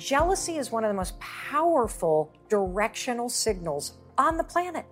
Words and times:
Jealousy 0.00 0.56
is 0.56 0.72
one 0.72 0.82
of 0.82 0.88
the 0.88 0.94
most 0.94 1.20
powerful 1.20 2.32
directional 2.48 3.28
signals 3.28 3.98
on 4.16 4.38
the 4.38 4.44
planet 4.44 4.86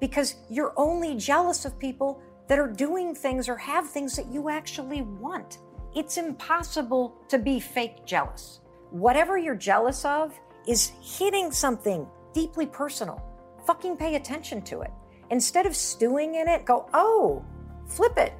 because 0.00 0.36
you're 0.48 0.72
only 0.78 1.14
jealous 1.14 1.66
of 1.66 1.78
people 1.78 2.18
that 2.48 2.58
are 2.58 2.72
doing 2.72 3.14
things 3.14 3.50
or 3.50 3.56
have 3.58 3.86
things 3.86 4.16
that 4.16 4.32
you 4.32 4.48
actually 4.48 5.02
want. 5.02 5.58
It's 5.94 6.16
impossible 6.16 7.16
to 7.28 7.38
be 7.38 7.60
fake 7.60 8.06
jealous. 8.06 8.60
Whatever 8.92 9.36
you're 9.36 9.54
jealous 9.54 10.06
of 10.06 10.32
is 10.66 10.92
hitting 11.02 11.52
something 11.52 12.06
deeply 12.32 12.64
personal. 12.64 13.22
Fucking 13.66 13.98
pay 13.98 14.14
attention 14.14 14.62
to 14.62 14.80
it. 14.80 14.90
Instead 15.30 15.66
of 15.66 15.76
stewing 15.76 16.36
in 16.36 16.48
it, 16.48 16.64
go, 16.64 16.88
oh, 16.94 17.44
flip 17.86 18.16
it. 18.16 18.32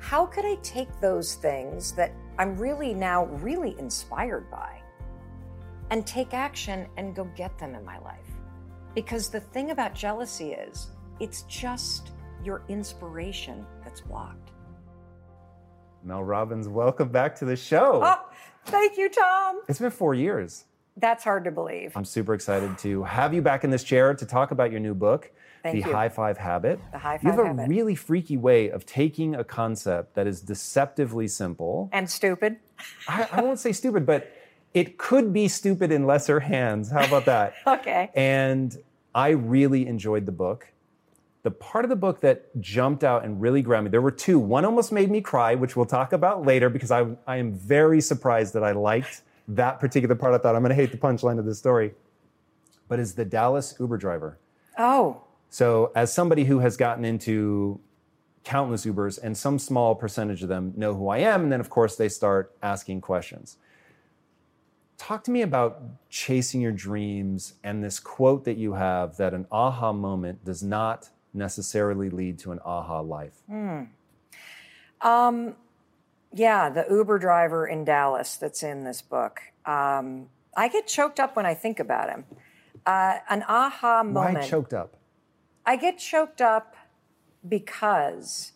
How 0.00 0.26
could 0.26 0.44
I 0.44 0.56
take 0.64 0.88
those 1.00 1.36
things 1.36 1.92
that 1.92 2.12
I'm 2.38 2.56
really 2.56 2.92
now 2.92 3.26
really 3.26 3.78
inspired 3.78 4.50
by 4.50 4.81
and 5.92 6.06
take 6.06 6.32
action 6.32 6.86
and 6.96 7.14
go 7.14 7.24
get 7.36 7.56
them 7.58 7.74
in 7.74 7.84
my 7.84 7.98
life? 7.98 8.16
Because 8.94 9.28
the 9.28 9.40
thing 9.40 9.70
about 9.72 9.94
jealousy 9.94 10.52
is 10.54 10.88
it's 11.20 11.42
just 11.42 12.12
your 12.42 12.62
inspiration 12.68 13.64
that's 13.84 14.00
blocked. 14.00 14.52
Mel 16.02 16.24
Robbins, 16.24 16.66
welcome 16.66 17.10
back 17.10 17.36
to 17.36 17.44
the 17.44 17.56
show. 17.56 18.00
Oh, 18.02 18.20
thank 18.64 18.96
you, 18.96 19.10
Tom. 19.10 19.60
It's 19.68 19.78
been 19.78 19.90
four 19.90 20.14
years. 20.14 20.64
That's 20.96 21.22
hard 21.22 21.44
to 21.44 21.50
believe. 21.50 21.92
I'm 21.94 22.06
super 22.06 22.32
excited 22.34 22.76
to 22.78 23.02
have 23.04 23.34
you 23.34 23.42
back 23.42 23.62
in 23.62 23.70
this 23.70 23.84
chair 23.84 24.14
to 24.14 24.26
talk 24.26 24.50
about 24.50 24.70
your 24.70 24.80
new 24.80 24.94
book, 24.94 25.30
Thank 25.62 25.84
The 25.84 25.88
you. 25.90 25.94
High 25.94 26.08
Five 26.08 26.38
Habit. 26.38 26.80
The 26.90 26.98
High 26.98 27.18
Five 27.18 27.22
You 27.22 27.30
have 27.30 27.38
a 27.38 27.46
Habit. 27.48 27.68
really 27.68 27.94
freaky 27.94 28.36
way 28.38 28.70
of 28.70 28.84
taking 28.86 29.34
a 29.34 29.44
concept 29.44 30.14
that 30.14 30.26
is 30.26 30.40
deceptively 30.40 31.28
simple. 31.28 31.88
And 31.92 32.08
stupid. 32.10 32.56
I, 33.06 33.28
I 33.30 33.42
won't 33.42 33.60
say 33.60 33.72
stupid, 33.72 34.04
but 34.04 34.30
it 34.74 34.98
could 34.98 35.32
be 35.32 35.48
stupid 35.48 35.92
in 35.92 36.06
lesser 36.06 36.40
hands. 36.40 36.90
How 36.90 37.04
about 37.04 37.24
that? 37.26 37.54
Okay. 37.66 38.10
And 38.14 38.76
I 39.14 39.30
really 39.30 39.86
enjoyed 39.86 40.26
the 40.26 40.32
book. 40.32 40.68
The 41.42 41.50
part 41.50 41.84
of 41.84 41.88
the 41.88 41.96
book 41.96 42.20
that 42.20 42.48
jumped 42.60 43.02
out 43.02 43.24
and 43.24 43.40
really 43.40 43.62
grabbed 43.62 43.84
me, 43.84 43.90
there 43.90 44.00
were 44.00 44.12
two. 44.12 44.38
One 44.38 44.64
almost 44.64 44.92
made 44.92 45.10
me 45.10 45.20
cry, 45.20 45.54
which 45.54 45.74
we'll 45.76 45.86
talk 45.86 46.12
about 46.12 46.46
later 46.46 46.70
because 46.70 46.90
I, 46.90 47.06
I 47.26 47.36
am 47.38 47.52
very 47.52 48.00
surprised 48.00 48.54
that 48.54 48.62
I 48.62 48.72
liked 48.72 49.22
that 49.48 49.80
particular 49.80 50.14
part. 50.14 50.34
I 50.34 50.38
thought 50.38 50.54
I'm 50.54 50.62
going 50.62 50.70
to 50.70 50.76
hate 50.76 50.92
the 50.92 50.98
punchline 50.98 51.38
of 51.38 51.44
this 51.44 51.58
story. 51.58 51.92
But 52.88 53.00
is 53.00 53.14
the 53.14 53.24
Dallas 53.24 53.74
Uber 53.80 53.96
driver. 53.96 54.38
Oh, 54.78 55.22
So, 55.50 55.92
as 55.94 56.12
somebody 56.12 56.44
who 56.44 56.60
has 56.60 56.76
gotten 56.76 57.04
into 57.04 57.80
countless 58.44 58.84
Ubers, 58.84 59.18
and 59.22 59.36
some 59.36 59.58
small 59.58 59.94
percentage 59.94 60.42
of 60.42 60.48
them 60.48 60.72
know 60.76 60.94
who 60.94 61.08
I 61.08 61.18
am, 61.18 61.42
and 61.42 61.52
then 61.52 61.60
of 61.60 61.70
course 61.70 61.96
they 61.96 62.08
start 62.08 62.52
asking 62.62 63.00
questions. 63.00 63.56
Talk 65.02 65.24
to 65.24 65.32
me 65.32 65.42
about 65.42 65.82
chasing 66.10 66.60
your 66.60 66.70
dreams 66.70 67.54
and 67.64 67.82
this 67.82 67.98
quote 67.98 68.44
that 68.44 68.56
you 68.56 68.74
have 68.74 69.16
that 69.16 69.34
an 69.34 69.48
aha 69.50 69.92
moment 69.92 70.44
does 70.44 70.62
not 70.62 71.10
necessarily 71.34 72.08
lead 72.08 72.38
to 72.38 72.52
an 72.52 72.60
aha 72.64 73.00
life. 73.00 73.42
Um, 75.00 75.56
yeah, 76.32 76.70
the 76.70 76.86
Uber 76.88 77.18
driver 77.18 77.66
in 77.66 77.84
Dallas 77.84 78.36
that's 78.36 78.62
in 78.62 78.84
this 78.84 79.02
book. 79.02 79.40
Um, 79.66 80.28
I 80.56 80.68
get 80.68 80.86
choked 80.86 81.18
up 81.18 81.34
when 81.34 81.46
I 81.46 81.54
think 81.54 81.80
about 81.80 82.08
him. 82.08 82.24
Uh, 82.86 83.16
an 83.28 83.42
aha 83.48 84.04
moment. 84.04 84.36
Why 84.36 84.46
choked 84.46 84.72
up? 84.72 84.96
I 85.66 85.74
get 85.74 85.98
choked 85.98 86.40
up 86.40 86.76
because 87.48 88.52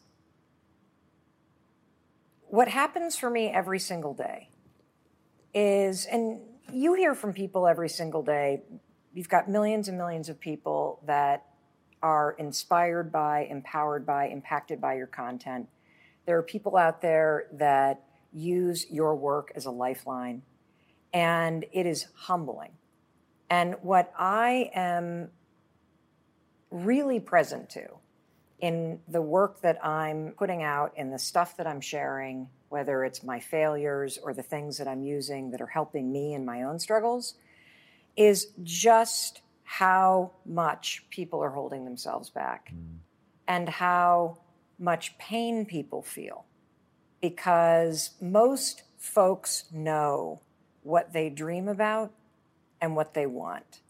what 2.47 2.69
happens 2.69 3.17
for 3.17 3.31
me 3.31 3.49
every 3.49 3.81
single 3.81 4.15
day 4.15 4.51
is, 5.57 6.05
and 6.05 6.39
you 6.71 6.93
hear 6.95 7.15
from 7.15 7.33
people 7.33 7.67
every 7.67 7.89
single 7.89 8.23
day, 8.23 8.63
you've 9.15 9.31
got 9.31 9.49
millions 9.49 9.89
and 9.89 9.97
millions 9.97 10.29
of 10.29 10.39
people 10.39 11.01
that 11.07 11.47
are 12.03 12.37
inspired 12.39 13.11
by, 13.11 13.47
empowered 13.51 14.05
by, 14.05 14.29
impacted 14.29 14.81
by 14.83 14.95
your 14.95 15.07
content. 15.07 15.67
There 16.27 16.37
are 16.37 16.43
people 16.43 16.77
out 16.77 17.01
there 17.01 17.47
that 17.55 18.03
use 18.33 18.87
your 18.91 19.17
work 19.17 19.51
as 19.57 19.65
a 19.65 19.71
lifeline, 19.71 20.43
and 21.15 21.65
it 21.73 21.87
is 21.87 22.07
humbling. 22.15 22.73
And 23.49 23.77
what 23.81 24.13
I 24.19 24.71
am 24.75 25.31
really 26.71 27.19
present 27.19 27.71
to 27.71 27.87
in 28.59 29.01
the 29.09 29.23
work 29.23 29.63
that 29.63 29.83
I'm 29.83 30.35
putting 30.37 30.63
out, 30.63 30.93
in 30.97 31.11
the 31.11 31.19
stuff 31.19 31.57
that 31.57 31.67
I'm 31.67 31.81
sharing, 31.81 32.49
whether 32.69 33.05
it's 33.05 33.23
my 33.23 33.41
failures 33.41 34.19
or 34.23 34.35
the 34.35 34.43
things 34.43 34.79
that 34.79 34.89
I'm 34.89 35.03
using 35.03 35.51
that 35.51 35.61
are 35.61 35.67
helping 35.67 36.13
me 36.13 36.35
in 36.35 36.45
my 36.45 36.63
own 36.63 36.79
struggles, 36.79 37.35
is 38.17 38.49
just 38.63 39.43
how 39.65 40.33
much 40.45 41.05
people 41.11 41.43
are 41.43 41.51
holding 41.51 41.85
themselves 41.85 42.31
back 42.31 42.73
mm. 42.75 42.99
and 43.47 43.69
how 43.69 44.39
much 44.79 45.17
pain 45.19 45.67
people 45.67 46.03
feel. 46.03 46.45
Because 47.21 48.11
most 48.21 48.83
folks 48.99 49.65
know 49.73 50.41
what 50.83 51.13
they 51.13 51.31
dream 51.31 51.69
about 51.69 52.13
and 52.81 52.95
what 52.95 53.15
they 53.15 53.27
want. 53.27 53.81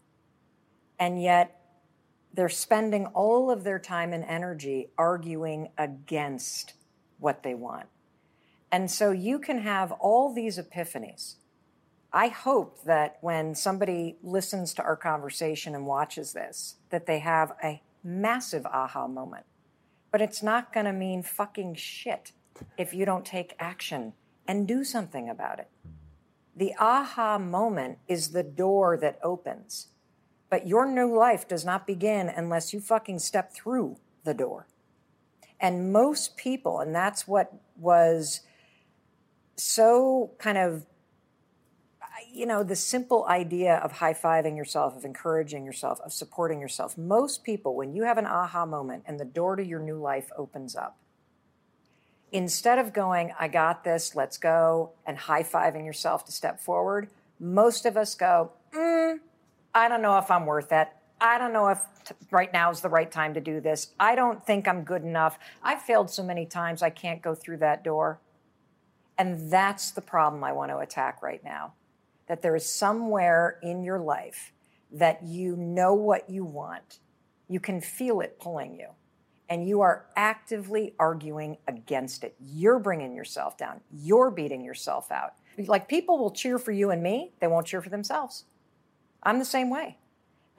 And 0.99 1.21
yet, 1.21 1.53
they're 2.33 2.49
spending 2.49 3.07
all 3.07 3.49
of 3.49 3.63
their 3.63 3.79
time 3.79 4.13
and 4.13 4.23
energy 4.23 4.89
arguing 4.97 5.69
against 5.77 6.73
what 7.19 7.43
they 7.43 7.55
want. 7.55 7.87
And 8.71 8.91
so 8.91 9.11
you 9.11 9.39
can 9.39 9.59
have 9.59 9.91
all 9.93 10.33
these 10.33 10.57
epiphanies. 10.57 11.35
I 12.11 12.27
hope 12.27 12.83
that 12.85 13.17
when 13.21 13.55
somebody 13.55 14.17
listens 14.23 14.73
to 14.75 14.83
our 14.83 14.95
conversation 14.95 15.75
and 15.75 15.85
watches 15.85 16.33
this, 16.33 16.75
that 16.89 17.05
they 17.05 17.19
have 17.19 17.53
a 17.63 17.81
massive 18.03 18.65
aha 18.65 19.07
moment. 19.07 19.45
But 20.11 20.21
it's 20.21 20.41
not 20.41 20.73
going 20.73 20.85
to 20.85 20.93
mean 20.93 21.21
fucking 21.21 21.75
shit 21.75 22.31
if 22.77 22.93
you 22.93 23.05
don't 23.05 23.25
take 23.25 23.55
action 23.59 24.13
and 24.47 24.67
do 24.67 24.83
something 24.83 25.29
about 25.29 25.59
it. 25.59 25.69
The 26.55 26.73
aha 26.79 27.37
moment 27.37 27.99
is 28.07 28.29
the 28.29 28.43
door 28.43 28.97
that 28.97 29.19
opens. 29.21 29.87
But 30.49 30.65
your 30.65 30.87
new 30.87 31.15
life 31.15 31.47
does 31.47 31.65
not 31.65 31.85
begin 31.85 32.29
unless 32.29 32.73
you 32.73 32.79
fucking 32.79 33.19
step 33.19 33.53
through 33.53 33.97
the 34.23 34.33
door. 34.33 34.65
And 35.59 35.91
most 35.91 36.37
people, 36.37 36.79
and 36.79 36.95
that's 36.95 37.27
what 37.27 37.53
was 37.77 38.41
so 39.57 40.31
kind 40.37 40.57
of, 40.57 40.85
you 42.31 42.45
know, 42.45 42.63
the 42.63 42.75
simple 42.75 43.25
idea 43.27 43.75
of 43.77 43.93
high 43.93 44.13
fiving 44.13 44.55
yourself, 44.55 44.95
of 44.95 45.03
encouraging 45.03 45.65
yourself, 45.65 45.99
of 46.01 46.13
supporting 46.13 46.61
yourself. 46.61 46.97
Most 46.97 47.43
people, 47.43 47.75
when 47.75 47.93
you 47.93 48.03
have 48.03 48.17
an 48.17 48.25
aha 48.25 48.65
moment 48.65 49.03
and 49.07 49.19
the 49.19 49.25
door 49.25 49.55
to 49.55 49.65
your 49.65 49.79
new 49.79 49.97
life 49.97 50.29
opens 50.37 50.75
up, 50.75 50.97
instead 52.31 52.77
of 52.77 52.93
going, 52.93 53.33
I 53.39 53.47
got 53.47 53.83
this, 53.83 54.15
let's 54.15 54.37
go, 54.37 54.91
and 55.05 55.17
high 55.17 55.43
fiving 55.43 55.85
yourself 55.85 56.25
to 56.25 56.31
step 56.31 56.59
forward, 56.59 57.09
most 57.39 57.85
of 57.85 57.97
us 57.97 58.15
go, 58.15 58.51
mm, 58.73 59.19
I 59.73 59.87
don't 59.87 60.01
know 60.01 60.17
if 60.17 60.29
I'm 60.29 60.45
worth 60.45 60.71
it. 60.71 60.89
I 61.19 61.37
don't 61.37 61.53
know 61.53 61.67
if 61.69 61.79
t- 62.03 62.15
right 62.29 62.51
now 62.53 62.69
is 62.69 62.81
the 62.81 62.89
right 62.89 63.11
time 63.11 63.33
to 63.33 63.41
do 63.41 63.59
this. 63.59 63.93
I 63.99 64.15
don't 64.15 64.45
think 64.45 64.67
I'm 64.67 64.83
good 64.83 65.03
enough. 65.03 65.39
I've 65.63 65.81
failed 65.81 66.09
so 66.09 66.23
many 66.23 66.45
times, 66.45 66.81
I 66.81 66.89
can't 66.89 67.21
go 67.21 67.33
through 67.33 67.57
that 67.57 67.83
door. 67.83 68.19
And 69.17 69.51
that's 69.51 69.91
the 69.91 70.01
problem 70.01 70.43
I 70.43 70.51
want 70.51 70.71
to 70.71 70.77
attack 70.77 71.21
right 71.21 71.43
now. 71.43 71.73
that 72.27 72.41
there 72.41 72.57
is 72.57 72.65
somewhere 72.65 73.57
in 73.63 73.83
your 73.85 73.99
life 73.99 74.51
that 74.91 75.23
you 75.23 75.55
know 75.55 75.93
what 75.93 76.29
you 76.29 76.43
want, 76.43 76.99
you 77.47 77.57
can 77.59 77.79
feel 77.79 78.19
it 78.19 78.37
pulling 78.37 78.75
you, 78.75 78.89
and 79.49 79.65
you 79.65 79.79
are 79.79 80.05
actively 80.17 80.93
arguing 80.99 81.57
against 81.69 82.25
it. 82.25 82.35
You're 82.39 82.79
bringing 82.79 83.15
yourself 83.15 83.57
down, 83.57 83.79
you're 83.91 84.29
beating 84.29 84.63
yourself 84.63 85.09
out. 85.09 85.35
Like 85.57 85.87
people 85.87 86.17
will 86.17 86.31
cheer 86.31 86.59
for 86.59 86.73
you 86.73 86.91
and 86.91 87.01
me, 87.01 87.31
they 87.39 87.47
won't 87.47 87.65
cheer 87.65 87.81
for 87.81 87.89
themselves. 87.89 88.43
I'm 89.23 89.39
the 89.39 89.45
same 89.45 89.69
way. 89.69 89.97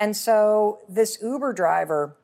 And 0.00 0.16
so, 0.16 0.80
this 0.88 1.18
Uber 1.22 1.52
driver, 1.52 2.16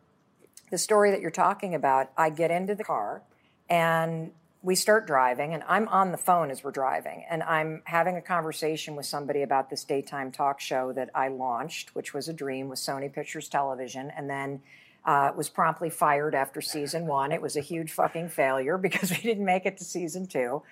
the 0.71 0.79
story 0.79 1.11
that 1.11 1.21
you're 1.21 1.31
talking 1.31 1.75
about, 1.75 2.11
I 2.17 2.31
get 2.31 2.51
into 2.51 2.75
the 2.75 2.85
car 2.85 3.23
and 3.69 4.33
we 4.65 4.75
start 4.75 5.07
driving 5.07 5.53
and 5.53 5.63
I'm 5.69 5.87
on 5.89 6.11
the 6.11 6.17
phone 6.17 6.51
as 6.51 6.65
we're 6.65 6.71
driving 6.71 7.23
and 7.29 7.43
I'm 7.43 7.83
having 7.85 8.17
a 8.17 8.23
conversation 8.23 8.97
with 8.97 9.05
somebody 9.05 9.43
about 9.43 9.69
this 9.69 9.85
daytime 9.85 10.33
talk 10.33 10.59
show 10.59 10.91
that 10.95 11.11
I 11.15 11.29
launched, 11.29 11.95
which 11.95 12.15
was 12.15 12.31
a 12.31 12.33
dream 12.33 12.71
with 12.71 12.79
Sony 12.79 13.13
Pictures 13.13 13.47
Television, 13.47 14.11
and 14.17 14.29
then 14.29 14.63
uh, 15.05 15.33
was 15.37 15.51
promptly 15.51 15.91
fired 15.91 16.35
after 16.35 16.63
season 16.63 17.07
one. 17.07 17.31
It 17.31 17.43
was 17.43 17.57
a 17.57 17.61
huge 17.61 17.93
fucking 17.93 18.31
failure 18.31 18.79
because 18.89 19.11
we 19.11 19.19
didn't 19.19 19.45
make 19.45 19.67
it 19.67 19.77
to 19.77 19.85
season 19.85 20.27
two. 20.27 20.63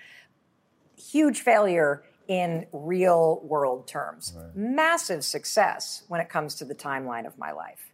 Huge 0.96 1.40
failure 1.40 2.02
in 2.28 2.64
real 2.72 3.42
world 3.44 3.86
terms. 3.86 4.32
Right. 4.34 4.56
Massive 4.56 5.22
success 5.22 6.04
when 6.08 6.22
it 6.22 6.30
comes 6.30 6.54
to 6.56 6.64
the 6.64 6.74
timeline 6.74 7.26
of 7.26 7.36
my 7.36 7.52
life. 7.52 7.91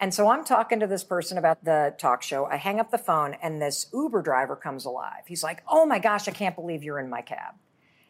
And 0.00 0.14
so 0.14 0.28
I'm 0.28 0.44
talking 0.44 0.78
to 0.80 0.86
this 0.86 1.02
person 1.02 1.38
about 1.38 1.64
the 1.64 1.94
talk 1.98 2.22
show. 2.22 2.46
I 2.46 2.56
hang 2.56 2.78
up 2.78 2.90
the 2.90 2.98
phone 2.98 3.34
and 3.42 3.60
this 3.60 3.86
Uber 3.92 4.22
driver 4.22 4.54
comes 4.54 4.84
alive. 4.84 5.24
He's 5.26 5.42
like, 5.42 5.62
Oh 5.68 5.86
my 5.86 5.98
gosh, 5.98 6.28
I 6.28 6.30
can't 6.30 6.54
believe 6.54 6.84
you're 6.84 7.00
in 7.00 7.10
my 7.10 7.20
cab. 7.20 7.54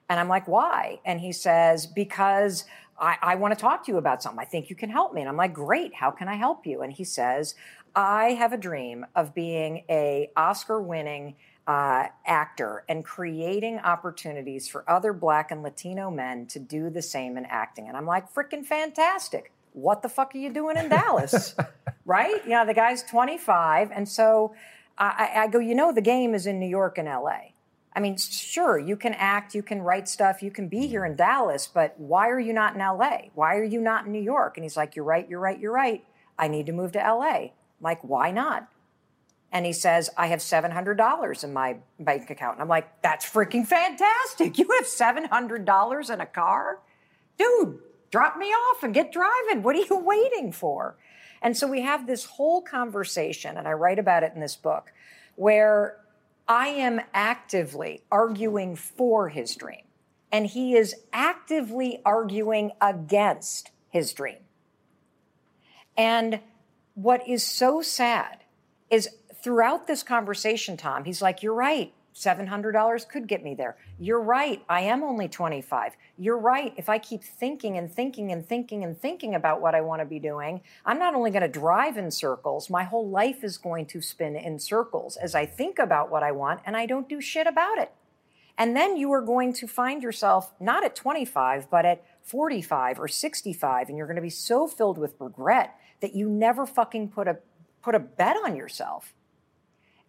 And 0.09 0.21
I'm 0.21 0.29
like, 0.29 0.47
Why? 0.47 1.01
And 1.05 1.21
he 1.21 1.33
says, 1.33 1.87
Because 1.87 2.65
I, 3.01 3.17
I 3.23 3.35
want 3.37 3.55
to 3.55 3.61
talk 3.61 3.87
to 3.87 3.93
you 3.93 3.99
about 3.99 4.23
something. 4.23 4.41
I 4.41 4.45
think 4.45 4.69
you 4.69 4.77
can 4.77 4.91
help 4.91 5.15
me. 5.15 5.23
And 5.23 5.31
I'm 5.31 5.37
like, 5.37 5.55
Great, 5.55 5.95
how 5.95 6.11
can 6.11 6.29
I 6.29 6.35
help 6.35 6.67
you? 6.67 6.83
And 6.83 6.93
he 6.93 7.05
says, 7.05 7.55
I 7.95 8.33
have 8.33 8.53
a 8.53 8.59
dream 8.59 9.07
of 9.17 9.35
being 9.35 9.85
a 9.89 10.31
Oscar 10.37 10.81
winning 10.83 11.37
uh, 11.67 12.09
actor 12.27 12.85
and 12.89 13.05
creating 13.05 13.79
opportunities 13.79 14.69
for 14.69 14.89
other 14.89 15.13
Black 15.13 15.51
and 15.51 15.63
Latino 15.63 16.11
men 16.11 16.47
to 16.47 16.59
do 16.59 16.91
the 16.91 17.03
same 17.03 17.37
in 17.37 17.47
acting. 17.47 17.89
And 17.89 17.97
I'm 17.97 18.07
like, 18.07 18.33
freaking 18.33 18.65
fantastic 18.65 19.53
what 19.81 20.03
the 20.03 20.09
fuck 20.09 20.35
are 20.35 20.39
you 20.39 20.53
doing 20.53 20.77
in 20.77 20.89
Dallas? 20.89 21.55
right? 22.05 22.43
You 22.45 22.51
know, 22.51 22.67
the 22.67 22.75
guy's 22.75 23.03
25. 23.03 23.91
And 23.93 24.09
so 24.09 24.55
I, 24.97 25.31
I, 25.37 25.47
go, 25.49 25.59
you 25.59 25.75
know, 25.75 25.93
the 25.93 26.01
game 26.01 26.35
is 26.35 26.47
in 26.47 26.59
New 26.59 26.69
York 26.69 26.99
and 26.99 27.07
LA. 27.07 27.53
I 27.95 28.01
mean, 28.01 28.17
sure, 28.17 28.79
you 28.79 28.97
can 28.97 29.15
act, 29.15 29.55
you 29.55 29.63
can 29.63 29.83
write 29.83 30.09
stuff, 30.09 30.43
you 30.43 30.51
can 30.51 30.69
be 30.69 30.87
here 30.87 31.05
in 31.05 31.17
Dallas, 31.17 31.67
but 31.67 31.99
why 31.99 32.29
are 32.29 32.39
you 32.39 32.53
not 32.53 32.75
in 32.75 32.81
LA? 32.81 33.31
Why 33.35 33.57
are 33.57 33.65
you 33.65 33.81
not 33.81 34.07
in 34.07 34.13
New 34.13 34.23
York? 34.23 34.57
And 34.57 34.65
he's 34.65 34.77
like, 34.77 34.95
You're 34.95 35.05
right, 35.05 35.29
you're 35.29 35.41
right, 35.41 35.59
you're 35.59 35.73
right. 35.73 36.05
I 36.39 36.49
need 36.49 36.67
to 36.67 36.73
move 36.73 36.93
to 36.93 36.99
LA. 36.99 37.51
I'm 37.81 37.83
like, 37.83 38.03
why 38.03 38.31
not? 38.31 38.69
And 39.51 39.65
he 39.65 39.73
says, 39.73 40.11
I 40.17 40.27
have 40.29 40.41
$700 40.41 41.45
in 41.45 41.53
my 41.53 41.79
bank 41.99 42.31
account. 42.31 42.55
And 42.55 42.63
I'm 42.63 42.69
like, 42.69 43.03
that's 43.03 43.29
freaking 43.29 43.67
fantastic. 43.67 44.59
You 44.59 44.69
have 44.77 44.85
$700 44.85 46.11
in 46.11 46.21
a 46.21 46.27
car? 46.27 46.81
Dude, 47.39 47.79
drop 48.11 48.37
me 48.37 48.47
off 48.47 48.83
and 48.83 48.95
get 48.95 49.13
driving. 49.13 49.63
What 49.63 49.77
are 49.77 49.81
you 49.81 49.99
waiting 50.05 50.53
for? 50.53 50.97
And 51.41 51.57
so 51.57 51.67
we 51.67 51.83
have 51.83 52.07
this 52.07 52.25
whole 52.25 52.63
conversation, 52.63 53.57
and 53.57 53.69
I 53.69 53.73
write 53.73 53.99
about 53.99 54.23
it 54.23 54.33
in 54.35 54.41
this 54.41 54.57
book, 54.57 54.93
where 55.37 55.99
I 56.49 56.69
am 56.69 57.01
actively 57.15 58.03
arguing 58.11 58.75
for 58.75 59.29
his 59.29 59.55
dream, 59.55 59.83
and 60.33 60.47
he 60.47 60.75
is 60.75 60.95
actively 61.13 62.01
arguing 62.05 62.73
against 62.81 63.71
his 63.89 64.13
dream. 64.13 64.39
And 65.97 66.41
what 66.95 67.29
is 67.29 67.45
so 67.45 67.83
sad 67.83 68.39
is 68.91 69.09
throughout 69.43 69.87
this 69.87 70.03
conversation, 70.03 70.77
Tom, 70.77 71.05
he's 71.05 71.23
like, 71.23 71.43
You're 71.43 71.55
right. 71.55 71.93
$700 72.19 73.09
could 73.09 73.29
get 73.29 73.43
me 73.43 73.55
there. 73.55 73.77
You're 73.99 74.21
right. 74.21 74.63
I 74.69 74.81
am 74.83 75.03
only 75.03 75.29
25. 75.29 75.93
You're 76.17 76.39
right. 76.39 76.75
If 76.77 76.89
I 76.89 76.99
keep 76.99 77.23
thinking 77.23 77.77
and 77.79 77.91
thinking 77.91 78.33
and 78.33 78.47
thinking 78.47 78.85
and 78.85 78.99
thinking 78.99 79.35
about 79.35 79.61
what 79.61 79.75
I 79.75 79.81
want 79.81 80.01
to 80.01 80.07
be 80.07 80.19
doing, 80.19 80.61
I'm 80.85 80.99
not 80.99 81.15
only 81.15 81.31
going 81.31 81.43
to 81.43 81.49
drive 81.49 81.97
in 81.97 82.11
circles, 82.11 82.69
my 82.69 82.85
whole 82.85 83.09
life 83.09 83.45
is 83.45 83.57
going 83.57 83.87
to 83.87 84.03
spin 84.03 84.37
in 84.37 84.59
circles 84.59 85.17
as 85.17 85.35
I 85.35 85.47
think 85.47 85.79
about 85.79 86.11
what 86.11 86.23
I 86.23 86.33
want 86.33 86.61
and 86.67 86.77
I 86.77 86.87
don't 86.87 87.09
do 87.09 87.21
shit 87.21 87.47
about 87.47 87.79
it. 87.79 87.93
And 88.59 88.75
then 88.75 88.97
you 88.97 89.13
are 89.13 89.23
going 89.23 89.53
to 89.55 89.69
find 89.69 90.03
yourself 90.03 90.53
not 90.59 90.85
at 90.85 90.97
25, 90.97 91.71
but 91.71 91.87
at 91.87 92.05
45 92.25 92.99
or 92.99 93.07
65 93.07 93.89
and 93.89 93.97
you're 93.97 94.09
going 94.09 94.17
to 94.17 94.23
be 94.23 94.31
so 94.31 94.67
filled 94.67 94.99
with 94.99 95.15
regret 95.21 95.77
that 96.01 96.15
you 96.15 96.29
never 96.29 96.67
fucking 96.67 97.11
put 97.11 97.29
a 97.29 97.39
put 97.81 97.95
a 97.95 98.01
bet 98.01 98.37
on 98.45 98.57
yourself. 98.57 99.15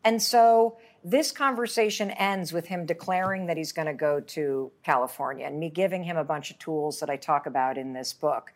And 0.04 0.22
so 0.22 0.78
this 1.04 1.32
conversation 1.32 2.12
ends 2.12 2.52
with 2.52 2.68
him 2.68 2.86
declaring 2.86 3.46
that 3.48 3.58
he's 3.58 3.72
going 3.72 3.88
to 3.88 3.94
go 3.94 4.20
to 4.20 4.72
California 4.84 5.46
and 5.46 5.60
me 5.60 5.70
giving 5.70 6.04
him 6.04 6.18
a 6.18 6.24
bunch 6.24 6.52
of 6.52 6.60
tools 6.60 7.00
that 7.00 7.10
I 7.10 7.16
talk 7.16 7.46
about 7.46 7.78
in 7.78 7.94
this 7.94 8.14
book. 8.14 8.54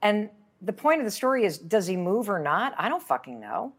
And 0.00 0.30
the 0.60 0.72
point 0.72 1.00
of 1.00 1.04
the 1.04 1.10
story 1.10 1.44
is 1.44 1.58
does 1.58 1.86
he 1.86 1.96
move 1.96 2.30
or 2.30 2.38
not? 2.38 2.74
I 2.78 2.88
don't 2.88 3.02
fucking 3.02 3.40
know. 3.40 3.72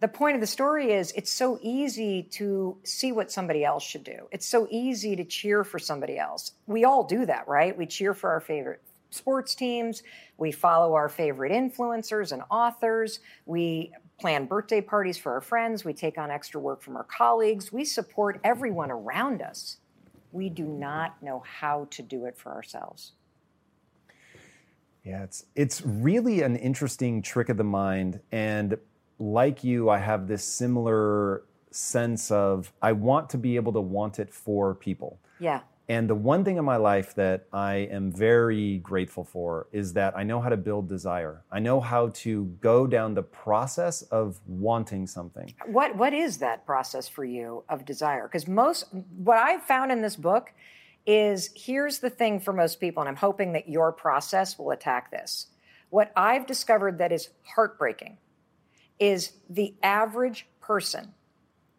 The 0.00 0.08
point 0.08 0.34
of 0.34 0.40
the 0.40 0.46
story 0.46 0.92
is 0.92 1.12
it's 1.12 1.30
so 1.30 1.58
easy 1.62 2.24
to 2.32 2.76
see 2.82 3.12
what 3.12 3.30
somebody 3.30 3.64
else 3.64 3.82
should 3.82 4.04
do. 4.04 4.28
It's 4.32 4.44
so 4.44 4.66
easy 4.70 5.16
to 5.16 5.24
cheer 5.24 5.64
for 5.64 5.78
somebody 5.78 6.18
else. 6.18 6.52
We 6.66 6.84
all 6.84 7.04
do 7.04 7.24
that, 7.26 7.48
right? 7.48 7.76
We 7.76 7.86
cheer 7.86 8.12
for 8.12 8.30
our 8.30 8.40
favorite 8.40 8.82
sports 9.10 9.54
teams. 9.54 10.02
We 10.36 10.52
follow 10.52 10.94
our 10.94 11.08
favorite 11.08 11.52
influencers 11.52 12.32
and 12.32 12.42
authors. 12.50 13.20
We 13.46 13.92
plan 14.24 14.46
birthday 14.46 14.80
parties 14.80 15.18
for 15.18 15.32
our 15.32 15.40
friends. 15.42 15.84
We 15.84 15.92
take 15.92 16.16
on 16.16 16.30
extra 16.30 16.58
work 16.58 16.80
from 16.80 16.96
our 16.96 17.04
colleagues. 17.04 17.70
We 17.70 17.84
support 17.84 18.40
everyone 18.42 18.90
around 18.90 19.42
us. 19.42 19.76
We 20.32 20.48
do 20.48 20.64
not 20.64 21.22
know 21.22 21.44
how 21.46 21.88
to 21.90 22.00
do 22.00 22.24
it 22.24 22.38
for 22.38 22.50
ourselves. 22.50 23.12
Yeah, 25.04 25.24
it's 25.24 25.44
it's 25.54 25.82
really 25.84 26.40
an 26.40 26.56
interesting 26.56 27.20
trick 27.20 27.50
of 27.50 27.58
the 27.58 27.64
mind 27.64 28.20
and 28.32 28.78
like 29.18 29.62
you 29.62 29.90
I 29.90 29.98
have 29.98 30.26
this 30.26 30.42
similar 30.42 31.42
sense 31.70 32.30
of 32.30 32.72
I 32.80 32.92
want 32.92 33.28
to 33.28 33.36
be 33.36 33.56
able 33.56 33.74
to 33.74 33.82
want 33.82 34.18
it 34.18 34.32
for 34.32 34.74
people. 34.74 35.18
Yeah. 35.38 35.60
And 35.88 36.08
the 36.08 36.14
one 36.14 36.44
thing 36.44 36.56
in 36.56 36.64
my 36.64 36.76
life 36.76 37.14
that 37.16 37.46
I 37.52 37.74
am 37.74 38.10
very 38.10 38.78
grateful 38.78 39.22
for 39.22 39.66
is 39.70 39.92
that 39.92 40.16
I 40.16 40.22
know 40.22 40.40
how 40.40 40.48
to 40.48 40.56
build 40.56 40.88
desire. 40.88 41.44
I 41.52 41.58
know 41.58 41.78
how 41.78 42.08
to 42.08 42.46
go 42.60 42.86
down 42.86 43.12
the 43.12 43.22
process 43.22 44.00
of 44.02 44.40
wanting 44.46 45.06
something. 45.06 45.54
What 45.66 45.94
what 45.96 46.14
is 46.14 46.38
that 46.38 46.64
process 46.64 47.06
for 47.06 47.24
you 47.24 47.64
of 47.68 47.84
desire? 47.84 48.26
Because 48.26 48.48
most 48.48 48.86
what 49.16 49.36
I've 49.36 49.62
found 49.62 49.92
in 49.92 50.00
this 50.00 50.16
book 50.16 50.52
is 51.06 51.50
here's 51.54 51.98
the 51.98 52.08
thing 52.08 52.40
for 52.40 52.54
most 52.54 52.80
people, 52.80 53.02
and 53.02 53.08
I'm 53.08 53.16
hoping 53.16 53.52
that 53.52 53.68
your 53.68 53.92
process 53.92 54.58
will 54.58 54.70
attack 54.70 55.10
this. 55.10 55.48
What 55.90 56.12
I've 56.16 56.46
discovered 56.46 56.96
that 56.98 57.12
is 57.12 57.28
heartbreaking 57.42 58.16
is 58.98 59.32
the 59.50 59.74
average 59.82 60.46
person 60.60 61.12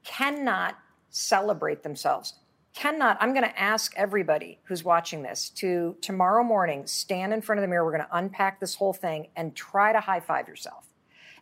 cannot 0.04 0.78
celebrate 1.10 1.82
themselves 1.82 2.36
cannot, 2.76 3.18
I'm 3.20 3.34
going 3.34 3.46
to 3.46 3.60
ask 3.60 3.94
everybody 3.96 4.60
who's 4.66 4.84
watching 4.84 5.24
this 5.24 5.50
to 5.52 5.96
tomorrow 6.02 6.44
morning 6.44 6.86
stand 6.86 7.34
in 7.34 7.42
front 7.42 7.60
of 7.60 7.62
the 7.64 7.68
mirror. 7.68 7.86
We're 7.86 7.98
going 7.98 8.04
to 8.04 8.18
unpack 8.18 8.60
this 8.60 8.76
whole 8.76 8.94
thing 8.94 9.30
and 9.36 9.56
try 9.56 9.94
to 9.94 10.00
high 10.02 10.20
five 10.20 10.48
yourself. 10.48 10.88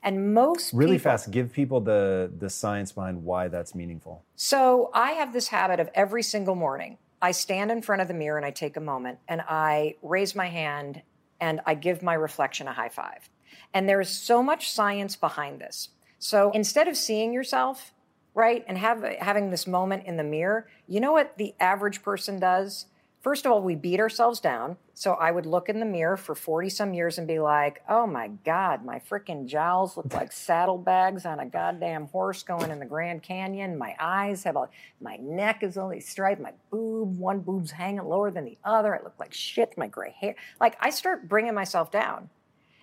And 0.03 0.33
most 0.33 0.73
really 0.73 0.97
people, 0.97 1.11
fast, 1.11 1.31
give 1.31 1.53
people 1.53 1.79
the 1.79 2.29
the 2.37 2.49
science 2.49 2.91
behind 2.91 3.23
why 3.23 3.47
that's 3.47 3.73
meaningful. 3.73 4.25
So 4.35 4.91
I 4.93 5.11
have 5.13 5.31
this 5.31 5.47
habit 5.47 5.79
of 5.79 5.89
every 5.95 6.23
single 6.23 6.55
morning, 6.55 6.97
I 7.21 7.31
stand 7.31 7.71
in 7.71 7.81
front 7.81 8.01
of 8.01 8.09
the 8.09 8.13
mirror 8.13 8.35
and 8.35 8.45
I 8.45 8.51
take 8.51 8.75
a 8.75 8.81
moment 8.81 9.19
and 9.29 9.41
I 9.47 9.95
raise 10.01 10.35
my 10.35 10.47
hand 10.47 11.01
and 11.39 11.61
I 11.65 11.75
give 11.75 12.03
my 12.03 12.15
reflection 12.15 12.67
a 12.67 12.73
high 12.73 12.89
five. 12.89 13.29
And 13.73 13.87
there 13.87 14.01
is 14.01 14.09
so 14.09 14.43
much 14.43 14.71
science 14.71 15.15
behind 15.15 15.61
this. 15.61 15.89
So 16.19 16.51
instead 16.51 16.89
of 16.89 16.97
seeing 16.97 17.33
yourself 17.33 17.93
right? 18.35 18.63
And 18.67 18.77
have 18.77 19.03
having 19.19 19.49
this 19.49 19.67
moment 19.67 20.05
in 20.05 20.17
the 20.17 20.23
mirror. 20.23 20.67
You 20.87 20.99
know 20.99 21.11
what 21.11 21.37
the 21.37 21.53
average 21.59 22.01
person 22.01 22.39
does? 22.39 22.87
First 23.23 23.45
of 23.45 23.53
all, 23.53 23.61
we 23.61 23.75
beat 23.75 24.01
ourselves 24.01 24.41
down. 24.41 24.75
So 24.93 25.13
I 25.13 25.31
would 25.31 25.45
look 25.45 25.69
in 25.69 25.79
the 25.79 25.85
mirror 25.85 26.17
for 26.17 26.35
40 26.35 26.67
some 26.67 26.93
years 26.93 27.17
and 27.17 27.25
be 27.25 27.39
like, 27.39 27.81
oh 27.87 28.05
my 28.05 28.27
God, 28.43 28.83
my 28.83 28.99
freaking 28.99 29.45
jowls 29.45 29.95
look 29.95 30.13
like 30.13 30.31
saddlebags 30.33 31.25
on 31.25 31.39
a 31.39 31.45
goddamn 31.45 32.07
horse 32.07 32.43
going 32.43 32.69
in 32.69 32.79
the 32.79 32.85
Grand 32.85 33.23
Canyon. 33.23 33.77
My 33.77 33.95
eyes 33.97 34.43
have 34.43 34.57
a, 34.57 34.67
my 34.99 35.15
neck 35.21 35.63
is 35.63 35.77
only 35.77 36.01
striped. 36.01 36.41
My 36.41 36.51
boob, 36.69 37.17
one 37.17 37.39
boob's 37.39 37.71
hanging 37.71 38.03
lower 38.03 38.29
than 38.29 38.43
the 38.43 38.57
other. 38.65 38.93
I 38.93 39.01
look 39.01 39.17
like 39.17 39.33
shit. 39.33 39.77
My 39.77 39.87
gray 39.87 40.13
hair. 40.19 40.35
Like 40.59 40.75
I 40.81 40.89
start 40.89 41.29
bringing 41.29 41.53
myself 41.53 41.91
down. 41.91 42.29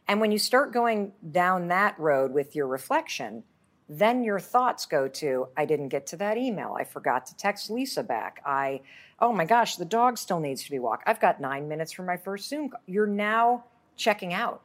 And 0.09 0.23
when 0.23 0.33
you 0.33 0.38
start 0.38 0.73
going 0.73 1.12
down 1.30 1.69
that 1.69 2.00
road 2.00 2.33
with 2.33 2.57
your 2.57 2.66
reflection, 2.66 3.45
then 3.92 4.23
your 4.23 4.38
thoughts 4.38 4.87
go 4.87 5.09
to, 5.09 5.49
I 5.56 5.64
didn't 5.64 5.88
get 5.88 6.06
to 6.09 6.16
that 6.18 6.38
email. 6.38 6.76
I 6.78 6.85
forgot 6.85 7.26
to 7.26 7.37
text 7.37 7.70
Lisa 7.70 8.04
back. 8.04 8.40
I, 8.47 8.82
oh 9.18 9.32
my 9.32 9.44
gosh, 9.44 9.75
the 9.75 9.85
dog 9.85 10.16
still 10.16 10.38
needs 10.38 10.62
to 10.62 10.70
be 10.70 10.78
walked. 10.78 11.09
I've 11.09 11.18
got 11.18 11.40
nine 11.40 11.68
minutes 11.68 11.90
for 11.90 12.04
my 12.04 12.16
first 12.16 12.49
Zoom 12.49 12.68
call. 12.68 12.80
You're 12.87 13.09
now 13.09 13.64
checking 13.97 14.32
out. 14.32 14.62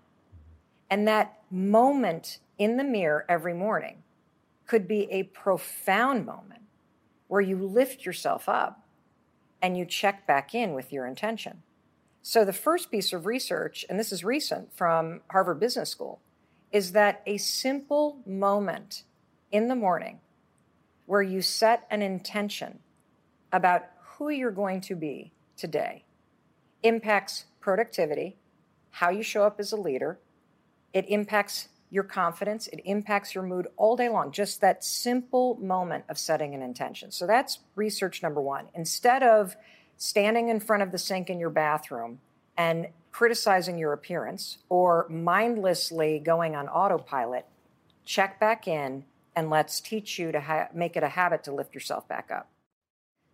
And 0.91 1.07
that 1.07 1.41
moment 1.49 2.37
in 2.59 2.77
the 2.77 2.83
mirror 2.83 3.25
every 3.27 3.55
morning 3.55 4.03
could 4.67 4.87
be 4.87 5.11
a 5.11 5.23
profound 5.23 6.27
moment 6.27 6.61
where 7.27 7.41
you 7.41 7.57
lift 7.57 8.05
yourself 8.05 8.47
up 8.47 8.85
and 9.59 9.75
you 9.75 9.85
check 9.85 10.27
back 10.27 10.53
in 10.53 10.75
with 10.75 10.93
your 10.93 11.07
intention. 11.07 11.63
So, 12.21 12.45
the 12.45 12.53
first 12.53 12.91
piece 12.91 13.11
of 13.11 13.25
research, 13.25 13.85
and 13.89 13.99
this 13.99 14.11
is 14.11 14.23
recent 14.23 14.71
from 14.75 15.21
Harvard 15.31 15.59
Business 15.59 15.89
School, 15.89 16.19
is 16.71 16.91
that 16.91 17.21
a 17.25 17.37
simple 17.37 18.19
moment 18.25 19.03
in 19.55 19.69
the 19.69 19.75
morning 19.75 20.19
where 21.05 21.21
you 21.21 21.41
set 21.41 21.87
an 21.89 22.01
intention 22.01 22.77
about 23.53 23.83
who 24.01 24.27
you're 24.29 24.51
going 24.51 24.81
to 24.81 24.95
be 24.95 25.31
today 25.55 26.03
impacts 26.83 27.45
productivity, 27.61 28.35
how 28.89 29.09
you 29.09 29.23
show 29.23 29.43
up 29.43 29.57
as 29.57 29.71
a 29.71 29.77
leader. 29.77 30.19
It 30.91 31.05
impacts 31.07 31.69
your 31.89 32.03
confidence, 32.03 32.67
it 32.67 32.81
impacts 32.83 33.33
your 33.33 33.45
mood 33.45 33.67
all 33.77 33.95
day 33.95 34.09
long. 34.09 34.33
Just 34.33 34.59
that 34.59 34.83
simple 34.83 35.55
moment 35.61 36.03
of 36.09 36.17
setting 36.17 36.53
an 36.53 36.61
intention. 36.61 37.09
So 37.11 37.25
that's 37.25 37.59
research 37.75 38.21
number 38.21 38.41
one. 38.41 38.67
Instead 38.73 39.23
of 39.23 39.55
standing 39.95 40.49
in 40.49 40.59
front 40.59 40.83
of 40.83 40.91
the 40.91 40.97
sink 40.97 41.29
in 41.29 41.39
your 41.39 41.49
bathroom 41.49 42.19
and 42.57 42.87
criticizing 43.13 43.77
your 43.77 43.93
appearance 43.93 44.57
or 44.67 45.07
mindlessly 45.07 46.19
going 46.19 46.57
on 46.57 46.67
autopilot, 46.67 47.45
check 48.03 48.37
back 48.37 48.67
in 48.67 49.05
and 49.35 49.49
let's 49.49 49.79
teach 49.79 50.17
you 50.17 50.31
to 50.31 50.39
ha- 50.39 50.67
make 50.73 50.95
it 50.95 51.03
a 51.03 51.09
habit 51.09 51.43
to 51.43 51.51
lift 51.53 51.73
yourself 51.73 52.07
back 52.07 52.31
up. 52.31 52.49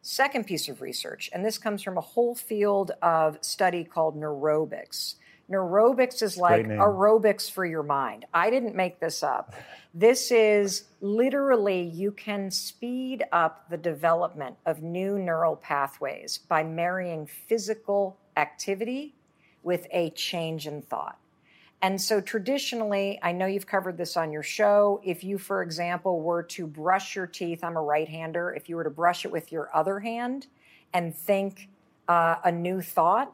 Second 0.02 0.48
piece 0.48 0.68
of 0.68 0.82
research, 0.82 1.30
and 1.32 1.46
this 1.46 1.58
comes 1.58 1.84
from 1.84 1.98
a 1.98 2.02
whole 2.02 2.34
field 2.34 2.92
of 3.04 3.38
study 3.42 3.84
called 3.84 4.20
neurobics. 4.20 5.16
Neurobics 5.52 6.24
is 6.24 6.38
like 6.38 6.66
aerobics 6.66 7.52
for 7.52 7.66
your 7.66 7.84
mind. 7.84 8.26
I 8.34 8.50
didn't 8.50 8.74
make 8.74 9.00
this 9.00 9.22
up. 9.22 9.54
This 9.94 10.32
is 10.32 10.86
literally 11.02 11.82
you 11.82 12.12
can 12.12 12.50
speed 12.50 13.26
up 13.32 13.70
the 13.70 13.78
development 13.78 14.56
of 14.66 14.82
new 14.82 15.20
neural 15.20 15.58
pathways 15.58 16.38
by 16.38 16.64
marrying 16.64 17.28
physical 17.28 18.18
activity 18.38 19.14
with 19.62 19.88
a 19.92 20.10
change 20.12 20.68
in 20.68 20.82
thought. 20.82 21.20
And 21.82 22.00
so 22.00 22.22
traditionally, 22.22 23.20
I 23.24 23.32
know 23.32 23.48
you've 23.48 23.66
covered 23.66 23.98
this 23.98 24.16
on 24.16 24.32
your 24.32 24.44
show. 24.44 25.02
If 25.04 25.24
you, 25.24 25.40
for 25.40 25.64
example, 25.64 26.22
were 26.22 26.44
to 26.44 26.68
brush 26.68 27.16
your 27.16 27.26
teeth, 27.26 27.64
I'm 27.64 27.76
a 27.76 27.82
right 27.82 28.08
hander, 28.08 28.54
if 28.54 28.70
you 28.70 28.76
were 28.76 28.84
to 28.84 28.92
brush 28.92 29.26
it 29.26 29.32
with 29.32 29.52
your 29.52 29.76
other 29.76 30.00
hand 30.00 30.48
and 30.94 31.16
think 31.16 31.70
uh, 32.08 32.36
a 32.44 32.52
new 32.52 32.82
thought, 32.82 33.34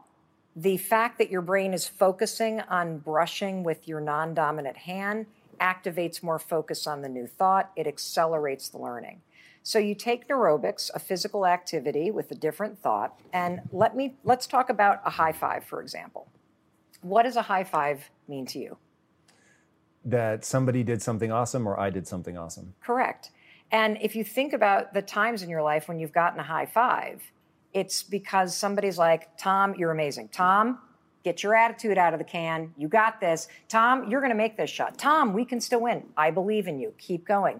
the 0.55 0.77
fact 0.77 1.17
that 1.17 1.29
your 1.29 1.41
brain 1.41 1.73
is 1.73 1.87
focusing 1.87 2.61
on 2.61 2.99
brushing 2.99 3.63
with 3.63 3.87
your 3.87 3.99
non 3.99 4.33
dominant 4.33 4.77
hand 4.77 5.25
activates 5.59 6.23
more 6.23 6.39
focus 6.39 6.87
on 6.87 7.01
the 7.01 7.09
new 7.09 7.27
thought. 7.27 7.71
It 7.75 7.85
accelerates 7.85 8.69
the 8.69 8.77
learning. 8.77 9.21
So 9.61 9.79
you 9.79 9.95
take 9.95 10.29
neurobics, 10.29 10.89
a 10.93 10.99
physical 10.99 11.45
activity 11.45 12.09
with 12.09 12.31
a 12.31 12.35
different 12.35 12.79
thought, 12.79 13.19
and 13.33 13.59
let 13.71 13.95
me 13.95 14.15
let's 14.23 14.47
talk 14.47 14.69
about 14.69 15.01
a 15.05 15.09
high 15.09 15.33
five, 15.33 15.65
for 15.65 15.81
example. 15.81 16.27
What 17.01 17.23
does 17.23 17.35
a 17.35 17.41
high 17.43 17.63
five 17.63 18.09
mean 18.27 18.45
to 18.47 18.59
you? 18.59 18.77
That 20.05 20.45
somebody 20.45 20.83
did 20.83 21.01
something 21.01 21.31
awesome 21.31 21.67
or 21.67 21.79
I 21.79 21.89
did 21.89 22.07
something 22.07 22.37
awesome. 22.37 22.73
Correct. 22.81 23.31
And 23.71 23.97
if 24.01 24.15
you 24.15 24.23
think 24.23 24.53
about 24.53 24.93
the 24.93 25.01
times 25.01 25.43
in 25.43 25.49
your 25.49 25.61
life 25.61 25.87
when 25.87 25.99
you've 25.99 26.13
gotten 26.13 26.39
a 26.39 26.43
high 26.43 26.65
five, 26.65 27.21
it's 27.73 28.03
because 28.03 28.55
somebody's 28.55 28.97
like, 28.97 29.37
Tom, 29.37 29.75
you're 29.77 29.91
amazing. 29.91 30.29
Tom, 30.29 30.79
get 31.23 31.43
your 31.43 31.53
attitude 31.53 31.97
out 31.97 32.13
of 32.13 32.19
the 32.19 32.25
can. 32.25 32.73
You 32.77 32.87
got 32.87 33.19
this. 33.19 33.49
Tom, 33.67 34.09
you're 34.09 34.21
going 34.21 34.31
to 34.31 34.37
make 34.37 34.55
this 34.55 34.69
shot. 34.69 34.97
Tom, 34.97 35.33
we 35.33 35.43
can 35.43 35.59
still 35.59 35.81
win. 35.81 36.05
I 36.15 36.31
believe 36.31 36.67
in 36.67 36.79
you. 36.79 36.93
Keep 36.97 37.25
going. 37.25 37.59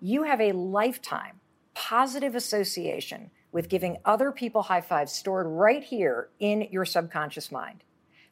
You 0.00 0.22
have 0.22 0.40
a 0.40 0.52
lifetime 0.52 1.40
positive 1.74 2.34
association 2.34 3.30
with 3.52 3.68
giving 3.68 3.96
other 4.04 4.30
people 4.30 4.62
high 4.62 4.80
fives 4.80 5.12
stored 5.12 5.46
right 5.46 5.82
here 5.82 6.28
in 6.38 6.68
your 6.70 6.84
subconscious 6.84 7.50
mind. 7.50 7.82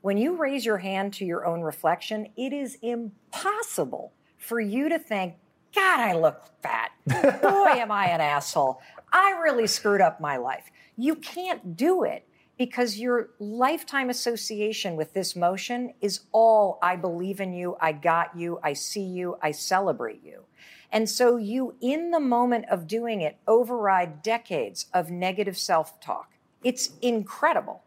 When 0.00 0.16
you 0.16 0.36
raise 0.36 0.64
your 0.64 0.78
hand 0.78 1.12
to 1.14 1.24
your 1.24 1.44
own 1.44 1.60
reflection, 1.60 2.28
it 2.36 2.52
is 2.52 2.78
impossible 2.82 4.12
for 4.36 4.60
you 4.60 4.88
to 4.88 4.98
think, 4.98 5.34
God, 5.74 6.00
I 6.00 6.14
look 6.14 6.42
fat. 6.62 6.92
Boy, 7.06 7.80
am 7.80 7.90
I 7.90 8.06
an 8.06 8.20
asshole. 8.20 8.80
I 9.12 9.38
really 9.42 9.66
screwed 9.66 10.00
up 10.00 10.20
my 10.20 10.36
life. 10.36 10.70
You 10.96 11.16
can't 11.16 11.76
do 11.76 12.04
it 12.04 12.26
because 12.58 12.98
your 12.98 13.30
lifetime 13.38 14.10
association 14.10 14.96
with 14.96 15.14
this 15.14 15.36
motion 15.36 15.94
is 16.00 16.20
all 16.32 16.78
I 16.82 16.96
believe 16.96 17.40
in 17.40 17.52
you, 17.52 17.76
I 17.80 17.92
got 17.92 18.36
you, 18.36 18.58
I 18.62 18.72
see 18.72 19.04
you, 19.04 19.36
I 19.40 19.52
celebrate 19.52 20.22
you. 20.24 20.44
And 20.90 21.08
so 21.08 21.36
you, 21.36 21.76
in 21.80 22.10
the 22.10 22.20
moment 22.20 22.66
of 22.70 22.86
doing 22.86 23.20
it, 23.20 23.38
override 23.46 24.22
decades 24.22 24.86
of 24.92 25.10
negative 25.10 25.56
self 25.56 26.00
talk. 26.00 26.32
It's 26.64 26.90
incredible. 27.00 27.82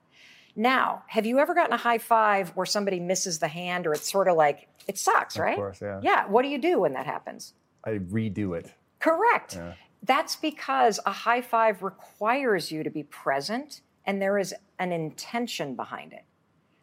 Now, 0.56 1.04
have 1.08 1.26
you 1.26 1.40
ever 1.40 1.54
gotten 1.54 1.74
a 1.74 1.78
high 1.78 1.98
five 1.98 2.50
where 2.50 2.66
somebody 2.66 3.00
misses 3.00 3.40
the 3.40 3.48
hand 3.48 3.88
or 3.88 3.94
it's 3.94 4.12
sort 4.12 4.28
of 4.28 4.36
like, 4.36 4.68
it 4.88 4.98
sucks, 4.98 5.38
right? 5.38 5.52
Of 5.52 5.58
course, 5.58 5.82
yeah. 5.82 6.00
Yeah. 6.04 6.28
What 6.28 6.42
do 6.44 6.50
you 6.50 6.58
do 6.60 6.82
when 6.82 6.94
that 6.94 7.06
happens? 7.06 7.54
I 7.86 7.92
redo 7.92 8.58
it. 8.58 8.72
Correct. 9.00 9.56
Yeah. 9.56 9.74
That's 10.04 10.36
because 10.36 11.00
a 11.06 11.12
high 11.12 11.42
five 11.42 11.84
requires 11.84 12.72
you 12.72 12.84
to 12.84 12.90
be 12.90 13.04
present 13.04 13.82
and 14.06 14.22
there 14.22 14.38
is 14.38 14.54
an 14.80 14.92
intention 14.92 15.76
behind 15.76 16.14
it. 16.14 16.24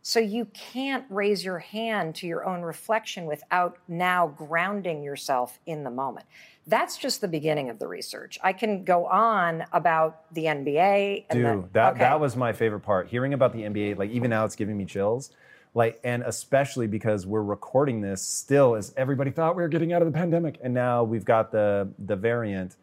So 0.02 0.21
you 0.21 0.47
can't 0.47 1.05
raise 1.11 1.45
your 1.45 1.59
hand 1.59 2.14
to 2.17 2.26
your 2.26 2.45
own 2.45 2.62
reflection 2.62 3.26
without 3.26 3.78
now 3.88 4.28
grounding 4.28 5.02
yourself 5.02 5.59
in 5.67 5.85
the 5.85 5.90
moment. 5.90 6.26
That's 6.67 6.97
just 6.97 7.21
the 7.21 7.28
beginning 7.28 7.71
of 7.71 7.78
the 7.78 7.88
research. 7.88 8.38
I 8.43 8.52
can 8.52 8.85
go 8.85 9.07
on 9.07 9.64
about 9.73 10.33
the 10.35 10.45
NBA. 10.45 11.26
And 11.31 11.38
Dude, 11.38 11.73
that 11.73 11.93
okay. 11.93 12.00
that 12.00 12.21
was 12.21 12.37
my 12.37 12.52
favorite 12.52 12.81
part. 12.81 13.09
Hearing 13.09 13.35
about 13.35 13.52
the 13.52 13.62
NBA, 13.62 13.99
like 13.99 14.11
even 14.11 14.31
now, 14.31 14.45
it's 14.45 14.57
giving 14.57 14.76
me 14.76 14.85
chills. 14.85 15.31
Like, 15.75 16.00
and 16.02 16.23
especially 16.23 16.87
because 16.87 17.26
we're 17.26 17.43
recording 17.43 18.00
this 18.00 18.23
still 18.23 18.75
as 18.75 18.93
everybody 18.97 19.31
thought 19.31 19.57
we 19.57 19.62
were 19.62 19.69
getting 19.69 19.93
out 19.93 20.02
of 20.02 20.07
the 20.11 20.17
pandemic, 20.17 20.59
and 20.62 20.75
now 20.75 21.05
we've 21.05 21.25
got 21.25 21.52
the 21.52 21.88
the 21.99 22.17
variant 22.17 22.76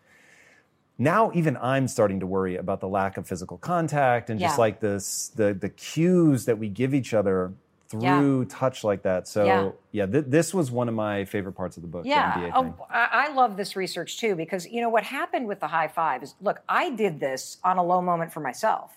now 0.98 1.32
even 1.34 1.58
I'm 1.58 1.88
starting 1.88 2.20
to 2.22 2.28
worry 2.28 2.56
about 2.56 2.80
the 2.80 2.88
lack 2.88 3.18
of 3.18 3.28
physical 3.28 3.58
contact 3.58 4.30
and 4.30 4.40
just 4.40 4.58
like 4.58 4.80
this 4.80 5.32
the 5.36 5.54
the 5.54 5.70
cues 5.70 6.46
that 6.46 6.58
we 6.58 6.70
give 6.70 6.94
each 6.94 7.14
other 7.14 7.54
through 7.88 8.42
yeah. 8.42 8.46
touch 8.50 8.84
like 8.84 9.04
that. 9.04 9.28
So 9.28 9.46
yeah, 9.46 9.72
yeah 9.92 10.06
th- 10.06 10.26
this 10.28 10.54
was 10.54 10.72
one 10.72 10.90
of 10.90 10.96
my 10.96 11.26
favorite 11.26 11.54
parts 11.54 11.78
of 11.78 11.84
the 11.84 11.88
book. 11.88 12.06
Yeah, 12.06 12.40
the 12.40 12.58
oh, 12.58 12.76
I 12.90 13.32
love 13.34 13.58
this 13.58 13.76
research 13.76 14.20
too 14.20 14.36
because 14.36 14.66
you 14.66 14.82
know 14.82 14.90
what 14.90 15.04
happened 15.04 15.48
with 15.48 15.60
the 15.60 15.68
high 15.68 15.88
five 15.88 16.24
is 16.24 16.36
look, 16.42 16.62
I 16.68 16.90
did 16.92 17.20
this 17.20 17.58
on 17.64 17.78
a 17.78 17.84
low 17.84 18.02
moment 18.02 18.34
for 18.34 18.40
myself. 18.40 18.92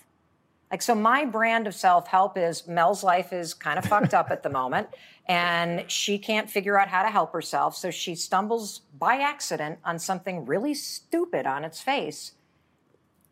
Like, 0.71 0.83
so 0.83 0.95
my 0.95 1.25
brand 1.25 1.67
of 1.67 1.75
self 1.75 2.09
help 2.09 2.37
is 2.37 2.67
Mel's 2.67 3.03
life 3.03 3.33
is 3.33 3.55
kind 3.55 3.79
of 3.79 3.85
fucked 3.85 4.15
up 4.15 4.31
at 4.31 4.43
the 4.43 4.51
moment, 4.51 4.89
and 5.27 5.91
she 5.91 6.19
can't 6.19 6.51
figure 6.51 6.79
out 6.79 6.89
how 6.89 7.03
to 7.03 7.09
help 7.09 7.33
herself. 7.33 7.75
So 7.77 7.91
she 7.91 8.15
stumbles 8.15 8.83
by 8.99 9.17
accident 9.17 9.79
on 9.85 9.99
something 9.99 10.45
really 10.45 10.75
stupid 10.75 11.47
on 11.47 11.65
its 11.65 11.81
face, 11.81 12.33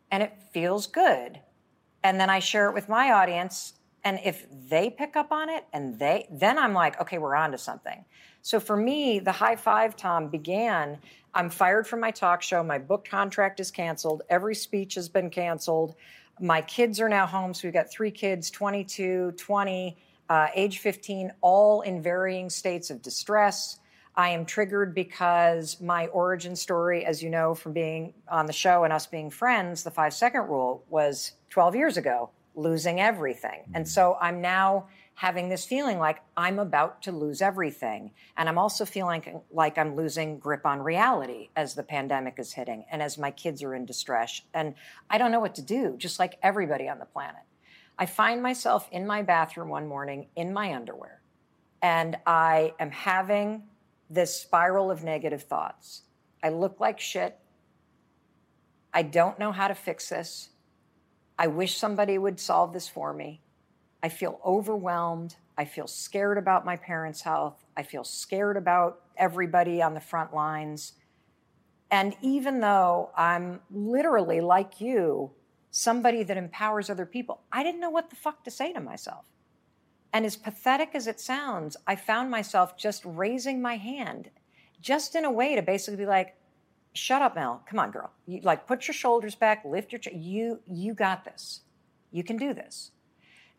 and 0.09 0.23
it 0.23 0.33
feels 0.51 0.87
good. 0.87 1.39
And 2.03 2.19
then 2.19 2.29
I 2.29 2.39
share 2.39 2.69
it 2.69 2.73
with 2.73 2.89
my 2.89 3.11
audience, 3.11 3.73
and 4.03 4.19
if 4.23 4.47
they 4.69 4.89
pick 4.89 5.15
up 5.15 5.31
on 5.31 5.49
it, 5.49 5.65
and 5.73 5.99
they, 5.99 6.27
then 6.31 6.57
I'm 6.57 6.73
like, 6.73 6.99
okay, 7.01 7.17
we're 7.17 7.35
on 7.35 7.51
to 7.51 7.57
something. 7.57 8.05
So 8.41 8.59
for 8.59 8.77
me, 8.77 9.19
the 9.19 9.33
high 9.33 9.57
five, 9.57 9.95
Tom, 9.95 10.29
began. 10.29 10.99
I'm 11.33 11.49
fired 11.49 11.85
from 11.85 11.99
my 11.99 12.11
talk 12.11 12.41
show. 12.41 12.63
My 12.63 12.79
book 12.79 13.07
contract 13.07 13.59
is 13.59 13.69
canceled. 13.69 14.23
Every 14.29 14.55
speech 14.55 14.95
has 14.95 15.09
been 15.09 15.29
canceled. 15.29 15.95
My 16.39 16.61
kids 16.61 16.99
are 16.99 17.09
now 17.09 17.25
home, 17.25 17.53
so 17.53 17.67
we've 17.67 17.73
got 17.73 17.91
three 17.91 18.11
kids 18.11 18.51
22, 18.51 19.33
20, 19.37 19.97
uh, 20.29 20.47
age 20.53 20.79
15, 20.79 21.31
all 21.41 21.81
in 21.81 22.01
varying 22.01 22.49
states 22.49 22.89
of 22.89 23.01
distress. 23.01 23.79
I 24.15 24.29
am 24.29 24.45
triggered 24.45 24.95
because 24.95 25.79
my 25.79 26.07
origin 26.07 26.55
story, 26.55 27.05
as 27.05 27.21
you 27.21 27.29
know 27.29 27.53
from 27.53 27.73
being 27.73 28.13
on 28.27 28.47
the 28.47 28.53
show 28.53 28.83
and 28.83 28.91
us 28.91 29.05
being 29.05 29.29
friends, 29.29 29.83
the 29.83 29.91
five 29.91 30.13
second 30.13 30.47
rule 30.47 30.83
was 30.89 31.33
12 31.51 31.75
years 31.75 31.97
ago, 31.97 32.31
losing 32.55 32.99
everything. 32.99 33.61
And 33.75 33.85
mm. 33.85 33.87
so 33.87 34.17
I'm 34.19 34.41
now 34.41 34.87
having 35.17 35.49
this 35.49 35.65
feeling 35.65 35.97
like 35.97 36.19
I'm 36.37 36.59
about 36.59 37.01
to 37.01 37.11
lose 37.11 37.41
everything. 37.41 38.11
And 38.37 38.47
I'm 38.47 38.59
also 38.59 38.85
feeling 38.85 39.41
like 39.51 39.79
I'm 39.79 39.95
losing 39.95 40.37
grip 40.37 40.63
on 40.63 40.79
reality 40.79 41.49
as 41.55 41.73
the 41.73 41.81
pandemic 41.81 42.35
is 42.37 42.53
hitting 42.53 42.85
and 42.91 43.01
as 43.01 43.17
my 43.17 43.31
kids 43.31 43.63
are 43.63 43.73
in 43.73 43.87
distress. 43.87 44.43
And 44.53 44.75
I 45.09 45.17
don't 45.17 45.31
know 45.31 45.39
what 45.39 45.55
to 45.55 45.63
do, 45.63 45.95
just 45.97 46.19
like 46.19 46.37
everybody 46.43 46.87
on 46.87 46.99
the 46.99 47.05
planet. 47.05 47.41
I 47.97 48.05
find 48.05 48.43
myself 48.43 48.87
in 48.91 49.07
my 49.07 49.23
bathroom 49.23 49.69
one 49.69 49.87
morning 49.87 50.27
in 50.35 50.53
my 50.53 50.75
underwear, 50.75 51.19
and 51.81 52.15
I 52.27 52.75
am 52.79 52.91
having 52.91 53.63
this 54.11 54.39
spiral 54.39 54.91
of 54.91 55.03
negative 55.03 55.41
thoughts. 55.41 56.03
I 56.43 56.49
look 56.49 56.79
like 56.79 56.99
shit. 56.99 57.39
I 58.93 59.01
don't 59.01 59.39
know 59.39 59.51
how 59.51 59.67
to 59.67 59.73
fix 59.73 60.09
this. 60.09 60.49
I 61.39 61.47
wish 61.47 61.75
somebody 61.75 62.19
would 62.19 62.39
solve 62.39 62.71
this 62.71 62.87
for 62.87 63.15
me. 63.15 63.41
I 64.07 64.09
feel 64.09 64.39
overwhelmed. 64.45 65.35
I 65.57 65.65
feel 65.65 65.85
scared 65.85 66.37
about 66.37 66.63
my 66.63 66.77
parents' 66.77 67.23
health. 67.23 67.65
I 67.75 67.83
feel 67.83 68.05
scared 68.05 68.55
about 68.55 69.01
everybody 69.17 69.81
on 69.81 69.95
the 69.95 69.99
front 69.99 70.33
lines. 70.33 70.93
And 71.91 72.15
even 72.21 72.61
though 72.61 73.09
I'm 73.17 73.59
literally 73.69 74.39
like 74.39 74.79
you, 74.79 75.31
somebody 75.71 76.23
that 76.23 76.37
empowers 76.37 76.89
other 76.89 77.05
people, 77.05 77.41
I 77.51 77.63
didn't 77.63 77.81
know 77.81 77.89
what 77.89 78.09
the 78.09 78.15
fuck 78.15 78.45
to 78.45 78.49
say 78.49 78.71
to 78.71 78.79
myself. 78.79 79.25
And 80.13 80.25
as 80.25 80.37
pathetic 80.37 80.91
as 80.93 81.05
it 81.07 81.19
sounds, 81.19 81.75
I 81.85 81.97
found 81.97 82.31
myself 82.31 82.77
just 82.77 83.03
raising 83.03 83.61
my 83.61 83.75
hand, 83.75 84.29
just 84.79 85.15
in 85.15 85.25
a 85.25 85.31
way 85.31 85.53
to 85.53 85.61
basically 85.61 85.97
be 85.97 86.05
like, 86.05 86.37
shut 86.93 87.21
up, 87.21 87.35
Mel. 87.35 87.61
Come 87.69 87.79
on, 87.79 87.91
girl. 87.91 88.13
You, 88.25 88.39
like, 88.41 88.67
put 88.67 88.87
your 88.87 88.95
shoulders 88.95 89.35
back, 89.35 89.65
lift 89.65 89.91
your, 89.91 89.99
you, 90.13 90.61
you 90.65 90.93
got 90.93 91.25
this. 91.25 91.59
You 92.13 92.23
can 92.23 92.37
do 92.37 92.53
this. 92.53 92.91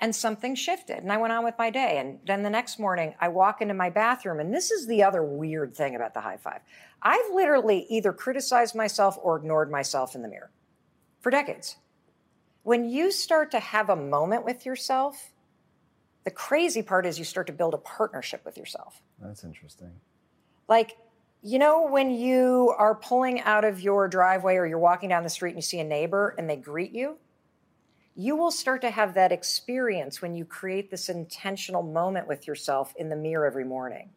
And 0.00 0.14
something 0.14 0.54
shifted, 0.54 0.98
and 0.98 1.12
I 1.12 1.16
went 1.16 1.32
on 1.32 1.42
with 1.42 1.56
my 1.58 1.70
day. 1.70 1.98
And 1.98 2.20
then 2.24 2.44
the 2.44 2.50
next 2.50 2.78
morning, 2.78 3.16
I 3.20 3.26
walk 3.28 3.60
into 3.60 3.74
my 3.74 3.90
bathroom, 3.90 4.38
and 4.38 4.54
this 4.54 4.70
is 4.70 4.86
the 4.86 5.02
other 5.02 5.24
weird 5.24 5.74
thing 5.74 5.96
about 5.96 6.14
the 6.14 6.20
high 6.20 6.36
five. 6.36 6.60
I've 7.02 7.34
literally 7.34 7.84
either 7.90 8.12
criticized 8.12 8.76
myself 8.76 9.18
or 9.20 9.38
ignored 9.38 9.72
myself 9.72 10.14
in 10.14 10.22
the 10.22 10.28
mirror 10.28 10.52
for 11.20 11.30
decades. 11.30 11.76
When 12.62 12.88
you 12.88 13.10
start 13.10 13.50
to 13.50 13.58
have 13.58 13.90
a 13.90 13.96
moment 13.96 14.44
with 14.44 14.64
yourself, 14.64 15.32
the 16.22 16.30
crazy 16.30 16.82
part 16.82 17.04
is 17.04 17.18
you 17.18 17.24
start 17.24 17.48
to 17.48 17.52
build 17.52 17.74
a 17.74 17.78
partnership 17.78 18.44
with 18.44 18.56
yourself. 18.56 19.02
That's 19.20 19.42
interesting. 19.42 19.90
Like, 20.68 20.96
you 21.42 21.58
know, 21.58 21.88
when 21.88 22.10
you 22.10 22.74
are 22.78 22.94
pulling 22.94 23.40
out 23.40 23.64
of 23.64 23.80
your 23.80 24.06
driveway 24.06 24.56
or 24.56 24.66
you're 24.66 24.78
walking 24.78 25.08
down 25.08 25.24
the 25.24 25.30
street 25.30 25.50
and 25.50 25.58
you 25.58 25.62
see 25.62 25.80
a 25.80 25.84
neighbor 25.84 26.34
and 26.38 26.48
they 26.48 26.56
greet 26.56 26.92
you, 26.92 27.16
you 28.18 28.34
will 28.34 28.50
start 28.50 28.80
to 28.80 28.90
have 28.90 29.14
that 29.14 29.30
experience 29.30 30.20
when 30.20 30.34
you 30.34 30.44
create 30.44 30.90
this 30.90 31.08
intentional 31.08 31.84
moment 31.84 32.26
with 32.26 32.48
yourself 32.48 32.92
in 32.96 33.08
the 33.08 33.14
mirror 33.14 33.46
every 33.46 33.64
morning. 33.64 34.10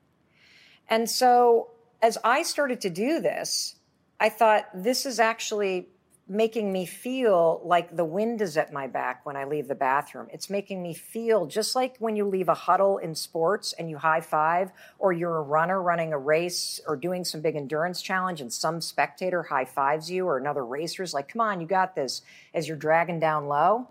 And 0.90 1.08
so, 1.08 1.70
as 2.02 2.18
I 2.24 2.42
started 2.42 2.82
to 2.82 2.90
do 2.90 3.20
this, 3.20 3.76
I 4.20 4.30
thought 4.30 4.66
this 4.74 5.06
is 5.06 5.20
actually 5.20 5.90
making 6.32 6.72
me 6.72 6.86
feel 6.86 7.62
like 7.66 7.94
the 7.94 8.06
wind 8.06 8.42
is 8.42 8.56
at 8.56 8.72
my 8.72 8.88
back 8.88 9.26
when 9.26 9.36
I 9.36 9.44
leave 9.44 9.68
the 9.68 9.76
bathroom. 9.76 10.28
It's 10.32 10.50
making 10.50 10.82
me 10.82 10.94
feel 10.94 11.46
just 11.46 11.76
like 11.76 11.98
when 12.00 12.16
you 12.16 12.24
leave 12.24 12.48
a 12.48 12.54
huddle 12.54 13.00
in 13.00 13.16
sports 13.16 13.74
and 13.74 13.90
you 13.90 13.98
high 13.98 14.22
five, 14.22 14.72
or 14.98 15.12
you're 15.12 15.36
a 15.36 15.42
runner 15.42 15.82
running 15.82 16.14
a 16.14 16.18
race 16.18 16.80
or 16.88 16.96
doing 16.96 17.26
some 17.26 17.42
big 17.42 17.58
endurance 17.58 18.02
challenge 18.02 18.40
and 18.40 18.52
some 18.52 18.80
spectator 18.80 19.44
high 19.44 19.66
fives 19.66 20.10
you, 20.10 20.26
or 20.26 20.38
another 20.38 20.66
racer's 20.66 21.14
like, 21.14 21.28
come 21.28 21.42
on, 21.42 21.60
you 21.60 21.68
got 21.68 21.96
this, 21.96 22.22
as 22.54 22.66
you're 22.66 22.78
dragging 22.78 23.20
down 23.20 23.48
low. 23.48 23.90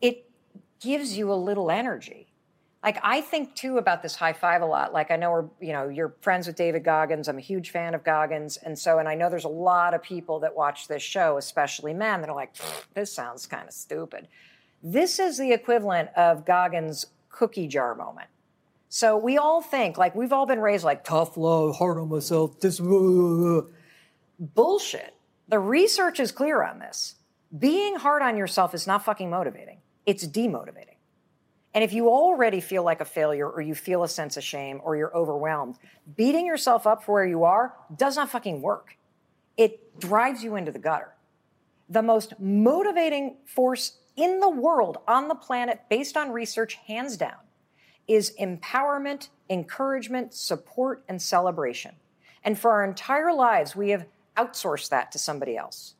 It 0.00 0.28
gives 0.80 1.16
you 1.16 1.32
a 1.32 1.34
little 1.34 1.70
energy 1.70 2.31
like 2.82 2.98
I 3.02 3.20
think 3.20 3.54
too 3.54 3.78
about 3.78 4.02
this 4.02 4.16
high 4.16 4.32
five 4.32 4.60
a 4.62 4.66
lot. 4.66 4.92
Like 4.92 5.10
I 5.10 5.16
know 5.16 5.30
we're, 5.30 5.44
you 5.60 5.72
know, 5.72 5.88
you're 5.88 6.14
friends 6.20 6.46
with 6.46 6.56
David 6.56 6.84
Goggins. 6.84 7.28
I'm 7.28 7.38
a 7.38 7.42
huge 7.42 7.70
fan 7.70 7.94
of 7.94 8.02
Goggins. 8.02 8.56
And 8.56 8.76
so, 8.78 8.98
and 8.98 9.08
I 9.08 9.14
know 9.14 9.30
there's 9.30 9.44
a 9.44 9.48
lot 9.48 9.94
of 9.94 10.02
people 10.02 10.40
that 10.40 10.56
watch 10.56 10.88
this 10.88 11.02
show, 11.02 11.36
especially 11.36 11.94
men, 11.94 12.20
that 12.20 12.30
are 12.30 12.34
like, 12.34 12.54
this 12.94 13.12
sounds 13.12 13.46
kind 13.46 13.68
of 13.68 13.74
stupid. 13.74 14.26
This 14.82 15.20
is 15.20 15.38
the 15.38 15.52
equivalent 15.52 16.10
of 16.16 16.44
Goggins' 16.44 17.06
cookie 17.28 17.68
jar 17.68 17.94
moment. 17.94 18.28
So 18.88 19.16
we 19.16 19.38
all 19.38 19.62
think, 19.62 19.96
like 19.96 20.14
we've 20.16 20.32
all 20.32 20.44
been 20.44 20.60
raised 20.60 20.84
like 20.84 21.04
tough 21.04 21.36
love, 21.36 21.76
hard 21.76 21.98
on 21.98 22.08
myself, 22.08 22.58
this 22.60 22.80
bullshit. 24.38 25.14
The 25.48 25.58
research 25.58 26.18
is 26.18 26.32
clear 26.32 26.62
on 26.62 26.80
this. 26.80 27.14
Being 27.56 27.96
hard 27.96 28.22
on 28.22 28.36
yourself 28.36 28.74
is 28.74 28.86
not 28.86 29.04
fucking 29.04 29.30
motivating. 29.30 29.78
It's 30.04 30.26
demotivating. 30.26 30.91
And 31.74 31.82
if 31.82 31.92
you 31.92 32.08
already 32.08 32.60
feel 32.60 32.82
like 32.82 33.00
a 33.00 33.04
failure 33.04 33.48
or 33.48 33.62
you 33.62 33.74
feel 33.74 34.02
a 34.02 34.08
sense 34.08 34.36
of 34.36 34.44
shame 34.44 34.80
or 34.84 34.96
you're 34.96 35.16
overwhelmed, 35.16 35.78
beating 36.16 36.46
yourself 36.46 36.86
up 36.86 37.02
for 37.02 37.12
where 37.12 37.26
you 37.26 37.44
are 37.44 37.74
does 37.96 38.16
not 38.16 38.30
fucking 38.30 38.60
work. 38.60 38.98
It 39.56 39.98
drives 39.98 40.42
you 40.44 40.56
into 40.56 40.70
the 40.70 40.78
gutter. 40.78 41.14
The 41.88 42.02
most 42.02 42.34
motivating 42.38 43.36
force 43.46 43.98
in 44.16 44.40
the 44.40 44.48
world, 44.48 44.98
on 45.08 45.28
the 45.28 45.34
planet, 45.34 45.80
based 45.88 46.16
on 46.16 46.30
research, 46.30 46.74
hands 46.86 47.16
down, 47.16 47.38
is 48.06 48.34
empowerment, 48.40 49.28
encouragement, 49.48 50.34
support, 50.34 51.02
and 51.08 51.20
celebration. 51.20 51.94
And 52.44 52.58
for 52.58 52.72
our 52.72 52.84
entire 52.84 53.32
lives, 53.32 53.74
we 53.74 53.90
have 53.90 54.06
outsourced 54.36 54.90
that 54.90 55.12
to 55.12 55.18
somebody 55.18 55.56
else. 55.56 55.94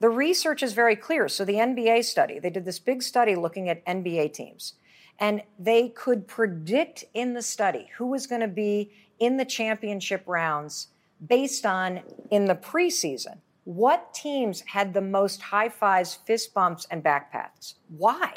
The 0.00 0.08
research 0.08 0.62
is 0.62 0.72
very 0.72 0.96
clear. 0.96 1.28
So, 1.28 1.44
the 1.44 1.54
NBA 1.54 2.04
study, 2.04 2.38
they 2.38 2.50
did 2.50 2.64
this 2.64 2.78
big 2.78 3.02
study 3.02 3.36
looking 3.36 3.68
at 3.68 3.84
NBA 3.86 4.32
teams. 4.32 4.74
And 5.22 5.40
they 5.56 5.88
could 5.88 6.26
predict 6.26 7.04
in 7.14 7.32
the 7.32 7.42
study 7.42 7.88
who 7.96 8.06
was 8.08 8.26
going 8.26 8.40
to 8.40 8.48
be 8.48 8.90
in 9.20 9.36
the 9.36 9.44
championship 9.44 10.24
rounds 10.26 10.88
based 11.24 11.64
on 11.64 12.00
in 12.32 12.46
the 12.46 12.56
preseason 12.56 13.38
what 13.62 14.12
teams 14.12 14.62
had 14.62 14.92
the 14.92 15.00
most 15.00 15.40
high 15.40 15.68
fives, 15.68 16.16
fist 16.26 16.52
bumps, 16.52 16.88
and 16.90 17.04
back 17.04 17.30
pats. 17.30 17.76
Why? 17.96 18.34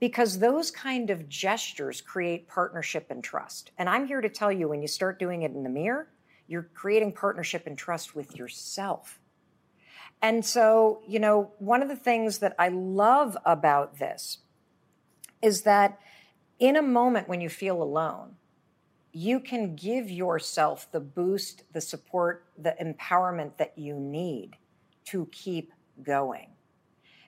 Because 0.00 0.38
those 0.38 0.70
kind 0.70 1.10
of 1.10 1.28
gestures 1.28 2.00
create 2.00 2.48
partnership 2.48 3.08
and 3.10 3.22
trust. 3.22 3.72
And 3.76 3.86
I'm 3.86 4.06
here 4.06 4.22
to 4.22 4.30
tell 4.30 4.50
you 4.50 4.66
when 4.66 4.80
you 4.80 4.88
start 4.88 5.18
doing 5.18 5.42
it 5.42 5.52
in 5.52 5.62
the 5.62 5.68
mirror, 5.68 6.08
you're 6.46 6.70
creating 6.72 7.12
partnership 7.12 7.66
and 7.66 7.76
trust 7.76 8.16
with 8.16 8.34
yourself. 8.34 9.20
And 10.22 10.42
so, 10.42 11.02
you 11.06 11.18
know, 11.18 11.52
one 11.58 11.82
of 11.82 11.88
the 11.88 11.96
things 11.96 12.38
that 12.38 12.54
I 12.58 12.68
love 12.68 13.36
about 13.44 13.98
this 13.98 14.38
is 15.42 15.62
that 15.62 15.98
in 16.58 16.76
a 16.76 16.82
moment 16.82 17.28
when 17.28 17.40
you 17.40 17.48
feel 17.48 17.82
alone, 17.82 18.36
you 19.12 19.40
can 19.40 19.74
give 19.74 20.10
yourself 20.10 20.90
the 20.92 21.00
boost, 21.00 21.62
the 21.72 21.80
support, 21.80 22.44
the 22.58 22.74
empowerment 22.80 23.56
that 23.56 23.76
you 23.76 23.94
need 23.94 24.56
to 25.06 25.26
keep 25.32 25.72
going. 26.02 26.48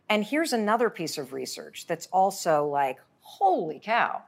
And 0.09 0.25
here's 0.25 0.53
another 0.53 0.90
piece 0.90 1.18
of 1.18 1.33
research 1.33 1.87
that's 1.87 2.07
also 2.12 2.66
like, 2.66 2.99
holy 3.20 3.81
cow. 3.83 4.23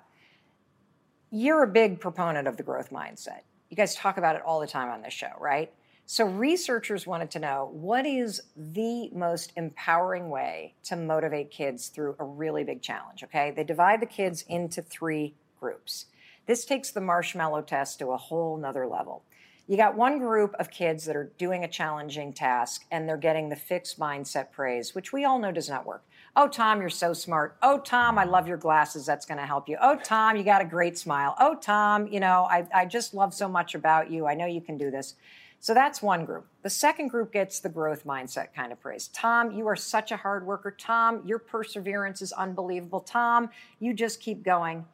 You're 1.30 1.64
a 1.64 1.68
big 1.68 2.00
proponent 2.00 2.46
of 2.46 2.56
the 2.56 2.62
growth 2.62 2.90
mindset. 2.90 3.40
You 3.68 3.76
guys 3.76 3.94
talk 3.94 4.16
about 4.16 4.36
it 4.36 4.42
all 4.42 4.60
the 4.60 4.66
time 4.66 4.90
on 4.90 5.02
this 5.02 5.14
show, 5.14 5.32
right? 5.40 5.72
So, 6.04 6.26
researchers 6.26 7.06
wanted 7.06 7.30
to 7.30 7.38
know 7.38 7.70
what 7.72 8.04
is 8.04 8.42
the 8.56 9.08
most 9.10 9.52
empowering 9.56 10.30
way 10.30 10.74
to 10.84 10.96
motivate 10.96 11.50
kids 11.50 11.88
through 11.88 12.16
a 12.18 12.24
really 12.24 12.64
big 12.64 12.82
challenge, 12.82 13.24
okay? 13.24 13.50
They 13.50 13.64
divide 13.64 14.02
the 14.02 14.06
kids 14.06 14.44
into 14.48 14.82
three 14.82 15.34
groups. 15.58 16.06
This 16.46 16.64
takes 16.64 16.90
the 16.90 17.00
marshmallow 17.00 17.62
test 17.62 18.00
to 18.00 18.08
a 18.08 18.16
whole 18.16 18.56
nother 18.56 18.86
level. 18.86 19.22
You 19.68 19.76
got 19.76 19.96
one 19.96 20.18
group 20.18 20.54
of 20.58 20.70
kids 20.70 21.04
that 21.04 21.14
are 21.14 21.30
doing 21.38 21.62
a 21.62 21.68
challenging 21.68 22.32
task 22.32 22.84
and 22.90 23.08
they're 23.08 23.16
getting 23.16 23.48
the 23.48 23.56
fixed 23.56 23.98
mindset 23.98 24.50
praise, 24.50 24.94
which 24.94 25.12
we 25.12 25.24
all 25.24 25.38
know 25.38 25.52
does 25.52 25.68
not 25.68 25.86
work. 25.86 26.04
Oh, 26.34 26.48
Tom, 26.48 26.80
you're 26.80 26.90
so 26.90 27.12
smart. 27.12 27.56
Oh, 27.62 27.78
Tom, 27.78 28.18
I 28.18 28.24
love 28.24 28.48
your 28.48 28.56
glasses. 28.56 29.06
That's 29.06 29.24
going 29.24 29.38
to 29.38 29.46
help 29.46 29.68
you. 29.68 29.76
Oh, 29.80 29.96
Tom, 30.02 30.36
you 30.36 30.42
got 30.42 30.62
a 30.62 30.66
great 30.66 30.98
smile. 30.98 31.36
Oh, 31.38 31.54
Tom, 31.54 32.08
you 32.08 32.20
know, 32.20 32.46
I, 32.50 32.66
I 32.74 32.86
just 32.86 33.14
love 33.14 33.32
so 33.34 33.48
much 33.48 33.74
about 33.74 34.10
you. 34.10 34.26
I 34.26 34.34
know 34.34 34.46
you 34.46 34.60
can 34.60 34.76
do 34.76 34.90
this. 34.90 35.14
So 35.62 35.74
that's 35.74 36.02
one 36.02 36.24
group. 36.24 36.48
The 36.62 36.70
second 36.70 37.06
group 37.06 37.32
gets 37.32 37.60
the 37.60 37.68
growth 37.68 38.04
mindset 38.04 38.52
kind 38.52 38.72
of 38.72 38.80
praise. 38.80 39.06
Tom, 39.12 39.52
you 39.52 39.68
are 39.68 39.76
such 39.76 40.10
a 40.10 40.16
hard 40.16 40.44
worker. 40.44 40.72
Tom, 40.72 41.22
your 41.24 41.38
perseverance 41.38 42.20
is 42.20 42.32
unbelievable. 42.32 42.98
Tom, 42.98 43.48
you 43.78 43.94
just 43.94 44.20
keep 44.20 44.42
going. 44.42 44.84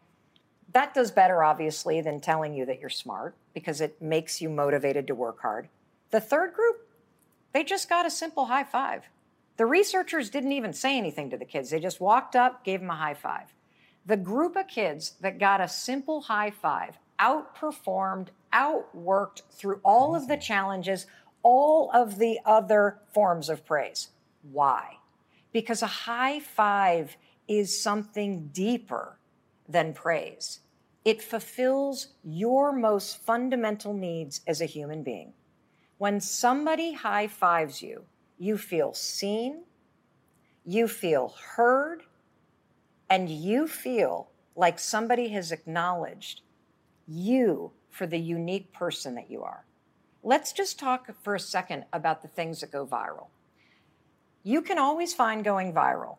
That 0.74 0.92
does 0.92 1.10
better, 1.10 1.42
obviously, 1.42 2.02
than 2.02 2.20
telling 2.20 2.52
you 2.52 2.66
that 2.66 2.80
you're 2.80 2.90
smart 2.90 3.34
because 3.54 3.80
it 3.80 4.02
makes 4.02 4.42
you 4.42 4.50
motivated 4.50 5.06
to 5.06 5.14
work 5.14 5.40
hard. 5.40 5.70
The 6.10 6.20
third 6.20 6.52
group, 6.52 6.86
they 7.54 7.64
just 7.64 7.88
got 7.88 8.04
a 8.04 8.10
simple 8.10 8.44
high 8.44 8.64
five. 8.64 9.04
The 9.56 9.64
researchers 9.64 10.28
didn't 10.28 10.52
even 10.52 10.74
say 10.74 10.98
anything 10.98 11.30
to 11.30 11.38
the 11.38 11.46
kids. 11.46 11.70
They 11.70 11.80
just 11.80 11.98
walked 11.98 12.36
up, 12.36 12.62
gave 12.62 12.80
them 12.80 12.90
a 12.90 12.94
high 12.94 13.14
five. 13.14 13.54
The 14.04 14.18
group 14.18 14.54
of 14.54 14.68
kids 14.68 15.14
that 15.22 15.38
got 15.38 15.62
a 15.62 15.68
simple 15.68 16.20
high 16.20 16.50
five 16.50 16.98
outperformed, 17.20 18.28
outworked 18.52 19.42
through 19.50 19.80
all 19.84 20.14
of 20.14 20.28
the 20.28 20.36
challenges, 20.36 21.06
all 21.42 21.90
of 21.92 22.18
the 22.18 22.38
other 22.44 22.98
forms 23.12 23.48
of 23.48 23.64
praise. 23.64 24.08
Why? 24.50 24.98
Because 25.52 25.82
a 25.82 25.86
high 25.86 26.40
five 26.40 27.16
is 27.46 27.80
something 27.80 28.50
deeper 28.52 29.18
than 29.68 29.92
praise. 29.92 30.60
It 31.04 31.22
fulfills 31.22 32.08
your 32.22 32.72
most 32.72 33.24
fundamental 33.24 33.94
needs 33.94 34.40
as 34.46 34.60
a 34.60 34.66
human 34.66 35.02
being. 35.02 35.32
When 35.96 36.20
somebody 36.20 36.92
high 36.92 37.26
fives 37.26 37.82
you, 37.82 38.04
you 38.38 38.58
feel 38.58 38.92
seen, 38.94 39.64
you 40.64 40.86
feel 40.86 41.34
heard, 41.56 42.02
and 43.10 43.28
you 43.28 43.66
feel 43.66 44.28
like 44.54 44.78
somebody 44.78 45.28
has 45.28 45.50
acknowledged 45.50 46.42
you 47.08 47.72
for 47.90 48.06
the 48.06 48.18
unique 48.18 48.72
person 48.72 49.14
that 49.14 49.30
you 49.30 49.42
are. 49.42 49.64
Let's 50.22 50.52
just 50.52 50.78
talk 50.78 51.08
for 51.22 51.34
a 51.34 51.40
second 51.40 51.84
about 51.92 52.22
the 52.22 52.28
things 52.28 52.60
that 52.60 52.70
go 52.70 52.86
viral. 52.86 53.28
You 54.42 54.62
can 54.62 54.78
always 54.78 55.14
find 55.14 55.42
going 55.42 55.72
viral 55.72 56.18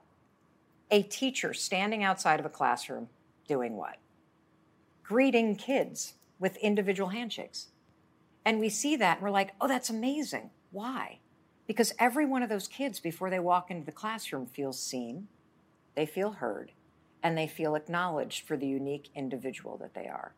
a 0.92 1.04
teacher 1.04 1.54
standing 1.54 2.04
outside 2.04 2.40
of 2.40 2.46
a 2.46 2.50
classroom 2.50 3.10
doing 3.48 3.76
what? 3.76 3.98
Greeting 5.04 5.56
kids 5.56 6.14
with 6.40 6.58
individual 6.58 7.10
handshakes. 7.10 7.68
And 8.46 8.60
we 8.60 8.70
see 8.70 8.96
that 8.96 9.18
and 9.18 9.24
we're 9.24 9.32
like, 9.32 9.54
oh, 9.62 9.68
that's 9.68 9.90
amazing. 9.90 10.50
Why? 10.72 11.20
Because 11.68 11.94
every 12.00 12.26
one 12.26 12.42
of 12.42 12.50
those 12.50 12.68
kids, 12.68 13.00
before 13.00 13.30
they 13.30 13.40
walk 13.40 13.70
into 13.70 13.86
the 13.86 13.92
classroom, 13.92 14.48
feels 14.48 14.82
seen, 14.82 15.28
they 15.96 16.06
feel 16.06 16.32
heard, 16.32 16.72
and 17.22 17.38
they 17.38 17.48
feel 17.48 17.76
acknowledged 17.76 18.48
for 18.48 18.58
the 18.58 18.68
unique 18.68 19.10
individual 19.14 19.78
that 19.78 19.94
they 19.94 20.08
are, 20.08 20.34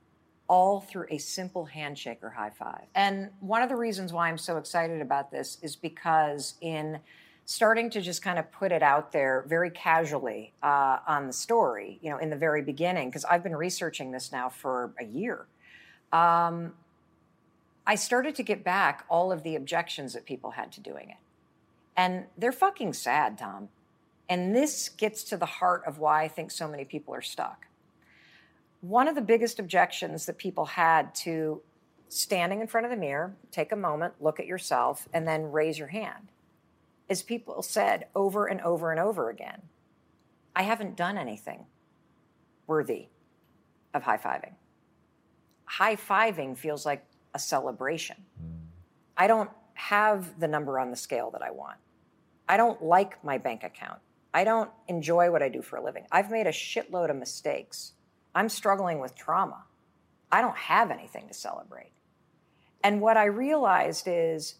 all 0.47 0.81
through 0.81 1.05
a 1.09 1.17
simple 1.17 1.65
handshake 1.65 2.19
or 2.21 2.29
high 2.29 2.49
five. 2.49 2.83
And 2.93 3.29
one 3.39 3.61
of 3.61 3.69
the 3.69 3.75
reasons 3.75 4.11
why 4.11 4.27
I'm 4.27 4.37
so 4.37 4.57
excited 4.57 5.01
about 5.01 5.31
this 5.31 5.57
is 5.61 5.75
because 5.75 6.55
in 6.61 6.99
starting 7.45 7.89
to 7.89 8.01
just 8.01 8.21
kind 8.21 8.37
of 8.37 8.51
put 8.51 8.71
it 8.71 8.83
out 8.83 9.11
there 9.11 9.45
very 9.47 9.69
casually 9.69 10.53
uh, 10.61 10.99
on 11.07 11.27
the 11.27 11.33
story, 11.33 11.99
you 12.01 12.09
know, 12.09 12.17
in 12.17 12.29
the 12.29 12.35
very 12.35 12.61
beginning, 12.61 13.09
because 13.09 13.25
I've 13.25 13.43
been 13.43 13.55
researching 13.55 14.11
this 14.11 14.31
now 14.31 14.49
for 14.49 14.93
a 14.99 15.05
year. 15.05 15.45
Um, 16.11 16.73
I 17.85 17.95
started 17.95 18.35
to 18.35 18.43
get 18.43 18.63
back 18.63 19.05
all 19.09 19.31
of 19.31 19.43
the 19.43 19.55
objections 19.55 20.13
that 20.13 20.25
people 20.25 20.51
had 20.51 20.71
to 20.73 20.81
doing 20.81 21.09
it. 21.09 21.17
And 21.97 22.25
they're 22.37 22.51
fucking 22.51 22.93
sad, 22.93 23.37
Tom. 23.37 23.69
And 24.29 24.55
this 24.55 24.87
gets 24.87 25.23
to 25.25 25.37
the 25.37 25.45
heart 25.45 25.83
of 25.85 25.97
why 25.97 26.23
I 26.23 26.27
think 26.27 26.51
so 26.51 26.67
many 26.67 26.85
people 26.85 27.13
are 27.13 27.21
stuck. 27.21 27.67
One 28.81 29.07
of 29.07 29.15
the 29.15 29.21
biggest 29.21 29.59
objections 29.59 30.25
that 30.25 30.37
people 30.37 30.65
had 30.65 31.15
to 31.15 31.61
standing 32.09 32.59
in 32.59 32.67
front 32.67 32.85
of 32.85 32.91
the 32.91 32.97
mirror, 32.97 33.35
take 33.51 33.71
a 33.71 33.75
moment, 33.75 34.15
look 34.19 34.39
at 34.39 34.45
yourself, 34.45 35.07
and 35.13 35.27
then 35.27 35.51
raise 35.51 35.79
your 35.79 35.87
hand 35.87 36.31
is 37.11 37.21
people 37.21 37.61
said 37.61 38.07
over 38.15 38.45
and 38.45 38.61
over 38.61 38.89
and 38.89 38.99
over 38.99 39.29
again, 39.29 39.61
I 40.55 40.63
haven't 40.63 40.95
done 40.95 41.17
anything 41.17 41.65
worthy 42.67 43.07
of 43.93 44.03
high 44.03 44.17
fiving. 44.17 44.53
High 45.65 45.97
fiving 45.97 46.57
feels 46.57 46.85
like 46.85 47.05
a 47.33 47.39
celebration. 47.39 48.15
I 49.17 49.27
don't 49.27 49.49
have 49.73 50.39
the 50.39 50.47
number 50.47 50.79
on 50.79 50.89
the 50.89 50.95
scale 50.95 51.31
that 51.31 51.41
I 51.41 51.51
want. 51.51 51.77
I 52.47 52.55
don't 52.55 52.81
like 52.81 53.21
my 53.25 53.37
bank 53.37 53.63
account. 53.63 53.99
I 54.33 54.45
don't 54.45 54.69
enjoy 54.87 55.31
what 55.31 55.43
I 55.43 55.49
do 55.49 55.61
for 55.61 55.75
a 55.75 55.83
living. 55.83 56.05
I've 56.13 56.31
made 56.31 56.47
a 56.47 56.51
shitload 56.51 57.09
of 57.09 57.17
mistakes. 57.17 57.91
I'm 58.33 58.49
struggling 58.49 58.99
with 58.99 59.15
trauma. 59.15 59.63
I 60.31 60.41
don't 60.41 60.57
have 60.57 60.91
anything 60.91 61.27
to 61.27 61.33
celebrate. 61.33 61.91
And 62.83 63.01
what 63.01 63.17
I 63.17 63.25
realized 63.25 64.05
is 64.07 64.55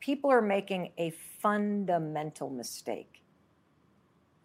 people 0.00 0.30
are 0.30 0.42
making 0.42 0.92
a 0.98 1.10
fundamental 1.40 2.50
mistake. 2.50 3.22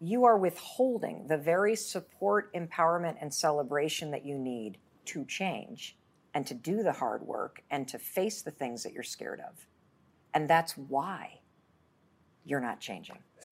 You 0.00 0.24
are 0.24 0.36
withholding 0.36 1.28
the 1.28 1.38
very 1.38 1.76
support, 1.76 2.52
empowerment, 2.54 3.16
and 3.20 3.32
celebration 3.32 4.10
that 4.10 4.24
you 4.24 4.36
need 4.36 4.78
to 5.06 5.24
change 5.24 5.96
and 6.34 6.46
to 6.46 6.54
do 6.54 6.82
the 6.82 6.92
hard 6.92 7.22
work 7.22 7.62
and 7.70 7.86
to 7.88 7.98
face 7.98 8.42
the 8.42 8.50
things 8.50 8.82
that 8.82 8.92
you're 8.92 9.02
scared 9.02 9.40
of. 9.40 9.66
And 10.32 10.50
that's 10.50 10.76
why 10.76 11.40
you're 12.44 12.60
not 12.60 12.80
changing. 12.80 13.18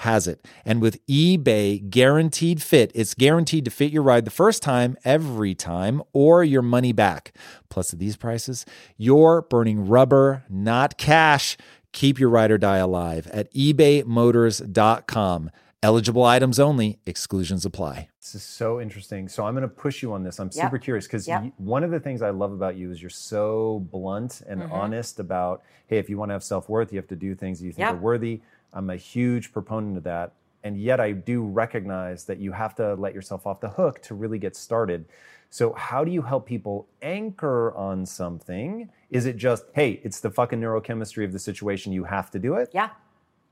has 0.00 0.26
it. 0.26 0.46
And 0.64 0.80
with 0.80 1.04
eBay 1.06 1.88
guaranteed 1.90 2.62
fit, 2.62 2.90
it's 2.94 3.14
guaranteed 3.14 3.64
to 3.66 3.70
fit 3.70 3.92
your 3.92 4.02
ride 4.02 4.24
the 4.24 4.30
first 4.30 4.62
time, 4.62 4.96
every 5.04 5.54
time, 5.54 6.02
or 6.12 6.42
your 6.44 6.62
money 6.62 6.92
back. 6.92 7.34
Plus, 7.68 7.92
at 7.92 7.98
these 7.98 8.16
prices, 8.16 8.64
you're 8.96 9.42
burning 9.42 9.86
rubber, 9.88 10.44
not 10.48 10.96
cash. 10.98 11.56
Keep 11.92 12.18
your 12.18 12.28
ride 12.30 12.50
or 12.50 12.58
die 12.58 12.78
alive 12.78 13.26
at 13.28 13.52
ebaymotors.com. 13.52 15.50
Eligible 15.82 16.24
items 16.24 16.58
only, 16.60 16.98
exclusions 17.06 17.64
apply. 17.64 18.08
This 18.20 18.34
is 18.34 18.42
so 18.42 18.80
interesting. 18.82 19.28
So 19.28 19.46
I'm 19.46 19.54
going 19.54 19.62
to 19.62 19.68
push 19.68 20.02
you 20.02 20.12
on 20.12 20.22
this. 20.22 20.38
I'm 20.38 20.48
Yep. 20.54 20.66
super 20.66 20.78
curious 20.78 21.06
because 21.06 21.26
Yep. 21.26 21.52
one 21.56 21.82
of 21.84 21.90
the 21.90 21.98
things 21.98 22.20
I 22.20 22.30
love 22.30 22.52
about 22.52 22.76
you 22.76 22.90
is 22.90 23.00
you're 23.00 23.08
so 23.08 23.86
blunt 23.90 24.42
and 24.46 24.60
Mm-hmm. 24.60 24.72
honest 24.72 25.18
about, 25.18 25.62
hey, 25.86 25.96
if 25.98 26.10
you 26.10 26.18
want 26.18 26.28
to 26.28 26.34
have 26.34 26.44
self 26.44 26.68
worth, 26.68 26.92
you 26.92 26.98
have 26.98 27.08
to 27.08 27.16
do 27.16 27.34
things 27.34 27.60
that 27.60 27.64
you 27.66 27.72
think 27.72 27.80
Yep. 27.86 27.94
are 27.94 27.98
worthy. 27.98 28.42
I'm 28.72 28.90
a 28.90 28.96
huge 28.96 29.52
proponent 29.52 29.96
of 29.96 30.04
that. 30.04 30.32
And 30.62 30.78
yet 30.78 31.00
I 31.00 31.12
do 31.12 31.42
recognize 31.42 32.24
that 32.24 32.38
you 32.38 32.52
have 32.52 32.74
to 32.76 32.94
let 32.94 33.14
yourself 33.14 33.46
off 33.46 33.60
the 33.60 33.70
hook 33.70 34.02
to 34.02 34.14
really 34.14 34.38
get 34.38 34.54
started. 34.54 35.06
So, 35.48 35.72
how 35.72 36.04
do 36.04 36.12
you 36.12 36.22
help 36.22 36.46
people 36.46 36.86
anchor 37.02 37.74
on 37.74 38.06
something? 38.06 38.90
Is 39.10 39.26
it 39.26 39.36
just, 39.36 39.64
hey, 39.74 40.00
it's 40.04 40.20
the 40.20 40.30
fucking 40.30 40.60
neurochemistry 40.60 41.24
of 41.24 41.32
the 41.32 41.38
situation, 41.38 41.92
you 41.92 42.04
have 42.04 42.30
to 42.32 42.38
do 42.38 42.54
it? 42.54 42.70
Yeah, 42.72 42.90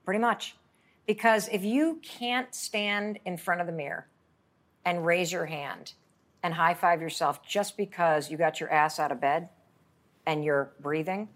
pretty 0.05 0.21
much. 0.21 0.55
Because 1.07 1.49
if 1.49 1.65
you 1.65 1.99
can't 2.03 2.55
stand 2.55 3.19
in 3.25 3.37
front 3.37 3.61
of 3.61 3.67
the 3.67 3.73
mirror 3.73 4.07
and 4.85 5.05
raise 5.05 5.33
your 5.33 5.47
hand 5.47 5.95
and 6.43 6.55
high 6.55 6.75
five 6.75 7.01
yourself 7.01 7.45
just 7.45 7.77
because 7.77 8.31
you 8.31 8.37
got 8.37 8.61
your 8.61 8.71
ass 8.71 9.01
out 9.01 9.11
of 9.11 9.21
bed 9.21 9.49
and 10.27 10.45
you're 10.45 10.71
breathing, 10.81 11.29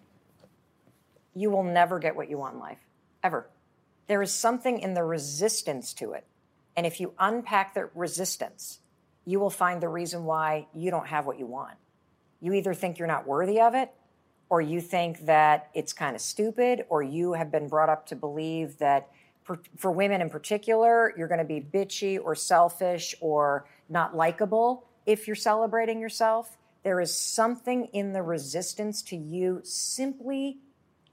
you 1.35 1.51
will 1.51 1.65
never 1.65 1.99
get 1.99 2.15
what 2.15 2.31
you 2.31 2.39
want 2.39 2.55
in 2.55 2.61
life, 2.61 2.79
ever. 3.25 3.49
There 4.07 4.23
is 4.23 4.33
something 4.33 4.79
in 4.79 4.95
the 4.95 5.05
resistance 5.05 5.93
to 5.95 6.13
it. 6.13 6.25
And 6.77 6.87
if 6.87 7.01
you 7.01 7.13
unpack 7.19 7.75
the 7.75 7.91
resistance, 7.95 8.79
you 9.25 9.39
will 9.39 9.51
find 9.51 9.83
the 9.83 9.89
reason 9.89 10.25
why 10.25 10.67
you 10.75 10.91
don't 10.91 11.07
have 11.07 11.27
what 11.27 11.39
you 11.39 11.47
want. 11.47 11.77
You 12.41 12.53
either 12.55 12.75
think 12.75 12.99
you're 12.99 13.09
not 13.09 13.27
worthy 13.27 13.61
of 13.61 13.75
it, 13.75 13.91
or 14.49 14.61
you 14.61 14.81
think 14.81 15.27
that 15.27 15.71
it's 15.75 15.93
kind 15.93 16.17
of 16.17 16.21
stupid, 16.21 16.85
or 16.89 17.03
you 17.03 17.33
have 17.35 17.51
been 17.51 17.69
brought 17.69 17.89
up 17.89 18.07
to 18.07 18.17
believe 18.17 18.79
that 18.79 19.09
for, 19.45 19.61
for 19.77 19.91
women 19.91 20.21
in 20.21 20.31
particular, 20.31 21.13
you're 21.17 21.29
going 21.29 21.39
to 21.39 21.45
be 21.45 21.61
bitchy 21.61 22.19
or 22.23 22.35
selfish 22.35 23.15
or 23.21 23.67
not 23.89 24.17
likable 24.17 24.85
if 25.07 25.27
you're 25.27 25.37
celebrating 25.37 26.01
yourself. 26.01 26.59
There 26.83 27.01
is 27.01 27.17
something 27.17 27.87
in 27.87 28.13
the 28.13 28.23
resistance 28.23 29.03
to 29.03 29.17
you 29.17 29.61
simply 29.65 30.59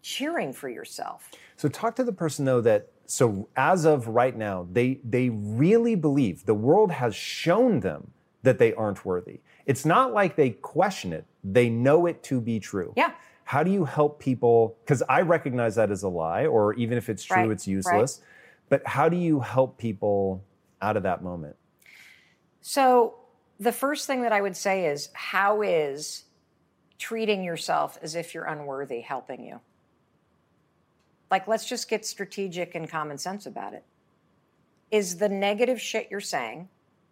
cheering 0.01 0.53
for 0.53 0.69
yourself. 0.69 1.31
So 1.59 1.67
talk 1.67 1.97
to 1.97 2.05
the 2.05 2.13
person 2.13 2.45
though 2.45 2.61
that 2.61 2.87
so 3.05 3.49
as 3.57 3.83
of 3.83 4.07
right 4.07 4.33
now, 4.37 4.65
they 4.71 5.01
they 5.03 5.27
really 5.27 5.93
believe 5.93 6.45
the 6.45 6.53
world 6.53 6.89
has 6.89 7.13
shown 7.13 7.81
them 7.81 8.11
that 8.43 8.59
they 8.59 8.73
aren't 8.75 9.03
worthy. 9.03 9.41
It's 9.65 9.85
not 9.85 10.13
like 10.13 10.37
they 10.37 10.51
question 10.51 11.11
it. 11.11 11.25
They 11.43 11.69
know 11.69 12.05
it 12.05 12.23
to 12.23 12.39
be 12.39 12.61
true. 12.61 12.93
Yeah. 12.95 13.11
How 13.43 13.61
do 13.63 13.71
you 13.71 13.83
help 13.83 14.21
people 14.21 14.77
cuz 14.85 15.03
I 15.09 15.19
recognize 15.19 15.75
that 15.75 15.91
as 15.91 16.03
a 16.03 16.07
lie 16.07 16.45
or 16.45 16.75
even 16.75 16.97
if 16.97 17.09
it's 17.09 17.25
true 17.25 17.35
Right, 17.35 17.51
it's 17.51 17.67
useless. 17.67 18.21
Right. 18.21 18.27
But 18.69 18.87
how 18.87 19.09
do 19.09 19.17
you 19.17 19.41
help 19.41 19.77
people 19.77 20.41
out 20.81 20.95
of 20.95 21.03
that 21.03 21.21
moment? 21.21 21.57
So, 22.61 23.15
the 23.59 23.73
first 23.73 24.07
thing 24.07 24.21
that 24.21 24.31
I 24.31 24.39
would 24.39 24.55
say 24.55 24.85
is 24.85 25.09
how 25.11 25.61
is 25.61 26.23
treating 26.99 27.43
yourself 27.43 27.97
as 28.01 28.15
if 28.15 28.33
you're 28.33 28.45
unworthy 28.45 29.01
helping 29.01 29.43
you? 29.43 29.59
Like, 31.31 31.47
let's 31.47 31.65
just 31.65 31.89
get 31.89 32.05
strategic 32.05 32.75
and 32.75 32.89
common 32.89 33.17
sense 33.17 33.45
about 33.45 33.73
it. 33.73 33.83
Is 34.91 35.17
the 35.17 35.29
negative 35.29 35.79
shit 35.79 36.07
you're 36.09 36.19
saying 36.19 36.69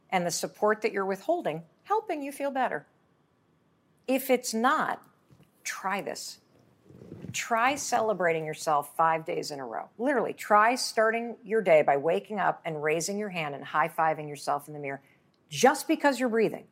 and 0.10 0.26
the 0.26 0.32
support 0.32 0.82
that 0.82 0.92
you're 0.92 1.06
withholding 1.06 1.64
helping 1.84 2.22
you 2.22 2.32
feel 2.32 2.52
better? 2.52 2.86
If 4.08 4.30
it's 4.30 4.54
not, 4.54 5.02
try 5.64 6.02
this. 6.02 6.40
Try 7.34 7.76
celebrating 7.76 8.46
yourself 8.46 8.96
five 8.96 9.26
days 9.26 9.52
in 9.52 9.60
a 9.60 9.66
row. 9.66 9.90
Literally, 9.98 10.34
try 10.34 10.76
starting 10.76 11.36
your 11.44 11.62
day 11.62 11.82
by 11.82 11.98
waking 11.98 12.40
up 12.40 12.62
and 12.66 12.82
raising 12.82 13.18
your 13.18 13.30
hand 13.30 13.54
and 13.54 13.64
high 13.64 13.90
fiving 13.90 14.28
yourself 14.28 14.68
in 14.68 14.74
the 14.74 14.80
mirror 14.80 15.02
just 15.50 15.88
because 15.88 16.20
you're 16.20 16.30
breathing 16.30 16.66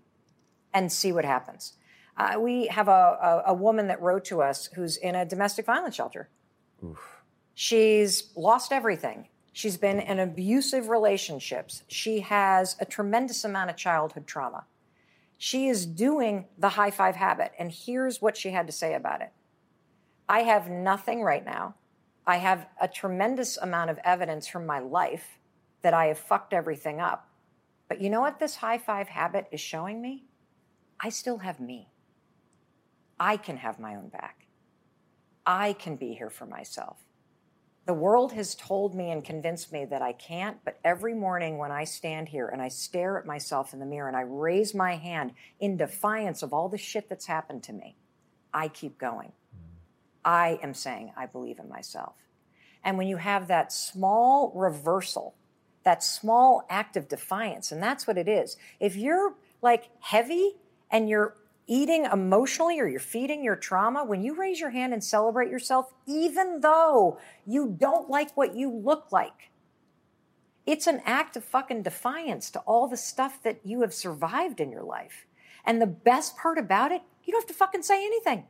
and 0.73 0.91
see 0.91 1.11
what 1.11 1.25
happens. 1.25 1.73
Uh, 2.17 2.35
we 2.39 2.67
have 2.67 2.87
a, 2.87 2.91
a, 2.91 3.43
a 3.47 3.53
woman 3.53 3.87
that 3.87 4.01
wrote 4.01 4.25
to 4.25 4.41
us 4.41 4.69
who's 4.75 4.97
in 4.97 5.15
a 5.15 5.25
domestic 5.25 5.65
violence 5.65 5.95
shelter. 5.95 6.29
She's 7.55 8.31
lost 8.35 8.73
everything. 8.73 9.29
She's 9.53 9.77
been 9.77 10.01
in 10.01 10.19
abusive 10.19 10.89
relationships. 10.89 11.83
She 11.87 12.19
has 12.19 12.75
a 12.81 12.85
tremendous 12.85 13.45
amount 13.45 13.69
of 13.69 13.77
childhood 13.77 14.27
trauma. 14.27 14.65
She 15.37 15.67
is 15.67 15.85
doing 15.85 16.45
the 16.57 16.69
high 16.69 16.91
five 16.91 17.15
habit. 17.15 17.53
And 17.57 17.71
here's 17.71 18.21
what 18.21 18.35
she 18.35 18.51
had 18.51 18.67
to 18.67 18.73
say 18.73 18.93
about 18.93 19.21
it 19.21 19.31
I 20.27 20.41
have 20.41 20.69
nothing 20.69 21.21
right 21.21 21.45
now. 21.45 21.75
I 22.27 22.37
have 22.37 22.67
a 22.81 22.87
tremendous 22.87 23.55
amount 23.57 23.89
of 23.89 23.99
evidence 24.03 24.47
from 24.47 24.65
my 24.65 24.79
life 24.79 25.39
that 25.81 25.93
I 25.93 26.07
have 26.07 26.17
fucked 26.17 26.53
everything 26.53 26.99
up. 26.99 27.29
But 27.87 28.01
you 28.01 28.09
know 28.09 28.21
what 28.21 28.39
this 28.39 28.55
high 28.55 28.79
five 28.79 29.07
habit 29.07 29.47
is 29.51 29.61
showing 29.61 30.01
me? 30.01 30.25
I 30.99 31.09
still 31.09 31.37
have 31.37 31.61
me. 31.61 31.87
I 33.19 33.37
can 33.37 33.57
have 33.57 33.79
my 33.79 33.95
own 33.95 34.09
back. 34.09 34.47
I 35.45 35.73
can 35.73 35.95
be 35.95 36.13
here 36.13 36.29
for 36.29 36.45
myself. 36.45 36.97
The 37.85 37.93
world 37.93 38.33
has 38.33 38.55
told 38.55 38.95
me 38.95 39.11
and 39.11 39.23
convinced 39.23 39.71
me 39.71 39.85
that 39.85 40.01
I 40.01 40.13
can't, 40.13 40.57
but 40.65 40.79
every 40.83 41.13
morning 41.13 41.59
when 41.59 41.71
I 41.71 41.83
stand 41.83 42.29
here 42.29 42.47
and 42.47 42.59
I 42.59 42.67
stare 42.67 43.19
at 43.19 43.27
myself 43.27 43.73
in 43.73 43.79
the 43.79 43.85
mirror 43.85 44.07
and 44.07 44.17
I 44.17 44.21
raise 44.21 44.73
my 44.73 44.95
hand 44.95 45.33
in 45.59 45.77
defiance 45.77 46.41
of 46.41 46.51
all 46.51 46.67
the 46.67 46.79
shit 46.79 47.09
that's 47.09 47.27
happened 47.27 47.61
to 47.63 47.73
me, 47.73 47.95
I 48.51 48.69
keep 48.69 48.97
going. 48.97 49.33
I 50.23 50.59
am 50.63 50.73
saying 50.73 51.11
I 51.15 51.27
believe 51.27 51.59
in 51.59 51.69
myself. 51.69 52.15
And 52.83 52.97
when 52.97 53.07
you 53.07 53.17
have 53.17 53.47
that 53.47 53.71
small 53.71 54.51
reversal, 54.55 55.35
that 55.83 56.03
small 56.03 56.65
act 56.69 56.97
of 56.97 57.07
defiance, 57.07 57.71
and 57.71 57.83
that's 57.83 58.07
what 58.07 58.17
it 58.17 58.27
is. 58.27 58.57
If 58.79 58.95
you're 58.95 59.35
like 59.61 59.89
heavy 59.99 60.53
and 60.89 61.07
you're 61.07 61.35
eating 61.67 62.05
emotionally 62.05 62.79
or 62.79 62.87
you're 62.87 62.99
feeding 62.99 63.43
your 63.43 63.55
trauma, 63.55 64.03
when 64.03 64.23
you 64.23 64.35
raise 64.35 64.59
your 64.59 64.69
hand 64.69 64.93
and 64.93 65.03
celebrate 65.03 65.49
yourself, 65.49 65.93
even 66.05 66.61
though 66.61 67.19
you 67.45 67.75
don't 67.79 68.09
like 68.09 68.35
what 68.37 68.55
you 68.55 68.69
look 68.71 69.11
like, 69.11 69.51
it's 70.65 70.87
an 70.87 71.01
act 71.05 71.37
of 71.37 71.43
fucking 71.43 71.83
defiance 71.83 72.49
to 72.51 72.59
all 72.59 72.87
the 72.87 72.97
stuff 72.97 73.41
that 73.43 73.59
you 73.63 73.81
have 73.81 73.93
survived 73.93 74.59
in 74.59 74.71
your 74.71 74.83
life. 74.83 75.27
And 75.65 75.81
the 75.81 75.87
best 75.87 76.37
part 76.37 76.57
about 76.57 76.91
it, 76.91 77.01
you 77.23 77.31
don't 77.31 77.41
have 77.41 77.47
to 77.47 77.53
fucking 77.53 77.83
say 77.83 78.05
anything. 78.05 78.45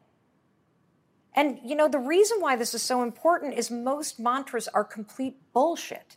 And 1.34 1.60
you 1.64 1.76
know, 1.76 1.88
the 1.88 2.00
reason 2.00 2.40
why 2.40 2.56
this 2.56 2.74
is 2.74 2.82
so 2.82 3.04
important 3.04 3.56
is 3.56 3.70
most 3.70 4.20
mantras 4.20 4.68
are 4.70 4.84
complete 4.84 5.38
bullshit 5.54 6.16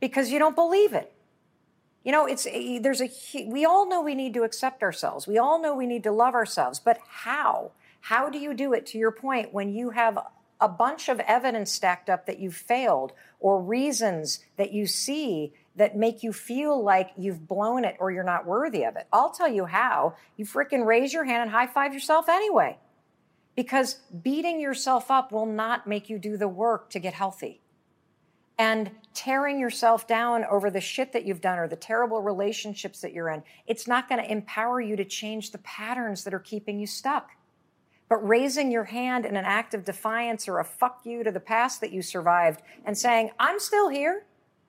because 0.00 0.30
you 0.30 0.38
don't 0.38 0.56
believe 0.56 0.92
it. 0.92 1.12
You 2.06 2.12
know, 2.12 2.24
it's 2.24 2.46
eh, 2.46 2.50
eh, 2.54 2.78
there's 2.80 3.02
a 3.02 3.10
we 3.46 3.64
all 3.64 3.88
know 3.88 4.00
we 4.00 4.14
need 4.14 4.32
to 4.34 4.44
accept 4.44 4.84
ourselves. 4.84 5.26
We 5.26 5.38
all 5.38 5.60
know 5.60 5.74
we 5.74 5.88
need 5.88 6.04
to 6.04 6.12
love 6.12 6.34
ourselves, 6.34 6.78
but 6.78 7.00
how? 7.08 7.72
How 8.02 8.30
do 8.30 8.38
you 8.38 8.54
do 8.54 8.72
it 8.72 8.86
to 8.86 8.98
your 8.98 9.10
point 9.10 9.52
when 9.52 9.74
you 9.74 9.90
have 9.90 10.16
a 10.60 10.68
bunch 10.68 11.08
of 11.08 11.18
evidence 11.18 11.72
stacked 11.72 12.08
up 12.08 12.24
that 12.26 12.38
you've 12.38 12.54
failed 12.54 13.12
or 13.40 13.60
reasons 13.60 14.38
that 14.56 14.72
you 14.72 14.86
see 14.86 15.52
that 15.74 15.96
make 15.96 16.22
you 16.22 16.32
feel 16.32 16.80
like 16.80 17.10
you've 17.18 17.48
blown 17.48 17.84
it 17.84 17.96
or 17.98 18.12
you're 18.12 18.22
not 18.22 18.46
worthy 18.46 18.84
of 18.84 18.94
it? 18.94 19.08
I'll 19.12 19.32
tell 19.32 19.48
you 19.48 19.66
how. 19.66 20.14
You 20.36 20.44
fricking 20.44 20.86
raise 20.86 21.12
your 21.12 21.24
hand 21.24 21.42
and 21.42 21.50
high 21.50 21.66
five 21.66 21.92
yourself 21.92 22.28
anyway. 22.28 22.78
Because 23.56 23.94
beating 24.22 24.60
yourself 24.60 25.10
up 25.10 25.32
will 25.32 25.44
not 25.44 25.88
make 25.88 26.08
you 26.08 26.20
do 26.20 26.36
the 26.36 26.46
work 26.46 26.88
to 26.90 27.00
get 27.00 27.14
healthy 27.14 27.62
and 28.58 28.90
tearing 29.12 29.58
yourself 29.58 30.06
down 30.06 30.44
over 30.44 30.70
the 30.70 30.80
shit 30.80 31.12
that 31.12 31.26
you've 31.26 31.40
done 31.40 31.58
or 31.58 31.68
the 31.68 31.76
terrible 31.76 32.22
relationships 32.22 33.00
that 33.00 33.12
you're 33.12 33.28
in, 33.28 33.42
it's 33.66 33.86
not 33.86 34.08
going 34.08 34.22
to 34.22 34.30
empower 34.30 34.80
you 34.80 34.96
to 34.96 35.04
change 35.04 35.50
the 35.50 35.58
patterns 35.58 36.24
that 36.24 36.32
are 36.32 36.38
keeping 36.38 36.78
you 36.78 36.86
stuck. 36.86 37.30
But 38.08 38.26
raising 38.26 38.70
your 38.70 38.84
hand 38.84 39.26
in 39.26 39.36
an 39.36 39.44
act 39.44 39.74
of 39.74 39.84
defiance 39.84 40.48
or 40.48 40.58
a 40.58 40.64
fuck 40.64 41.00
you 41.04 41.24
to 41.24 41.32
the 41.32 41.40
past 41.40 41.80
that 41.80 41.92
you 41.92 42.02
survived 42.02 42.62
and 42.84 42.96
saying, 42.96 43.30
I'm 43.38 43.58
still 43.58 43.88
here, 43.88 44.24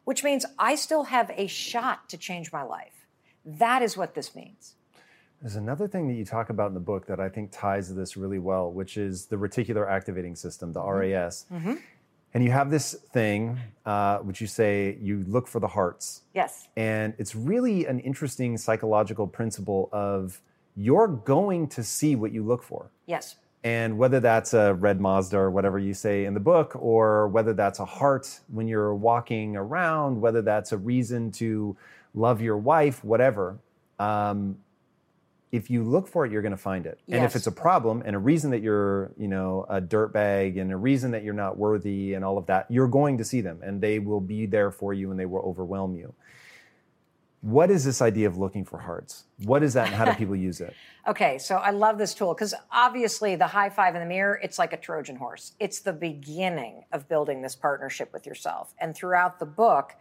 which 0.05 0.23
means 0.23 0.45
I 0.57 0.75
still 0.75 1.03
have 1.03 1.31
a 1.35 1.47
shot 1.47 2.09
to 2.09 2.17
change 2.17 2.51
my 2.51 2.63
life. 2.63 3.05
That 3.45 3.83
is 3.83 3.95
what 3.95 4.15
this 4.15 4.35
means. 4.35 4.73
There's 5.41 5.55
another 5.55 5.87
thing 5.87 6.07
that 6.07 6.15
you 6.15 6.25
talk 6.25 6.49
about 6.49 6.69
in 6.69 6.73
the 6.73 6.79
book 6.79 7.05
that 7.07 7.19
I 7.19 7.29
think 7.29 7.51
ties 7.51 7.89
to 7.89 7.93
this 7.93 8.17
really 8.17 8.39
well, 8.39 8.71
which 8.71 8.97
is 8.97 9.27
the 9.27 9.35
reticular 9.35 9.87
activating 9.87 10.35
system, 10.35 10.73
the 10.73 10.79
mm-hmm. 10.79 11.13
RAS. 11.13 11.45
Mm-hmm. 11.53 11.75
And 12.33 12.43
you 12.43 12.51
have 12.51 12.69
this 12.69 12.93
thing, 12.93 13.57
uh, 13.85 14.19
which 14.19 14.41
you 14.41 14.47
say 14.47 14.97
you 15.01 15.23
look 15.27 15.47
for 15.47 15.59
the 15.59 15.67
hearts. 15.67 16.21
Yes. 16.33 16.67
And 16.75 17.13
it's 17.17 17.35
really 17.35 17.85
an 17.85 17.99
interesting 17.99 18.57
psychological 18.57 19.25
principle 19.25 19.89
of 19.91 20.41
you're 20.75 21.07
going 21.07 21.67
to 21.69 21.83
see 21.83 22.15
what 22.15 22.31
you 22.31 22.43
look 22.43 22.61
for. 22.61 22.91
Yes. 23.05 23.37
And 23.63 23.97
whether 23.97 24.19
that's 24.19 24.53
a 24.53 24.75
red 24.75 25.01
Mazda 25.01 25.37
or 25.37 25.51
whatever 25.51 25.79
you 25.79 25.93
say 25.93 26.25
in 26.25 26.33
the 26.33 26.39
book, 26.39 26.75
or 26.75 27.27
whether 27.27 27.53
that's 27.53 27.79
a 27.79 27.85
heart 27.85 28.39
when 28.49 28.67
you're 28.67 28.93
walking 28.93 29.55
around, 29.55 30.21
whether 30.21 30.41
that's 30.41 30.71
a 30.71 30.77
reason 30.77 31.31
to 31.31 31.75
love 32.13 32.39
your 32.41 32.57
wife, 32.57 33.03
whatever, 33.03 33.57
um, 33.99 34.57
if 35.57 35.69
you 35.69 35.83
look 35.83 36.07
for 36.07 36.25
it, 36.25 36.31
you're 36.31 36.43
going 36.43 36.51
to 36.51 36.57
find 36.57 36.85
it. 36.85 36.99
And 37.09 37.25
if 37.25 37.35
it's 37.35 37.47
a 37.47 37.51
problem 37.51 38.03
and 38.05 38.15
a 38.15 38.19
reason 38.19 38.51
that 38.51 38.61
you're, 38.61 39.11
you 39.17 39.27
know, 39.27 39.65
a 39.67 39.81
dirtbag 39.81 40.61
and 40.61 40.71
a 40.71 40.77
reason 40.77 41.11
that 41.11 41.23
you're 41.23 41.33
not 41.33 41.57
worthy 41.57 42.13
and 42.13 42.23
all 42.23 42.37
of 42.37 42.45
that, 42.45 42.67
you're 42.69 42.87
going 42.87 43.17
to 43.17 43.25
see 43.25 43.41
them 43.41 43.59
and 43.63 43.81
they 43.81 43.99
will 43.99 44.21
be 44.21 44.45
there 44.45 44.71
for 44.71 44.93
you 44.93 45.09
and 45.11 45.19
they 45.19 45.25
will 45.25 45.41
overwhelm 45.41 45.95
you. 45.95 46.13
What 47.41 47.71
is 47.71 47.83
this 47.83 48.01
idea 48.01 48.27
of 48.27 48.37
looking 48.37 48.65
for 48.65 48.79
hearts? 48.79 49.25
What 49.43 49.63
is 49.63 49.73
that 49.73 49.87
and 49.87 49.95
how 49.95 50.05
do 50.05 50.13
people 50.17 50.35
use 50.35 50.61
it? 50.61 50.73
Okay, 51.07 51.37
so 51.37 51.55
I 51.55 51.71
love 51.71 51.97
this 51.97 52.13
tool 52.13 52.33
because 52.33 52.53
obviously 52.71 53.35
the 53.35 53.47
high 53.47 53.69
five 53.69 53.95
in 53.95 54.01
the 54.01 54.07
mirror, 54.07 54.39
it's 54.41 54.59
like 54.59 54.73
a 54.73 54.77
Trojan 54.77 55.15
horse. 55.15 55.53
It's 55.59 55.79
the 55.79 55.93
beginning 55.93 56.83
of 56.91 57.09
building 57.09 57.41
this 57.41 57.55
partnership 57.55 58.13
with 58.13 58.25
yourself. 58.25 58.73
And 58.79 58.95
throughout 58.95 59.39
the 59.39 59.45
book, 59.45 59.95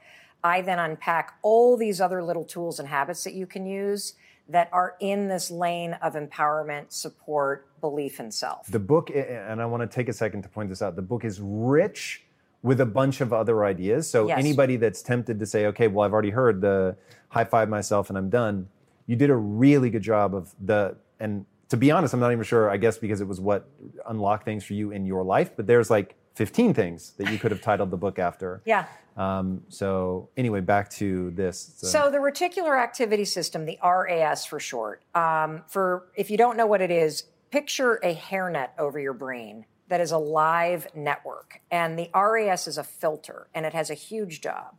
I 0.45 0.61
then 0.61 0.79
unpack 0.79 1.39
all 1.43 1.77
these 1.77 2.01
other 2.01 2.23
little 2.23 2.45
tools 2.45 2.79
and 2.79 2.89
habits 2.89 3.25
that 3.25 3.35
you 3.35 3.47
can 3.47 3.67
use 3.67 4.15
that 4.49 4.69
are 4.73 4.95
in 5.01 5.29
this 5.29 5.51
lane 5.51 5.95
of 5.95 6.15
empowerment, 6.15 6.93
support, 6.93 7.67
belief 7.81 8.21
in 8.21 8.31
self. 8.31 8.67
The 8.69 8.79
book, 8.79 9.11
and 9.11 9.61
I 9.61 9.67
want 9.67 9.83
to 9.83 9.87
take 9.87 10.09
a 10.09 10.13
second 10.13 10.43
to 10.43 10.49
point 10.49 10.69
this 10.69 10.83
out, 10.83 10.95
the 10.97 11.03
book 11.03 11.25
is 11.25 11.41
rich 11.41 12.25
with 12.63 12.81
a 12.81 12.87
bunch 12.87 13.21
of 13.21 13.33
other 13.33 13.65
ideas. 13.65 14.09
So 14.09 14.29
Yes. 14.29 14.39
anybody 14.39 14.77
that's 14.77 15.03
tempted 15.03 15.39
to 15.41 15.47
say, 15.47 15.67
okay, 15.67 15.89
well, 15.89 16.05
I've 16.05 16.13
already 16.13 16.31
heard 16.31 16.61
the 16.61 16.97
high 17.29 17.45
five 17.45 17.69
myself 17.69 18.09
and 18.09 18.17
I'm 18.19 18.31
done, 18.31 18.69
you 19.07 19.17
did 19.17 19.31
a 19.31 19.37
really 19.37 19.91
good 19.91 20.03
job 20.03 20.35
of 20.35 20.55
the, 20.65 20.97
and 21.21 21.45
to 21.69 21.77
be 21.77 21.91
honest, 21.91 22.15
I'm 22.15 22.21
not 22.21 22.33
even 22.33 22.45
sure, 22.45 22.71
I 22.71 22.77
guess 22.77 22.99
because 22.99 23.21
it 23.21 23.27
was 23.27 23.41
what 23.41 23.69
unlocked 24.09 24.45
things 24.45 24.65
for 24.65 24.75
you 24.75 24.93
in 24.93 25.05
your 25.07 25.25
life, 25.25 25.51
but 25.57 25.67
there's 25.67 25.91
like 25.91 26.15
15 26.37 26.75
things 26.75 27.13
that 27.17 27.33
you 27.33 27.39
could 27.39 27.51
have 27.51 27.63
titled 27.63 27.91
the 27.91 27.97
book 27.97 28.19
after. 28.19 28.63
Yeah. 28.67 28.87
Um, 29.17 29.63
so, 29.69 30.29
anyway, 30.37 30.61
back 30.61 30.91
to 30.91 31.31
this. 31.31 31.73
So. 31.77 31.87
so. 31.87 32.11
the 32.11 32.19
reticular 32.19 32.79
activating 32.79 33.25
system, 33.25 33.65
the 33.65 33.79
RAS 33.83 34.45
for 34.45 34.61
short, 34.61 35.03
um, 35.15 35.63
for 35.69 36.09
if 36.17 36.31
you 36.31 36.37
don't 36.37 36.57
know 36.57 36.67
what 36.67 36.83
it 36.83 36.91
is, 36.91 37.23
picture 37.51 37.95
a 38.03 38.15
hairnet 38.15 38.71
over 38.79 38.99
your 38.99 39.15
brain 39.15 39.65
that 39.89 40.01
is 40.01 40.11
a 40.11 40.19
live 40.19 40.89
network. 40.95 41.63
And 41.71 41.99
the 41.99 42.11
RAS 42.15 42.67
is 42.67 42.77
a 42.77 42.85
filter, 42.85 43.47
and 43.55 43.65
it 43.65 43.73
has 43.73 43.89
a 43.89 43.95
huge 43.95 44.43
job. 44.43 44.77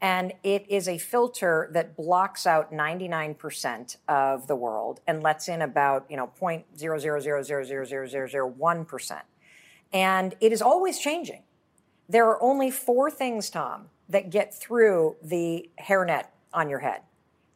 And 0.00 0.32
it 0.42 0.66
is 0.68 0.86
a 0.86 0.98
filter 0.98 1.70
that 1.72 1.96
blocks 1.96 2.46
out 2.46 2.72
99% 2.72 3.96
of 4.06 4.46
the 4.46 4.56
world 4.56 5.00
and 5.06 5.22
lets 5.22 5.48
in 5.48 5.62
about, 5.62 6.06
you 6.10 6.16
know, 6.16 6.26
point 6.26 6.66
zero 6.76 6.98
zero 6.98 7.20
zero 7.20 7.42
zero 7.42 7.64
zero 7.64 7.84
zero 7.84 8.06
zero 8.06 8.28
zero 8.28 8.46
one 8.46 8.84
percent 8.84 9.24
and 9.92 10.34
it 10.40 10.52
is 10.52 10.62
always 10.62 10.98
changing 10.98 11.42
there 12.08 12.26
are 12.26 12.42
only 12.42 12.70
four 12.70 13.10
things, 13.10 13.50
Tom, 13.50 13.88
that 14.08 14.30
get 14.30 14.54
through 14.54 15.16
the 15.22 15.68
hairnet 15.80 16.24
on 16.52 16.70
your 16.70 16.78
head. 16.78 17.02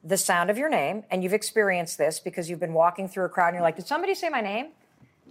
The 0.05 0.17
sound 0.17 0.51
of 0.51 0.59
your 0.59 0.69
name, 0.69 1.05
and 1.11 1.23
you've 1.23 1.33
experienced 1.33 1.97
this 1.97 2.21
because 2.21 2.51
you've 2.51 2.61
been 2.61 2.75
walking 2.75 3.09
through 3.09 3.25
a 3.25 3.29
crowd 3.29 3.49
and 3.49 3.55
you're 3.57 3.63
like, 3.63 3.77
did 3.77 3.87
somebody 3.87 4.15
say 4.15 4.29
my 4.29 4.41
name? 4.41 4.69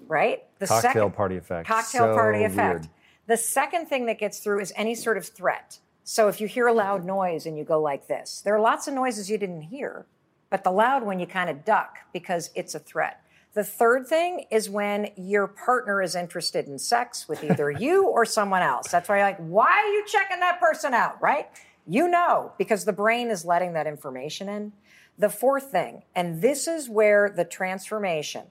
Right? 0.07 0.43
The 0.59 0.67
Cocktail 0.67 1.09
party 1.09 1.37
effect. 1.37 1.67
Cocktail 1.67 2.01
So 2.01 2.13
party 2.13 2.43
effect. 2.43 2.79
weird. 2.79 2.89
The 3.27 3.37
second 3.37 3.87
thing 3.87 4.07
that 4.07 4.17
gets 4.17 4.39
through 4.39 4.61
is 4.61 4.73
any 4.75 4.95
sort 4.95 5.17
of 5.17 5.27
threat. 5.27 5.79
So 6.03 6.27
if 6.27 6.41
you 6.41 6.47
hear 6.47 6.67
a 6.67 6.73
loud 6.73 7.05
noise 7.05 7.45
and 7.45 7.57
you 7.57 7.63
go 7.63 7.79
like 7.79 8.07
this, 8.07 8.41
there 8.43 8.55
are 8.55 8.59
lots 8.59 8.87
of 8.87 8.93
noises 8.93 9.29
you 9.29 9.37
didn't 9.37 9.61
hear, 9.61 10.05
but 10.49 10.63
the 10.63 10.71
loud 10.71 11.03
one 11.03 11.19
you 11.19 11.27
kind 11.27 11.49
of 11.49 11.63
duck 11.63 11.99
because 12.11 12.49
it's 12.55 12.73
a 12.73 12.79
threat. 12.79 13.21
The 13.53 13.63
third 13.63 14.07
thing 14.07 14.45
is 14.49 14.69
when 14.69 15.09
your 15.17 15.47
partner 15.47 16.01
is 16.01 16.15
interested 16.15 16.67
in 16.67 16.79
sex 16.79 17.27
with 17.27 17.43
either 17.43 17.69
you 17.79 18.07
or 18.07 18.25
someone 18.25 18.61
else. 18.61 18.89
That's 18.89 19.09
why 19.09 19.17
you're 19.17 19.25
like, 19.25 19.39
why 19.39 19.69
are 19.69 19.93
you 19.93 20.05
checking 20.07 20.39
that 20.39 20.59
person 20.59 20.93
out, 20.93 21.21
right? 21.21 21.47
You 21.87 22.07
know, 22.07 22.53
because 22.57 22.85
the 22.85 22.93
brain 22.93 23.29
is 23.29 23.43
letting 23.43 23.73
that 23.73 23.87
information 23.87 24.47
in. 24.47 24.71
The 25.17 25.29
fourth 25.29 25.65
thing, 25.65 26.03
and 26.15 26.41
this 26.41 26.67
is 26.67 26.89
where 26.89 27.29
the 27.29 27.43
transformation 27.43 28.45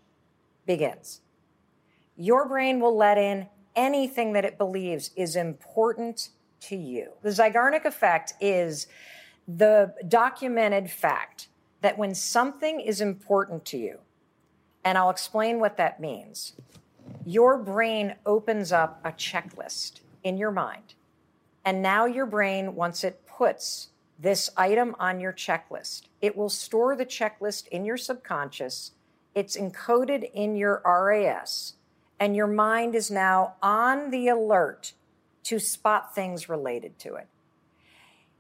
begins 0.67 1.23
your 2.21 2.47
brain 2.47 2.81
will 2.81 2.95
let 2.95 3.17
in 3.17 3.49
anything 3.75 4.35
that 4.35 4.45
it 4.45 4.59
believes 4.59 5.11
is 5.17 5.37
important 5.37 6.29
to 6.61 6.77
you. 6.77 7.13
The 7.23 7.31
Zeigarnik 7.31 7.87
effect 7.87 8.35
is 8.43 8.87
the 9.49 9.95
documented 10.07 10.91
fact 10.91 11.49
that 11.81 11.97
when 11.97 12.15
something 12.15 12.79
is 12.79 13.01
important 13.01 13.65
to 13.65 13.79
you, 13.79 14.01
and 14.85 14.97
I'll 14.97 15.11
explain 15.11 15.61
what 15.61 15.77
that 15.77 16.01
means, 16.01 16.55
your 17.27 17.59
brain 17.59 18.15
opens 18.25 18.73
up 18.73 19.01
a 19.05 19.13
checklist 19.13 20.01
in 20.23 20.39
your 20.39 20.51
mind. 20.51 20.95
And 21.65 21.83
now 21.83 22.07
your 22.07 22.27
brain, 22.27 22.75
once 22.75 23.05
it 23.05 23.27
puts 23.27 23.89
this 24.19 24.51
item 24.57 24.95
on 24.99 25.21
your 25.21 25.33
checklist, 25.33 26.03
it 26.21 26.37
will 26.37 26.49
store 26.49 26.97
the 26.97 27.07
checklist 27.07 27.69
in 27.69 27.85
your 27.85 27.97
subconscious. 27.97 28.93
It's 29.35 29.57
encoded 29.57 30.31
in 30.33 30.57
your 30.57 30.83
RAS, 30.85 31.75
and 32.19 32.35
your 32.35 32.47
mind 32.47 32.95
is 32.95 33.11
now 33.11 33.55
on 33.63 34.11
the 34.11 34.29
alert 34.29 34.93
to 35.45 35.59
spot 35.59 36.15
things 36.15 36.49
related 36.49 36.99
to 37.01 37.15
it. 37.15 37.29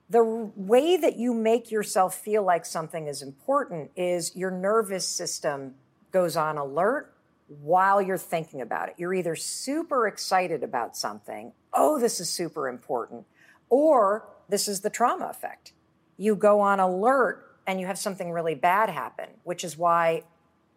The 0.08 0.24
way 0.56 0.96
that 0.96 1.16
you 1.16 1.32
make 1.32 1.70
yourself 1.70 2.16
feel 2.16 2.42
like 2.42 2.66
something 2.66 3.06
is 3.06 3.22
important 3.22 3.92
is 3.94 4.34
your 4.34 4.50
nervous 4.50 5.06
system 5.06 5.74
goes 6.10 6.36
on 6.36 6.58
alert 6.58 7.14
while 7.62 8.00
you're 8.00 8.18
thinking 8.18 8.60
about 8.60 8.88
it. 8.88 8.94
You're 8.96 9.14
either 9.14 9.34
super 9.34 10.06
excited 10.06 10.62
about 10.62 10.96
something, 10.96 11.52
oh, 11.72 11.98
this 11.98 12.20
is 12.20 12.28
super 12.28 12.68
important, 12.68 13.24
or 13.68 14.28
this 14.48 14.68
is 14.68 14.80
the 14.80 14.90
trauma 14.90 15.26
effect. 15.26 15.72
You 16.16 16.36
go 16.36 16.60
on 16.60 16.80
alert 16.80 17.46
and 17.66 17.80
you 17.80 17.86
have 17.86 17.98
something 17.98 18.30
really 18.30 18.54
bad 18.54 18.88
happen, 18.88 19.28
which 19.44 19.64
is 19.64 19.76
why 19.76 20.22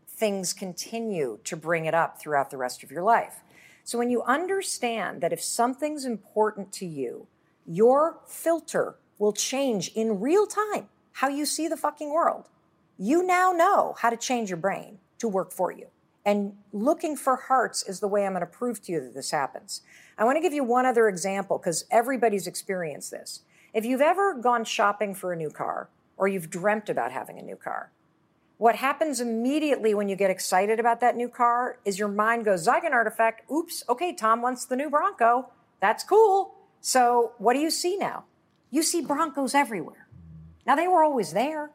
things 0.07 0.53
continue 0.53 1.39
to 1.43 1.55
bring 1.57 1.85
it 1.85 1.93
up 1.93 2.19
throughout 2.19 2.49
the 2.49 2.57
rest 2.57 2.83
of 2.83 2.91
your 2.91 3.03
life. 3.03 3.41
So 3.83 3.97
when 3.97 4.09
you 4.09 4.23
understand 4.23 5.21
that 5.21 5.33
if 5.33 5.41
something's 5.41 6.05
important 6.05 6.71
to 6.73 6.85
you, 6.85 7.27
your 7.65 8.19
filter 8.27 8.95
will 9.19 9.33
change 9.33 9.89
in 9.89 10.19
real 10.19 10.47
time 10.47 10.87
how 11.13 11.27
you 11.27 11.45
see 11.45 11.67
the 11.67 11.77
fucking 11.77 12.11
world. 12.11 12.49
You 12.97 13.23
now 13.23 13.51
know 13.51 13.95
how 13.99 14.09
to 14.09 14.17
change 14.17 14.49
your 14.49 14.57
brain 14.57 14.99
to 15.23 15.27
work 15.29 15.53
for 15.53 15.71
you. 15.71 15.87
And 16.25 16.53
looking 16.71 17.15
for 17.15 17.35
hearts 17.35 17.87
is 17.87 17.99
the 17.99 18.07
way 18.07 18.25
I'm 18.25 18.33
going 18.33 18.41
to 18.41 18.45
prove 18.45 18.81
to 18.83 18.91
you 18.91 18.99
that 19.01 19.13
this 19.13 19.31
happens. 19.31 19.81
I 20.17 20.25
want 20.25 20.35
to 20.35 20.41
give 20.41 20.53
you 20.53 20.63
one 20.63 20.85
other 20.85 21.07
example 21.07 21.57
because 21.57 21.85
everybody's 21.89 22.45
experienced 22.45 23.11
this. 23.11 23.41
If 23.73 23.85
you've 23.85 24.01
ever 24.01 24.33
gone 24.35 24.65
shopping 24.65 25.15
for 25.15 25.33
a 25.33 25.37
new 25.37 25.49
car 25.49 25.89
or 26.17 26.27
you've 26.27 26.49
dreamt 26.49 26.89
about 26.89 27.11
having 27.11 27.39
a 27.39 27.41
new 27.41 27.55
car, 27.55 27.91
what 28.57 28.75
happens 28.75 29.19
immediately 29.19 29.93
when 29.93 30.09
you 30.09 30.15
get 30.15 30.29
excited 30.29 30.79
about 30.79 30.99
that 30.99 31.15
new 31.15 31.29
car 31.29 31.77
is 31.85 31.97
your 31.97 32.07
mind 32.07 32.45
goes, 32.45 32.67
Zeigarnik 32.67 33.07
effect, 33.07 33.49
oops, 33.51 33.83
okay, 33.89 34.13
Tom 34.13 34.41
wants 34.41 34.65
the 34.65 34.75
new 34.75 34.89
Bronco. 34.89 35.49
That's 35.81 36.03
cool. 36.03 36.53
So 36.79 37.31
what 37.37 37.53
do 37.53 37.59
you 37.59 37.71
see 37.71 37.97
now? 37.97 38.25
You 38.71 38.83
see 38.83 39.01
Broncos 39.01 39.55
everywhere. 39.55 40.07
Now 40.65 40.75
they 40.75 40.87
were 40.87 41.03
always 41.03 41.33
there, 41.33 41.71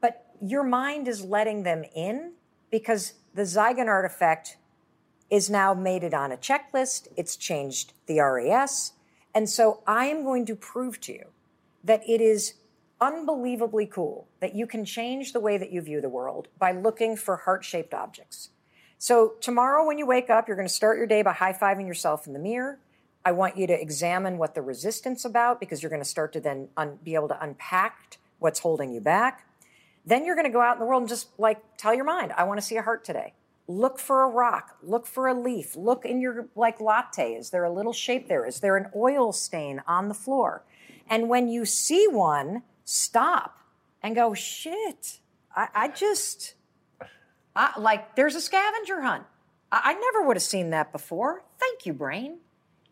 but 0.00 0.26
your 0.40 0.62
mind 0.62 1.08
is 1.08 1.24
letting 1.24 1.64
them 1.64 1.84
in 1.94 2.32
because 2.70 3.14
the 3.34 3.42
Zeigarnik 3.42 4.06
effect 4.06 4.56
is 5.30 5.48
now 5.48 5.74
made 5.74 6.02
it 6.02 6.14
on 6.14 6.32
a 6.32 6.36
checklist. 6.36 7.08
It's 7.16 7.36
changed 7.36 7.92
the 8.06 8.20
RAS. 8.20 8.92
And 9.34 9.48
so 9.48 9.82
I 9.86 10.06
am 10.06 10.24
going 10.24 10.44
to 10.46 10.56
prove 10.56 11.00
to 11.02 11.12
you 11.12 11.26
that 11.84 12.02
it 12.08 12.20
is 12.20 12.54
unbelievably 13.00 13.86
cool 13.86 14.28
that 14.40 14.54
you 14.54 14.66
can 14.66 14.84
change 14.84 15.32
the 15.32 15.40
way 15.40 15.56
that 15.56 15.72
you 15.72 15.80
view 15.80 16.00
the 16.00 16.08
world 16.08 16.48
by 16.58 16.72
looking 16.72 17.16
for 17.16 17.36
heart 17.36 17.64
shaped 17.64 17.94
objects. 17.94 18.50
So, 18.98 19.34
tomorrow 19.40 19.86
when 19.86 19.96
you 19.96 20.04
wake 20.04 20.28
up, 20.28 20.46
you're 20.46 20.58
going 20.58 20.68
to 20.68 20.74
start 20.74 20.98
your 20.98 21.06
day 21.06 21.22
by 21.22 21.32
high 21.32 21.54
fiving 21.54 21.86
yourself 21.86 22.26
in 22.26 22.34
the 22.34 22.38
mirror. 22.38 22.78
I 23.24 23.32
want 23.32 23.56
you 23.56 23.66
to 23.66 23.80
examine 23.80 24.36
what 24.36 24.54
the 24.54 24.60
resistance 24.60 25.24
about 25.24 25.58
because 25.58 25.82
you're 25.82 25.90
going 25.90 26.02
to 26.02 26.08
start 26.08 26.34
to 26.34 26.40
then 26.40 26.68
un- 26.76 26.98
be 27.02 27.14
able 27.14 27.28
to 27.28 27.42
unpack 27.42 28.18
what's 28.40 28.58
holding 28.58 28.92
you 28.92 29.00
back. 29.00 29.46
Then 30.04 30.24
you're 30.24 30.34
going 30.34 30.46
to 30.46 30.52
go 30.52 30.60
out 30.60 30.76
in 30.76 30.80
the 30.80 30.86
world 30.86 31.02
and 31.02 31.08
just 31.08 31.28
like 31.38 31.58
tell 31.76 31.94
your 31.94 32.04
mind, 32.04 32.32
I 32.36 32.44
want 32.44 32.60
to 32.60 32.66
see 32.66 32.76
a 32.76 32.82
heart 32.82 33.04
today. 33.04 33.34
Look 33.68 33.98
for 33.98 34.24
a 34.24 34.28
rock, 34.28 34.76
look 34.82 35.06
for 35.06 35.28
a 35.28 35.34
leaf, 35.34 35.76
look 35.76 36.04
in 36.04 36.20
your 36.20 36.48
like 36.56 36.80
latte. 36.80 37.34
Is 37.34 37.50
there 37.50 37.64
a 37.64 37.72
little 37.72 37.92
shape 37.92 38.26
there? 38.26 38.44
Is 38.44 38.60
there 38.60 38.76
an 38.76 38.88
oil 38.96 39.32
stain 39.32 39.80
on 39.86 40.08
the 40.08 40.14
floor? 40.14 40.64
And 41.08 41.28
when 41.28 41.48
you 41.48 41.64
see 41.64 42.08
one, 42.08 42.62
stop 42.84 43.58
and 44.02 44.14
go, 44.14 44.34
shit, 44.34 45.20
I, 45.54 45.68
I 45.74 45.88
just, 45.88 46.54
I, 47.54 47.78
like 47.78 48.16
there's 48.16 48.34
a 48.34 48.40
scavenger 48.40 49.02
hunt. 49.02 49.24
I, 49.70 49.80
I 49.84 49.94
never 49.94 50.26
would 50.26 50.36
have 50.36 50.42
seen 50.42 50.70
that 50.70 50.90
before. 50.90 51.44
Thank 51.58 51.86
you, 51.86 51.92
brain. 51.92 52.38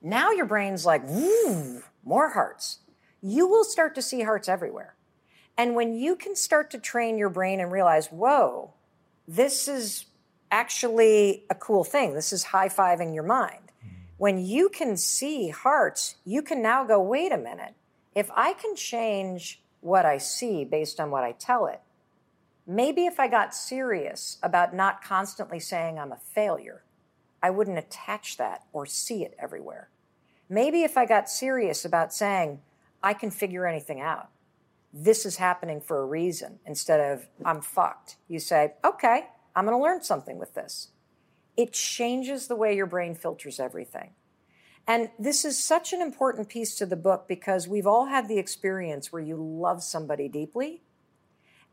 Now 0.01 0.31
your 0.31 0.47
brain's 0.47 0.87
like, 0.87 1.03
more 2.05 2.31
hearts. 2.31 2.79
You 3.21 3.49
will 3.49 3.65
start 3.65 3.97
to 3.97 4.03
see 4.03 4.23
hearts 4.23 4.49
everywhere. 4.49 4.95
And 5.59 5.75
when 5.75 5.95
you 5.95 6.15
can 6.15 6.37
start 6.37 6.71
to 6.71 6.79
train 6.79 7.19
your 7.19 7.29
brain 7.29 7.59
and 7.59 7.73
realize, 7.73 8.07
whoa, 8.07 8.73
this 9.27 9.67
is 9.67 10.07
actually 10.53 11.45
a 11.51 11.55
cool 11.57 11.83
thing. 11.83 12.15
This 12.15 12.33
is 12.33 12.45
high 12.45 12.69
fiving 12.69 13.13
your 13.13 13.25
mind. 13.25 13.73
Mm-hmm. 13.85 13.97
When 14.19 14.39
you 14.39 14.69
can 14.69 14.97
see 14.97 15.49
hearts, 15.49 16.15
you 16.25 16.43
can 16.43 16.63
now 16.63 16.85
go, 16.85 17.03
wait 17.03 17.33
a 17.33 17.37
minute. 17.37 17.75
If 18.15 18.31
I 18.35 18.53
can 18.53 18.77
change 18.77 19.61
what 19.81 20.07
I 20.07 20.19
see 20.19 20.65
based 20.65 21.01
on 21.01 21.11
what 21.11 21.25
I 21.25 21.33
tell 21.33 21.67
it, 21.67 21.81
maybe 22.67 23.07
if 23.07 23.19
I 23.19 23.27
got 23.27 23.55
serious 23.55 24.39
about 24.43 24.75
not 24.75 25.03
constantly 25.03 25.59
saying 25.59 25.99
I'm 25.99 26.13
a 26.13 26.17
failure, 26.17 26.85
I 27.43 27.51
wouldn't 27.51 27.79
attach 27.79 28.37
that 28.37 28.63
or 28.73 28.87
see 28.87 29.25
it 29.25 29.35
everywhere. 29.39 29.89
Maybe 30.49 30.83
if 30.83 30.97
I 30.97 31.05
got 31.05 31.29
serious 31.29 31.85
about 31.85 32.15
saying, 32.15 32.61
I 33.03 33.13
can 33.13 33.31
figure 33.31 33.67
anything 33.67 34.01
out, 34.01 34.29
this 34.93 35.27
is 35.27 35.37
happening 35.37 35.81
for 35.81 36.01
a 36.01 36.07
reason, 36.07 36.59
instead 36.65 37.01
of, 37.01 37.29
I'm 37.45 37.61
fucked, 37.61 38.17
you 38.27 38.39
say, 38.39 38.73
okay, 38.85 39.27
I'm 39.55 39.65
going 39.67 39.77
to 39.77 39.83
learn 39.83 40.03
something 40.03 40.39
with 40.39 40.55
this. 40.55 40.89
It 41.57 41.73
changes 41.73 42.47
the 42.47 42.57
way 42.57 42.75
your 42.75 42.87
brain 42.87 43.15
filters 43.15 43.61
everything. 43.61 44.13
And 44.87 45.11
this 45.19 45.45
is 45.45 45.63
such 45.63 45.93
an 45.93 46.01
important 46.01 46.49
piece 46.49 46.75
to 46.77 46.87
the 46.87 46.97
book 46.97 47.27
because 47.29 47.69
we've 47.69 47.87
all 47.87 48.07
had 48.07 48.29
the 48.29 48.39
experience 48.39 49.13
where 49.13 49.21
you 49.21 49.37
love 49.37 49.83
somebody 49.83 50.29
deeply 50.29 50.83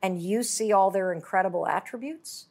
and 0.02 0.22
you 0.22 0.44
see 0.44 0.74
all 0.74 0.92
their 0.92 1.14
incredible 1.14 1.66
attributes, 1.66 2.48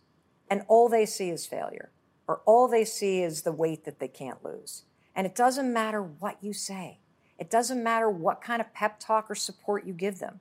and 0.51 0.63
all 0.67 0.89
they 0.89 1.07
see 1.07 1.29
is 1.29 1.47
failure, 1.47 1.91
or 2.27 2.41
all 2.47 2.67
they 2.69 2.85
see 2.85 3.23
is 3.23 3.43
the 3.43 3.53
weight 3.53 3.85
that 3.85 3.99
they 3.99 4.09
can't 4.09 4.45
lose. 4.45 4.85
And 5.15 5.27
it 5.27 5.35
doesn't 5.35 5.73
matter 5.73 6.03
what 6.03 6.39
you 6.43 6.53
say, 6.53 7.01
it 7.39 7.51
doesn't 7.51 7.83
matter 7.83 8.09
what 8.09 8.41
kind 8.41 8.61
of 8.61 8.73
pep 8.73 8.99
talk 8.99 9.31
or 9.31 9.35
support 9.35 9.87
you 9.87 9.93
give 9.93 10.19
them. 10.19 10.41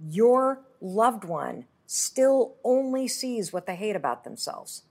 Your 0.00 0.62
loved 0.80 1.24
one 1.24 1.66
still 1.86 2.56
only 2.64 3.06
sees 3.08 3.52
what 3.52 3.66
they 3.66 3.76
hate 3.76 3.96
about 3.96 4.24
themselves. 4.24 4.82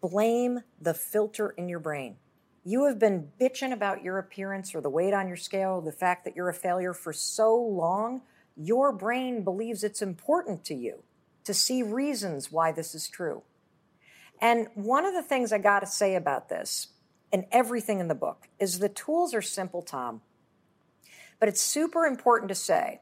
Blame 0.00 0.60
the 0.80 0.94
filter 0.94 1.50
in 1.50 1.68
your 1.68 1.78
brain. 1.78 2.16
You 2.64 2.86
have 2.86 2.98
been 2.98 3.30
bitching 3.40 3.72
about 3.72 4.02
your 4.02 4.18
appearance 4.18 4.74
or 4.74 4.80
the 4.80 4.90
weight 4.90 5.14
on 5.14 5.28
your 5.28 5.36
scale, 5.36 5.80
the 5.80 5.92
fact 5.92 6.24
that 6.24 6.36
you're 6.36 6.48
a 6.48 6.54
failure 6.54 6.92
for 6.92 7.12
so 7.12 7.56
long, 7.56 8.22
your 8.56 8.92
brain 8.92 9.44
believes 9.44 9.82
it's 9.82 10.02
important 10.02 10.64
to 10.64 10.74
you 10.74 11.02
to 11.44 11.54
see 11.54 11.82
reasons 11.82 12.52
why 12.52 12.72
this 12.72 12.94
is 12.94 13.08
true. 13.08 13.42
And 14.40 14.68
one 14.74 15.06
of 15.06 15.14
the 15.14 15.22
things 15.22 15.52
I 15.52 15.58
got 15.58 15.80
to 15.80 15.86
say 15.86 16.14
about 16.14 16.48
this 16.48 16.88
and 17.32 17.46
everything 17.50 18.00
in 18.00 18.08
the 18.08 18.14
book 18.14 18.48
is 18.58 18.78
the 18.78 18.88
tools 18.88 19.32
are 19.32 19.42
simple, 19.42 19.82
Tom. 19.82 20.22
But 21.40 21.48
it's 21.48 21.60
super 21.60 22.04
important 22.04 22.48
to 22.48 22.54
say 22.54 23.00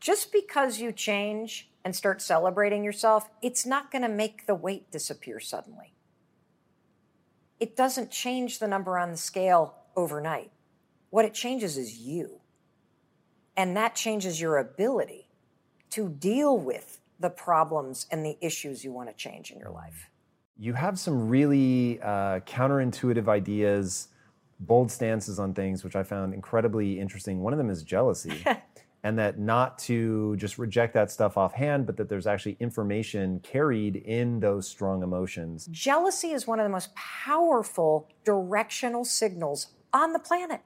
just 0.00 0.32
because 0.32 0.80
you 0.80 0.92
change 0.92 1.70
and 1.84 1.94
start 1.94 2.20
celebrating 2.20 2.84
yourself, 2.84 3.28
it's 3.42 3.66
not 3.66 3.90
going 3.90 4.02
to 4.02 4.08
make 4.08 4.46
the 4.46 4.54
weight 4.54 4.90
disappear 4.90 5.40
suddenly. 5.40 5.94
It 7.60 7.76
doesn't 7.76 8.10
change 8.10 8.58
the 8.58 8.68
number 8.68 8.98
on 8.98 9.10
the 9.10 9.16
scale 9.16 9.74
overnight. 9.96 10.50
What 11.10 11.24
it 11.24 11.34
changes 11.34 11.76
is 11.76 11.98
you. 11.98 12.40
And 13.56 13.76
that 13.76 13.96
changes 13.96 14.40
your 14.40 14.58
ability 14.58 15.28
to 15.90 16.08
deal 16.08 16.56
with 16.56 17.00
the 17.18 17.30
problems 17.30 18.06
and 18.10 18.24
the 18.24 18.36
issues 18.40 18.84
you 18.84 18.92
want 18.92 19.08
to 19.08 19.14
change 19.14 19.50
in 19.50 19.58
your 19.58 19.70
life. 19.70 20.10
You 20.56 20.74
have 20.74 20.98
some 20.98 21.28
really 21.28 22.00
uh, 22.00 22.40
counterintuitive 22.40 23.28
ideas, 23.28 24.08
bold 24.60 24.90
stances 24.90 25.38
on 25.38 25.54
things, 25.54 25.82
which 25.82 25.96
I 25.96 26.04
found 26.04 26.34
incredibly 26.34 27.00
interesting. 27.00 27.40
One 27.40 27.52
of 27.52 27.58
them 27.58 27.70
is 27.70 27.82
jealousy. 27.82 28.44
and 29.08 29.18
that 29.18 29.38
not 29.38 29.78
to 29.78 30.36
just 30.36 30.58
reject 30.58 30.92
that 30.92 31.10
stuff 31.10 31.38
offhand, 31.38 31.86
but 31.86 31.96
that 31.96 32.10
there's 32.10 32.26
actually 32.26 32.58
information 32.60 33.40
carried 33.40 33.96
in 33.96 34.38
those 34.38 34.68
strong 34.68 35.02
emotions. 35.02 35.66
Jealousy 35.70 36.32
is 36.32 36.46
one 36.46 36.60
of 36.60 36.64
the 36.64 36.70
most 36.70 36.94
powerful 36.94 38.06
directional 38.22 39.06
signals 39.06 39.68
on 39.94 40.12
the 40.12 40.18
planet 40.18 40.60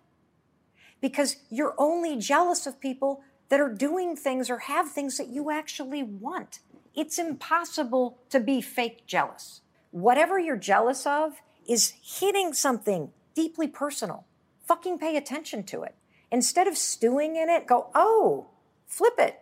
because 1.00 1.36
you're 1.50 1.76
only 1.78 2.18
jealous 2.18 2.66
of 2.66 2.80
people 2.80 3.22
that 3.48 3.60
are 3.60 3.72
doing 3.72 4.16
things 4.16 4.50
or 4.50 4.58
have 4.58 4.90
things 4.90 5.18
that 5.18 5.28
you 5.28 5.52
actually 5.52 6.02
want. 6.02 6.58
It's 6.96 7.20
impossible 7.20 8.18
to 8.30 8.40
be 8.40 8.60
fake 8.60 9.06
jealous. 9.06 9.60
Whatever 9.92 10.40
you're 10.40 10.56
jealous 10.56 11.06
of 11.06 11.40
is 11.64 11.94
hitting 12.02 12.54
something 12.54 13.12
deeply 13.36 13.68
personal. 13.68 14.26
Fucking 14.66 14.98
pay 14.98 15.16
attention 15.16 15.62
to 15.64 15.84
it. 15.84 15.94
Instead 16.32 16.66
of 16.66 16.78
stewing 16.78 17.36
in 17.36 17.50
it, 17.50 17.66
go, 17.66 17.88
oh, 17.94 18.46
flip 18.86 19.14
it. 19.18 19.38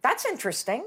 That's 0.00 0.24
interesting. 0.24 0.86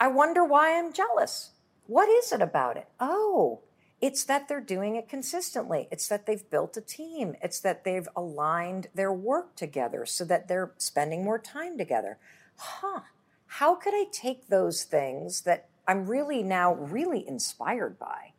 I 0.00 0.08
wonder 0.08 0.44
why 0.44 0.78
I'm 0.78 0.92
jealous. 0.92 1.50
What 1.86 2.08
is 2.08 2.32
it 2.32 2.40
about 2.40 2.78
it? 2.78 2.88
Oh, 2.98 3.60
it's 4.00 4.24
that 4.24 4.48
they're 4.48 4.60
doing 4.60 4.96
it 4.96 5.10
consistently. 5.10 5.88
It's 5.92 6.08
that 6.08 6.24
they've 6.24 6.48
built 6.50 6.76
a 6.76 6.80
team. 6.80 7.36
It's 7.42 7.60
that 7.60 7.84
they've 7.84 8.08
aligned 8.16 8.88
their 8.94 9.12
work 9.12 9.54
together 9.56 10.06
so 10.06 10.24
that 10.24 10.48
they're 10.48 10.72
spending 10.78 11.22
more 11.22 11.38
time 11.38 11.76
together. 11.76 12.18
Huh. 12.56 13.00
How 13.46 13.74
could 13.74 13.94
I 13.94 14.06
take 14.10 14.48
those 14.48 14.84
things 14.84 15.42
that 15.42 15.68
I'm 15.86 16.06
really 16.06 16.42
now 16.42 16.74
really 16.74 17.28
inspired 17.28 17.98
by 17.98 18.32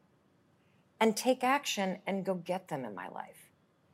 and 1.00 1.16
take 1.16 1.44
action 1.44 2.00
and 2.08 2.26
go 2.26 2.34
get 2.34 2.70
them 2.70 2.84
in 2.84 2.96
my 2.96 3.08
life? 3.08 3.43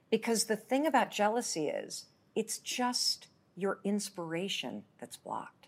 Because 0.09 0.45
the 0.45 0.55
thing 0.55 0.85
about 0.85 1.11
jealousy 1.11 1.67
is 1.67 2.05
it's 2.35 2.57
just 2.57 3.27
your 3.55 3.79
inspiration 3.83 4.83
that's 4.99 5.17
blocked. 5.17 5.67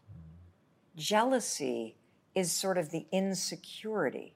Jealousy 0.96 1.96
is 2.34 2.52
sort 2.52 2.78
of 2.78 2.92
the 2.92 3.06
insecurity 3.12 4.36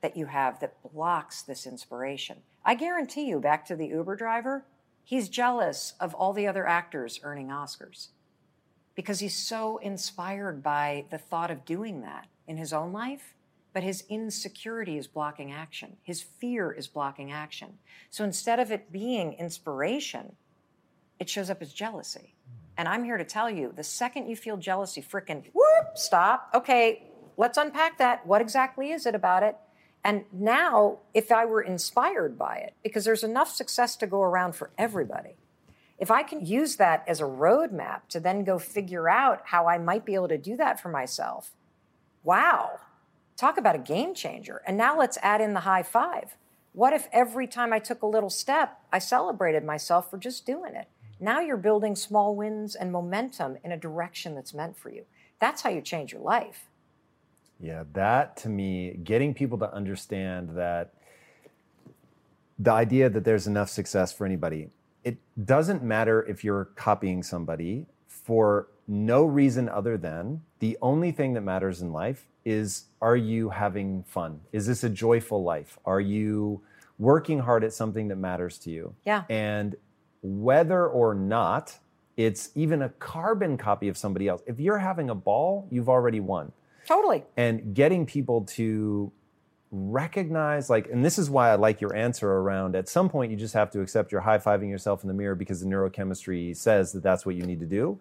that 0.00 0.16
you 0.16 0.26
have 0.26 0.60
that 0.60 0.82
blocks 0.82 1.42
this 1.42 1.66
inspiration. 1.66 2.38
I 2.64 2.74
guarantee 2.74 3.26
you, 3.26 3.40
back 3.40 3.66
to 3.66 3.76
the 3.76 3.88
Uber 3.88 4.16
driver, 4.16 4.64
he's 5.04 5.28
jealous 5.28 5.94
of 6.00 6.14
all 6.14 6.32
the 6.32 6.46
other 6.46 6.66
actors 6.66 7.20
earning 7.22 7.48
Oscars 7.48 8.08
because 8.94 9.20
he's 9.20 9.36
so 9.36 9.78
inspired 9.78 10.62
by 10.62 11.04
the 11.10 11.18
thought 11.18 11.50
of 11.50 11.64
doing 11.64 12.00
that 12.02 12.26
in 12.46 12.56
his 12.56 12.72
own 12.72 12.92
life 12.92 13.34
but 13.72 13.82
his 13.82 14.04
insecurity 14.08 14.98
is 14.98 15.06
blocking 15.06 15.52
action. 15.52 15.96
His 16.02 16.20
fear 16.20 16.72
is 16.72 16.86
blocking 16.86 17.30
action. 17.30 17.78
So 18.10 18.24
instead 18.24 18.58
of 18.58 18.70
it 18.70 18.90
being 18.90 19.34
inspiration, 19.34 20.36
it 21.18 21.28
shows 21.28 21.50
up 21.50 21.62
as 21.62 21.72
jealousy. 21.72 22.34
And 22.76 22.88
I'm 22.88 23.04
here 23.04 23.18
to 23.18 23.24
tell 23.24 23.50
you 23.50 23.72
the 23.76 23.84
second 23.84 24.28
you 24.28 24.36
feel 24.36 24.56
jealousy, 24.56 25.02
frickin' 25.02 25.44
whoop, 25.52 25.96
stop. 25.96 26.50
Okay, 26.54 27.04
let's 27.36 27.58
unpack 27.58 27.98
that. 27.98 28.26
What 28.26 28.40
exactly 28.40 28.90
is 28.90 29.06
it 29.06 29.14
about 29.14 29.42
it? 29.42 29.56
And 30.02 30.24
now, 30.32 30.98
if 31.12 31.30
I 31.30 31.44
were 31.44 31.60
inspired 31.60 32.38
by 32.38 32.56
it, 32.56 32.74
because 32.82 33.04
there's 33.04 33.22
enough 33.22 33.50
success 33.50 33.96
to 33.96 34.06
go 34.06 34.22
around 34.22 34.54
for 34.54 34.70
everybody, 34.78 35.36
if 35.98 36.10
I 36.10 36.22
can 36.22 36.44
use 36.44 36.76
that 36.76 37.04
as 37.06 37.20
a 37.20 37.24
roadmap 37.24 38.08
to 38.08 38.20
then 38.20 38.42
go 38.42 38.58
figure 38.58 39.10
out 39.10 39.42
how 39.44 39.68
I 39.68 39.76
might 39.76 40.06
be 40.06 40.14
able 40.14 40.28
to 40.28 40.38
do 40.38 40.56
that 40.56 40.80
for 40.80 40.88
myself, 40.88 41.50
wow, 42.24 42.80
Talk 43.40 43.56
about 43.56 43.74
a 43.74 43.78
game 43.78 44.12
changer. 44.14 44.60
And 44.66 44.76
now 44.76 44.98
let's 44.98 45.16
add 45.22 45.40
in 45.40 45.54
the 45.54 45.60
high 45.60 45.82
five. 45.82 46.36
What 46.74 46.92
if 46.92 47.08
every 47.10 47.46
time 47.46 47.72
I 47.72 47.78
took 47.78 48.02
a 48.02 48.06
little 48.06 48.28
step, 48.28 48.78
I 48.92 48.98
celebrated 48.98 49.64
myself 49.64 50.10
for 50.10 50.18
just 50.18 50.44
doing 50.44 50.74
it? 50.74 50.88
Now 51.18 51.40
you're 51.40 51.56
building 51.56 51.96
small 51.96 52.36
wins 52.36 52.74
and 52.74 52.92
momentum 52.92 53.56
in 53.64 53.72
a 53.72 53.78
direction 53.78 54.34
that's 54.34 54.52
meant 54.52 54.76
for 54.76 54.90
you. 54.90 55.06
That's 55.38 55.62
how 55.62 55.70
you 55.70 55.80
change 55.80 56.12
your 56.12 56.20
life. 56.20 56.68
Yeah, 57.58 57.84
that 57.94 58.36
to 58.38 58.50
me, 58.50 58.98
getting 59.04 59.32
people 59.32 59.56
to 59.56 59.72
understand 59.72 60.50
that 60.58 60.92
the 62.58 62.72
idea 62.72 63.08
that 63.08 63.24
there's 63.24 63.46
enough 63.46 63.70
success 63.70 64.12
for 64.12 64.26
anybody, 64.26 64.68
it 65.02 65.16
doesn't 65.46 65.82
matter 65.82 66.26
if 66.26 66.44
you're 66.44 66.66
copying 66.76 67.22
somebody 67.22 67.86
for 68.06 68.68
no 68.86 69.24
reason 69.24 69.66
other 69.66 69.96
than 69.96 70.42
the 70.60 70.78
only 70.80 71.10
thing 71.10 71.34
that 71.34 71.40
matters 71.40 71.82
in 71.82 71.92
life 71.92 72.26
is 72.44 72.84
are 73.02 73.16
you 73.16 73.48
having 73.48 74.02
fun? 74.04 74.40
Is 74.52 74.66
this 74.66 74.84
a 74.84 74.88
joyful 74.88 75.42
life? 75.42 75.78
Are 75.84 76.00
you 76.00 76.62
working 76.98 77.40
hard 77.40 77.64
at 77.64 77.72
something 77.72 78.08
that 78.08 78.16
matters 78.16 78.58
to 78.58 78.70
you? 78.70 78.94
Yeah. 79.04 79.24
And 79.28 79.74
whether 80.22 80.86
or 80.86 81.14
not 81.14 81.78
it's 82.16 82.50
even 82.54 82.82
a 82.82 82.90
carbon 82.90 83.56
copy 83.56 83.88
of 83.88 83.96
somebody 83.96 84.28
else, 84.28 84.42
if 84.46 84.60
you're 84.60 84.78
having 84.78 85.10
a 85.10 85.14
ball, 85.14 85.66
you've 85.70 85.88
already 85.88 86.20
won. 86.20 86.52
Totally. 86.86 87.24
And 87.36 87.74
getting 87.74 88.04
people 88.04 88.42
to 88.56 89.10
recognize 89.72 90.68
like 90.68 90.90
and 90.90 91.04
this 91.04 91.16
is 91.16 91.30
why 91.30 91.50
I 91.50 91.54
like 91.54 91.80
your 91.80 91.94
answer 91.94 92.28
around 92.28 92.74
at 92.74 92.88
some 92.88 93.08
point 93.08 93.30
you 93.30 93.36
just 93.36 93.54
have 93.54 93.70
to 93.70 93.80
accept 93.80 94.10
you're 94.10 94.20
high-fiving 94.20 94.68
yourself 94.68 95.04
in 95.04 95.08
the 95.08 95.14
mirror 95.14 95.36
because 95.36 95.60
the 95.60 95.66
neurochemistry 95.66 96.56
says 96.56 96.90
that 96.90 97.04
that's 97.04 97.24
what 97.24 97.36
you 97.36 97.42
need 97.42 97.60
to 97.60 97.66
do 97.66 98.00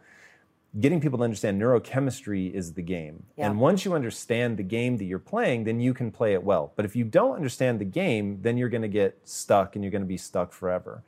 getting 0.80 1.02
people 1.02 1.18
to 1.18 1.24
understand 1.24 1.60
neurochemistry 1.60 2.54
is 2.54 2.74
the 2.74 2.82
game. 2.82 3.24
Yeah. 3.38 3.48
And 3.48 3.60
once 3.60 3.86
you 3.86 3.94
understand 3.96 4.58
the 4.58 4.64
game 4.64 4.98
that 4.98 5.06
you're 5.06 5.18
playing, 5.18 5.64
then 5.64 5.80
you 5.80 5.94
can 5.94 6.12
play 6.12 6.34
it 6.34 6.44
well. 6.44 6.74
But 6.76 6.86
if 6.86 6.96
you 6.96 7.04
don't 7.06 7.36
understand 7.36 7.80
the 7.80 7.86
game, 7.86 8.40
then 8.42 8.58
you're 8.58 8.70
going 8.70 8.84
to 8.84 8.88
get 8.88 9.20
stuck 9.24 9.76
and 9.76 9.84
you're 9.84 9.92
going 9.92 10.04
to 10.04 10.08
be 10.08 10.18
stuck 10.18 10.54
forever. 10.54 11.04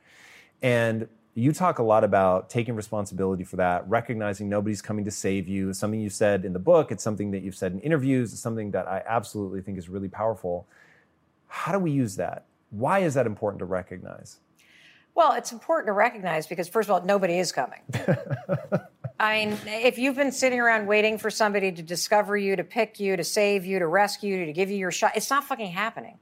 And 0.62 1.08
you 1.34 1.52
talk 1.52 1.78
a 1.78 1.82
lot 1.82 2.04
about 2.04 2.50
taking 2.50 2.74
responsibility 2.74 3.44
for 3.44 3.56
that, 3.56 3.88
recognizing 3.88 4.48
nobody's 4.48 4.82
coming 4.82 5.04
to 5.04 5.10
save 5.10 5.48
you. 5.48 5.70
It's 5.70 5.78
something 5.78 6.00
you 6.00 6.10
said 6.10 6.44
in 6.44 6.52
the 6.52 6.58
book, 6.58 6.90
it's 6.92 7.02
something 7.02 7.30
that 7.30 7.42
you've 7.42 7.56
said 7.56 7.72
in 7.72 7.80
interviews, 7.80 8.32
it's 8.32 8.42
something 8.42 8.72
that 8.72 8.86
I 8.86 9.02
absolutely 9.06 9.62
think 9.62 9.78
is 9.78 9.88
really 9.88 10.08
powerful. 10.08 10.66
How 11.46 11.72
do 11.72 11.78
we 11.78 11.90
use 11.90 12.16
that? 12.16 12.46
Why 12.70 13.00
is 13.00 13.14
that 13.14 13.26
important 13.26 13.60
to 13.60 13.64
recognize? 13.64 14.40
Well, 15.14 15.32
it's 15.32 15.52
important 15.52 15.88
to 15.88 15.92
recognize 15.92 16.46
because, 16.46 16.68
first 16.68 16.88
of 16.88 16.94
all, 16.94 17.04
nobody 17.04 17.38
is 17.38 17.52
coming. 17.52 17.80
I 19.22 19.46
mean, 19.46 19.56
if 19.66 19.98
you've 19.98 20.16
been 20.16 20.32
sitting 20.32 20.58
around 20.58 20.88
waiting 20.88 21.16
for 21.16 21.30
somebody 21.30 21.70
to 21.70 21.80
discover 21.80 22.36
you, 22.36 22.56
to 22.56 22.64
pick 22.64 22.98
you, 22.98 23.16
to 23.16 23.22
save 23.22 23.64
you, 23.64 23.78
to 23.78 23.86
rescue 23.86 24.36
you, 24.36 24.46
to 24.46 24.52
give 24.52 24.68
you 24.68 24.76
your 24.76 24.90
shot, 24.90 25.12
it's 25.14 25.30
not 25.30 25.44
fucking 25.44 25.70
happening. 25.70 26.18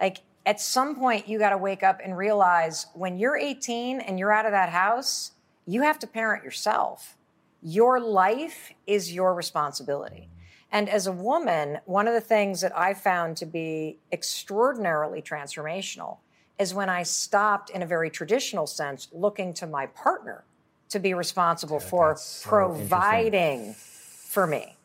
Like, 0.00 0.18
at 0.44 0.60
some 0.60 0.96
point, 0.96 1.28
you 1.28 1.38
got 1.38 1.50
to 1.50 1.56
wake 1.56 1.84
up 1.84 2.00
and 2.02 2.18
realize 2.18 2.86
when 2.94 3.16
you're 3.16 3.36
18 3.36 4.00
and 4.00 4.18
you're 4.18 4.32
out 4.32 4.44
of 4.44 4.50
that 4.50 4.70
house, 4.70 5.30
you 5.66 5.82
have 5.82 6.00
to 6.00 6.08
parent 6.08 6.42
yourself. 6.42 7.16
Your 7.62 8.00
life 8.00 8.72
is 8.88 9.14
your 9.14 9.32
responsibility. 9.32 10.28
And 10.72 10.88
as 10.88 11.06
a 11.06 11.12
woman, 11.12 11.78
one 11.84 12.08
of 12.08 12.14
the 12.14 12.20
things 12.20 12.60
that 12.62 12.76
I 12.76 12.92
found 12.92 13.36
to 13.36 13.46
be 13.46 13.98
extraordinarily 14.10 15.22
transformational 15.22 16.16
is 16.58 16.74
when 16.74 16.88
I 16.88 17.04
stopped, 17.04 17.70
in 17.70 17.82
a 17.82 17.86
very 17.86 18.10
traditional 18.10 18.66
sense, 18.66 19.06
looking 19.12 19.54
to 19.54 19.66
my 19.68 19.86
partner 19.86 20.42
to 20.90 20.98
be 20.98 21.14
responsible 21.14 21.80
for 21.80 22.16
so 22.16 22.48
providing 22.48 23.74
for 23.74 24.46
me, 24.46 24.76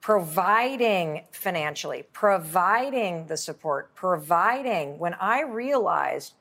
providing 0.00 1.24
financially, 1.32 2.04
providing 2.12 3.26
the 3.26 3.36
support, 3.36 3.94
providing. 3.94 4.98
When 4.98 5.14
I 5.14 5.42
realized, 5.42 6.34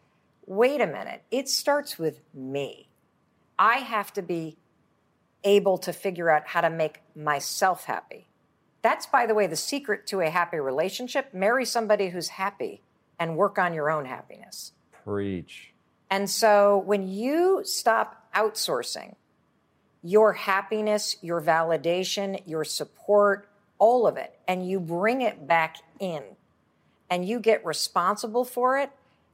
wait 0.45 0.81
a 0.81 0.87
minute, 0.87 1.23
it 1.31 1.49
starts 1.49 1.97
with 1.97 2.21
me. 2.33 2.89
I 3.57 3.77
have 3.77 4.13
to 4.13 4.21
be 4.21 4.57
able 5.43 5.77
to 5.79 5.93
figure 5.93 6.29
out 6.29 6.47
how 6.47 6.61
to 6.61 6.69
make 6.69 7.01
myself 7.15 7.85
happy. 7.85 8.27
That's, 8.81 9.05
by 9.05 9.25
the 9.25 9.35
way, 9.35 9.47
the 9.47 9.55
secret 9.55 10.07
to 10.07 10.21
a 10.21 10.29
happy 10.29 10.57
relationship. 10.57 11.33
Marry 11.33 11.65
somebody 11.65 12.09
who's 12.09 12.29
happy 12.29 12.81
and 13.19 13.37
work 13.37 13.59
on 13.59 13.73
your 13.73 13.91
own 13.91 14.05
happiness. 14.05 14.73
Preach. 15.03 15.73
And 16.09 16.29
so 16.29 16.79
when 16.79 17.07
you 17.07 17.61
stop 17.63 18.20
outsourcing 18.35 19.15
your 20.03 20.33
happiness, 20.33 21.15
your 21.21 21.41
validation, 21.41 22.41
your 22.45 22.63
support, 22.63 23.47
all 23.77 24.07
of 24.07 24.17
it, 24.17 24.37
and 24.47 24.67
you 24.67 24.79
bring 24.79 25.21
it 25.21 25.47
back 25.47 25.77
in 25.99 26.23
and 27.09 27.27
you 27.27 27.39
get 27.39 27.65
responsible 27.65 28.45
for 28.45 28.77
it, 28.77 28.89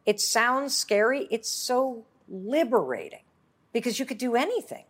it 0.06 0.20
sounds 0.20 0.76
scary. 0.76 1.28
It's 1.30 1.50
so 1.50 2.06
liberating 2.28 3.22
because 3.72 4.00
you 4.00 4.06
could 4.06 4.18
do 4.18 4.36
anything. 4.36 4.86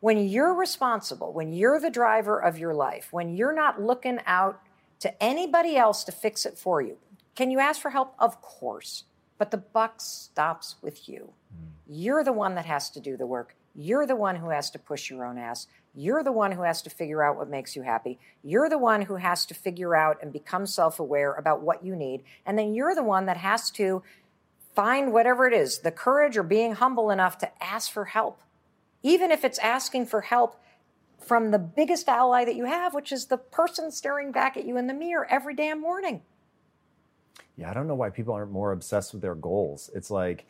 When 0.00 0.18
you're 0.28 0.54
responsible, 0.54 1.32
when 1.32 1.52
you're 1.52 1.80
the 1.80 1.90
driver 1.90 2.38
of 2.38 2.58
your 2.58 2.74
life, 2.74 3.08
when 3.12 3.36
you're 3.36 3.54
not 3.54 3.80
looking 3.80 4.20
out 4.26 4.60
to 5.00 5.22
anybody 5.22 5.76
else 5.76 6.04
to 6.04 6.12
fix 6.12 6.46
it 6.46 6.58
for 6.58 6.80
you, 6.80 6.96
can 7.34 7.50
you 7.50 7.58
ask 7.58 7.80
for 7.80 7.90
help? 7.90 8.14
Of 8.18 8.40
course. 8.40 9.04
But 9.38 9.50
the 9.50 9.58
buck 9.58 10.00
stops 10.00 10.76
with 10.82 11.08
you. 11.08 11.32
Hmm. 11.50 11.66
You're 11.86 12.24
the 12.24 12.32
one 12.32 12.54
that 12.54 12.66
has 12.66 12.90
to 12.90 13.00
do 13.00 13.16
the 13.16 13.26
work. 13.26 13.54
You're 13.74 14.06
the 14.06 14.16
one 14.16 14.36
who 14.36 14.50
has 14.50 14.70
to 14.70 14.78
push 14.78 15.10
your 15.10 15.24
own 15.24 15.36
ass. 15.36 15.66
You're 15.94 16.22
the 16.22 16.32
one 16.32 16.52
who 16.52 16.62
has 16.62 16.82
to 16.82 16.90
figure 16.90 17.22
out 17.22 17.36
what 17.36 17.48
makes 17.48 17.76
you 17.76 17.82
happy. 17.82 18.18
You're 18.42 18.68
the 18.68 18.78
one 18.78 19.02
who 19.02 19.16
has 19.16 19.46
to 19.46 19.54
figure 19.54 19.94
out 19.94 20.18
and 20.22 20.32
become 20.32 20.66
self 20.66 20.98
aware 20.98 21.32
about 21.32 21.62
what 21.62 21.84
you 21.84 21.94
need. 21.94 22.22
And 22.44 22.58
then 22.58 22.74
you're 22.74 22.94
the 22.94 23.02
one 23.02 23.26
that 23.26 23.38
has 23.38 23.70
to 23.72 24.02
find 24.74 25.12
whatever 25.12 25.46
it 25.46 25.54
is 25.54 25.78
the 25.78 25.90
courage 25.90 26.36
or 26.36 26.42
being 26.42 26.74
humble 26.74 27.10
enough 27.10 27.38
to 27.38 27.62
ask 27.62 27.90
for 27.90 28.06
help. 28.06 28.42
Even 29.02 29.30
if 29.30 29.44
it's 29.44 29.58
asking 29.58 30.06
for 30.06 30.22
help 30.22 30.60
from 31.18 31.50
the 31.50 31.58
biggest 31.58 32.08
ally 32.08 32.44
that 32.44 32.56
you 32.56 32.66
have, 32.66 32.94
which 32.94 33.10
is 33.10 33.26
the 33.26 33.38
person 33.38 33.90
staring 33.90 34.32
back 34.32 34.56
at 34.56 34.66
you 34.66 34.76
in 34.76 34.86
the 34.86 34.94
mirror 34.94 35.26
every 35.30 35.54
damn 35.54 35.80
morning. 35.80 36.22
Yeah, 37.56 37.70
I 37.70 37.74
don't 37.74 37.86
know 37.86 37.94
why 37.94 38.10
people 38.10 38.34
aren't 38.34 38.52
more 38.52 38.72
obsessed 38.72 39.12
with 39.12 39.22
their 39.22 39.34
goals. 39.34 39.90
It's 39.94 40.10
like, 40.10 40.46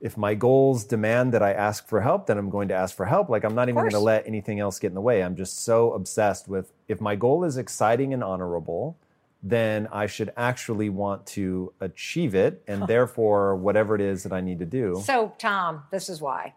if 0.00 0.16
my 0.16 0.34
goals 0.34 0.84
demand 0.84 1.32
that 1.32 1.42
I 1.42 1.52
ask 1.52 1.86
for 1.86 2.00
help, 2.00 2.26
then 2.26 2.36
I'm 2.36 2.50
going 2.50 2.68
to 2.68 2.74
ask 2.74 2.96
for 2.96 3.06
help. 3.06 3.28
Like, 3.28 3.44
I'm 3.44 3.54
not 3.54 3.68
even 3.68 3.82
going 3.82 3.92
to 3.92 4.00
let 4.00 4.26
anything 4.26 4.58
else 4.58 4.78
get 4.80 4.88
in 4.88 4.94
the 4.94 5.00
way. 5.00 5.22
I'm 5.22 5.36
just 5.36 5.62
so 5.62 5.92
obsessed 5.92 6.48
with 6.48 6.72
if 6.88 7.00
my 7.00 7.14
goal 7.14 7.44
is 7.44 7.56
exciting 7.56 8.12
and 8.12 8.24
honorable, 8.24 8.98
then 9.44 9.88
I 9.92 10.06
should 10.06 10.32
actually 10.36 10.88
want 10.88 11.26
to 11.28 11.72
achieve 11.80 12.34
it. 12.34 12.64
And 12.66 12.86
therefore, 12.88 13.54
whatever 13.54 13.94
it 13.94 14.00
is 14.00 14.24
that 14.24 14.32
I 14.32 14.40
need 14.40 14.58
to 14.58 14.66
do. 14.66 15.00
So, 15.04 15.34
Tom, 15.38 15.84
this 15.92 16.08
is 16.08 16.20
why. 16.20 16.54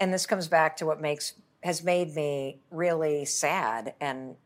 And 0.00 0.14
this 0.14 0.24
comes 0.24 0.48
back 0.48 0.76
to 0.78 0.86
what 0.86 1.00
makes 1.00 1.34
has 1.62 1.82
made 1.82 2.14
me 2.14 2.60
really 2.70 3.24
sad 3.24 3.94
and 4.00 4.36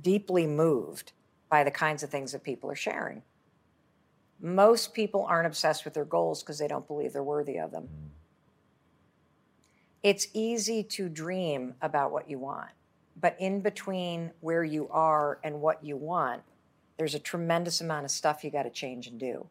deeply 0.00 0.46
moved 0.46 1.12
by 1.50 1.62
the 1.62 1.70
kinds 1.70 2.02
of 2.02 2.10
things 2.10 2.32
that 2.32 2.42
people 2.42 2.70
are 2.70 2.76
sharing. 2.76 3.22
Most 4.44 4.92
people 4.92 5.24
aren't 5.24 5.46
obsessed 5.46 5.84
with 5.84 5.94
their 5.94 6.04
goals 6.04 6.42
because 6.42 6.58
they 6.58 6.66
don't 6.66 6.86
believe 6.86 7.12
they're 7.12 7.22
worthy 7.22 7.58
of 7.58 7.70
them. 7.70 7.84
Mm. 7.84 8.08
It's 10.02 10.26
easy 10.34 10.82
to 10.82 11.08
dream 11.08 11.74
about 11.80 12.10
what 12.10 12.28
you 12.28 12.40
want, 12.40 12.70
but 13.20 13.36
in 13.38 13.60
between 13.60 14.32
where 14.40 14.64
you 14.64 14.88
are 14.90 15.38
and 15.44 15.60
what 15.60 15.84
you 15.84 15.96
want, 15.96 16.42
there's 16.98 17.14
a 17.14 17.20
tremendous 17.20 17.80
amount 17.80 18.04
of 18.04 18.10
stuff 18.10 18.42
you 18.42 18.50
got 18.50 18.64
to 18.64 18.70
change 18.70 19.06
and 19.06 19.20
do. 19.20 19.46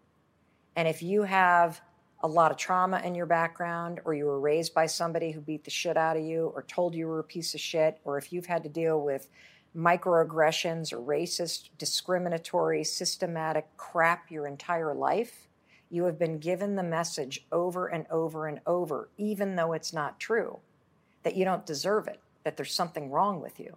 And 0.75 0.89
if 0.89 1.01
you 1.01 1.23
have 1.23 1.79
a 2.21 2.27
lot 2.27 2.51
of 2.51 2.57
trauma 2.57 3.01
in 3.03 3.15
your 3.15 3.25
background, 3.25 4.01
or 4.03 4.13
you 4.13 4.25
were 4.25 4.39
raised 4.39 4.73
by 4.73 4.87
somebody 4.87 5.31
who 5.31 5.39
beat 5.39 5.63
the 5.63 5.71
shit 5.71 5.95
out 5.95 6.17
of 6.17 6.23
you, 6.23 6.51
or 6.53 6.63
told 6.63 6.93
you 6.93 7.07
were 7.07 7.19
a 7.19 7.23
piece 7.23 7.53
of 7.53 7.61
shit, 7.61 7.99
or 8.03 8.17
if 8.17 8.33
you've 8.33 8.45
had 8.45 8.63
to 8.63 8.69
deal 8.69 9.01
with 9.01 9.29
microaggressions 9.75 10.91
or 10.91 10.97
racist, 10.97 11.69
discriminatory, 11.77 12.83
systematic 12.83 13.65
crap 13.77 14.29
your 14.29 14.47
entire 14.47 14.93
life, 14.93 15.47
you 15.89 16.05
have 16.05 16.17
been 16.17 16.39
given 16.39 16.75
the 16.75 16.83
message 16.83 17.45
over 17.51 17.87
and 17.87 18.05
over 18.09 18.47
and 18.47 18.59
over, 18.65 19.09
even 19.17 19.55
though 19.55 19.73
it's 19.73 19.93
not 19.93 20.19
true, 20.19 20.59
that 21.23 21.35
you 21.35 21.45
don't 21.45 21.65
deserve 21.65 22.07
it, 22.07 22.19
that 22.43 22.57
there's 22.57 22.73
something 22.73 23.09
wrong 23.09 23.41
with 23.41 23.59
you. 23.59 23.75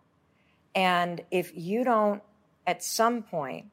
And 0.75 1.23
if 1.31 1.53
you 1.57 1.85
don't, 1.85 2.23
at 2.67 2.83
some 2.83 3.23
point, 3.23 3.67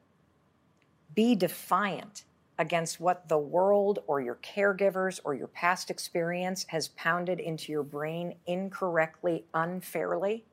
be 1.14 1.34
defiant 1.34 2.24
against 2.58 3.00
what 3.00 3.28
the 3.28 3.38
world 3.38 4.00
or 4.06 4.20
your 4.20 4.36
caregivers 4.36 5.20
or 5.24 5.34
your 5.34 5.48
past 5.48 5.90
experience 5.90 6.64
has 6.68 6.88
pounded 6.88 7.40
into 7.40 7.72
your 7.72 7.82
brain 7.82 8.34
incorrectly, 8.46 9.44
unfairly, 9.54 10.44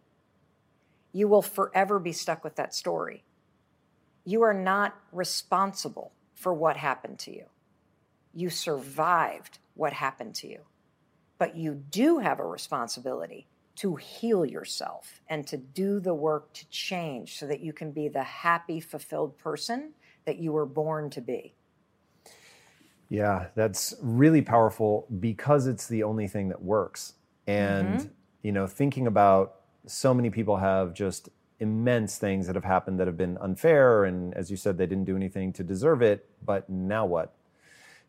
you 1.11 1.27
will 1.27 1.41
forever 1.41 1.99
be 1.99 2.11
stuck 2.11 2.43
with 2.43 2.55
that 2.55 2.73
story. 2.73 3.23
You 4.25 4.43
are 4.43 4.53
not 4.53 4.95
responsible 5.11 6.11
for 6.33 6.53
what 6.53 6.77
happened 6.77 7.19
to 7.19 7.31
you. 7.31 7.45
You 8.33 8.49
survived 8.49 9.59
what 9.73 9.93
happened 9.93 10.35
to 10.35 10.47
you. 10.47 10.61
But 11.37 11.55
you 11.55 11.73
do 11.73 12.19
have 12.19 12.39
a 12.39 12.45
responsibility 12.45 13.47
to 13.77 13.95
heal 13.95 14.45
yourself 14.45 15.21
and 15.29 15.47
to 15.47 15.57
do 15.57 16.01
the 16.01 16.13
work 16.13 16.51
to 16.53 16.67
change 16.69 17.37
so 17.37 17.47
that 17.47 17.61
you 17.61 17.71
can 17.71 17.91
be 17.91 18.09
the 18.09 18.23
happy, 18.23 18.81
fulfilled 18.81 19.37
person 19.37 19.93
that 20.25 20.37
you 20.37 20.51
were 20.51 20.65
born 20.65 21.09
to 21.09 21.21
be. 21.21 21.55
Yeah, 23.07 23.47
that's 23.55 23.95
really 24.01 24.41
powerful 24.41 25.07
because 25.19 25.65
it's 25.65 25.87
the 25.87 26.03
only 26.03 26.27
thing 26.27 26.49
that 26.49 26.61
works. 26.61 27.13
And, 27.47 27.99
mm-hmm. 27.99 28.07
you 28.43 28.51
know, 28.51 28.67
thinking 28.67 29.07
about 29.07 29.58
so 29.89 30.13
many 30.13 30.29
people 30.29 30.57
have 30.57 30.93
just 30.93 31.29
immense 31.59 32.17
things 32.17 32.47
that 32.47 32.55
have 32.55 32.63
happened 32.63 32.99
that 32.99 33.07
have 33.07 33.17
been 33.17 33.37
unfair. 33.41 34.05
And 34.05 34.33
as 34.33 34.49
you 34.49 34.57
said, 34.57 34.77
they 34.77 34.85
didn't 34.85 35.05
do 35.05 35.15
anything 35.15 35.51
to 35.53 35.63
deserve 35.63 36.01
it. 36.01 36.29
But 36.45 36.69
now 36.69 37.05
what? 37.05 37.33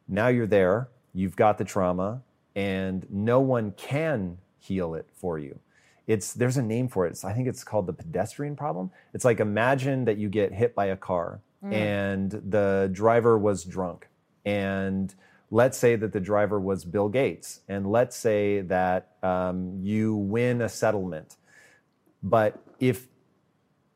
Now 0.08 0.28
you're 0.28 0.46
there, 0.46 0.88
you've 1.14 1.36
got 1.36 1.58
the 1.58 1.64
trauma, 1.64 2.22
and 2.54 3.06
no 3.10 3.40
one 3.40 3.72
can 3.72 4.38
heal 4.58 4.94
it 4.94 5.08
for 5.14 5.38
you. 5.38 5.58
It's 6.06 6.32
there's 6.32 6.56
a 6.56 6.62
name 6.62 6.88
for 6.88 7.06
it. 7.06 7.10
It's, 7.10 7.24
I 7.24 7.32
think 7.32 7.46
it's 7.46 7.62
called 7.62 7.86
the 7.86 7.92
pedestrian 7.92 8.56
problem. 8.56 8.90
It's 9.14 9.24
like 9.24 9.38
imagine 9.38 10.04
that 10.06 10.16
you 10.16 10.28
get 10.28 10.52
hit 10.52 10.74
by 10.74 10.86
a 10.86 10.96
car 10.96 11.40
and 11.62 12.30
the 12.48 12.90
driver 12.92 13.38
was 13.38 13.64
drunk. 13.64 14.08
And 14.44 15.14
let's 15.50 15.76
say 15.76 15.96
that 15.96 16.12
the 16.12 16.20
driver 16.20 16.58
was 16.58 16.84
Bill 16.84 17.08
Gates. 17.08 17.60
And 17.68 17.90
let's 17.90 18.16
say 18.16 18.62
that 18.62 19.12
um, 19.22 19.78
you 19.80 20.14
win 20.14 20.62
a 20.62 20.68
settlement. 20.68 21.36
But 22.22 22.62
if 22.78 23.08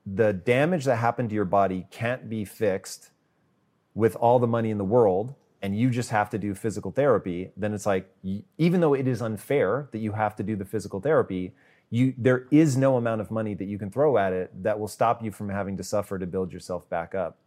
the 0.07 0.33
damage 0.33 0.85
that 0.85 0.97
happened 0.97 1.31
to 1.31 1.35
your 1.35 1.45
body 1.45 1.87
can't 1.91 2.29
be 2.29 2.45
fixed 2.45 3.11
with 3.95 4.17
all 4.17 4.39
the 4.39 4.47
money 4.47 4.71
in 4.71 4.79
the 4.79 4.85
world 4.85 5.35
and 5.63 5.79
you 5.79 5.89
just 5.89 6.11
have 6.11 6.29
to 6.31 6.39
do 6.39 6.55
physical 6.55 6.91
therapy, 6.91 7.51
then 7.57 7.73
it's 7.73 7.87
like, 7.87 8.11
even 8.59 8.81
though 8.81 8.95
it 8.95 9.09
is 9.09 9.23
unfair 9.23 9.89
that 9.93 9.99
you 9.99 10.13
have 10.13 10.37
to 10.37 10.43
do 10.43 10.57
the 10.57 10.65
physical 10.65 11.01
therapy, 11.01 11.55
you 11.91 12.13
there 12.19 12.47
is 12.51 12.77
no 12.77 12.97
amount 12.97 13.21
of 13.21 13.31
money 13.31 13.55
that 13.55 13.67
you 13.67 13.79
can 13.79 13.91
throw 13.91 14.19
at 14.19 14.33
it 14.33 14.51
that 14.63 14.79
will 14.79 14.89
stop 14.89 15.23
you 15.23 15.31
from 15.31 15.49
having 15.49 15.77
to 15.77 15.85
suffer 15.85 16.19
to 16.19 16.27
build 16.27 16.53
yourself 16.53 16.89
back 16.89 17.15
up. 17.15 17.39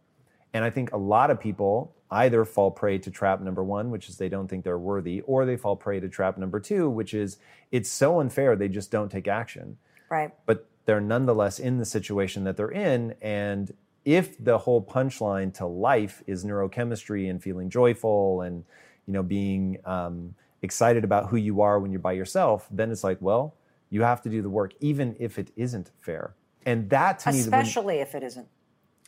And 0.54 0.64
I 0.64 0.70
think 0.70 0.92
a 0.92 0.96
lot 0.96 1.30
of 1.30 1.38
people 1.38 1.94
either 2.10 2.44
fall 2.44 2.70
prey 2.70 2.98
to 2.98 3.10
trap 3.10 3.40
number 3.40 3.62
one, 3.62 3.90
which 3.90 4.08
is 4.08 4.16
they 4.16 4.30
don't 4.30 4.48
think 4.48 4.64
they're 4.64 4.78
worthy, 4.78 5.20
or 5.22 5.44
they 5.44 5.56
fall 5.56 5.76
prey 5.76 6.00
to 6.00 6.08
trap 6.08 6.38
number 6.38 6.58
two, 6.58 6.88
which 6.88 7.12
is 7.12 7.36
it's 7.70 7.90
so 7.90 8.20
unfair 8.20 8.56
they 8.56 8.68
just 8.68 8.90
don't 8.90 9.10
take 9.10 9.28
action. 9.28 9.76
Right. 10.10 10.30
But 10.46 10.66
they're 10.84 11.00
nonetheless 11.00 11.58
in 11.58 11.78
the 11.78 11.84
situation 11.84 12.44
that 12.44 12.56
they're 12.56 12.70
in. 12.70 13.14
And 13.20 13.72
if 14.04 14.42
the 14.42 14.58
whole 14.58 14.82
punchline 14.82 15.52
to 15.54 15.66
life 15.66 16.22
is 16.26 16.44
neurochemistry 16.44 17.28
and 17.28 17.42
feeling 17.42 17.68
joyful 17.68 18.40
and 18.40 18.64
you 19.06 19.12
know 19.12 19.22
being 19.22 19.78
um, 19.84 20.34
excited 20.62 21.04
about 21.04 21.28
who 21.28 21.36
you 21.36 21.60
are 21.60 21.78
when 21.78 21.92
you're 21.92 22.00
by 22.00 22.12
yourself, 22.12 22.66
then 22.70 22.90
it's 22.90 23.04
like, 23.04 23.18
well, 23.20 23.54
you 23.90 24.02
have 24.02 24.22
to 24.22 24.28
do 24.28 24.42
the 24.42 24.50
work, 24.50 24.72
even 24.80 25.16
if 25.18 25.38
it 25.38 25.50
isn't 25.56 25.90
fair. 26.00 26.34
And 26.66 26.90
that 26.90 27.20
to 27.20 27.30
especially 27.30 27.50
me, 27.50 27.58
especially 27.58 27.98
if 27.98 28.14
it 28.14 28.22
isn't, 28.22 28.48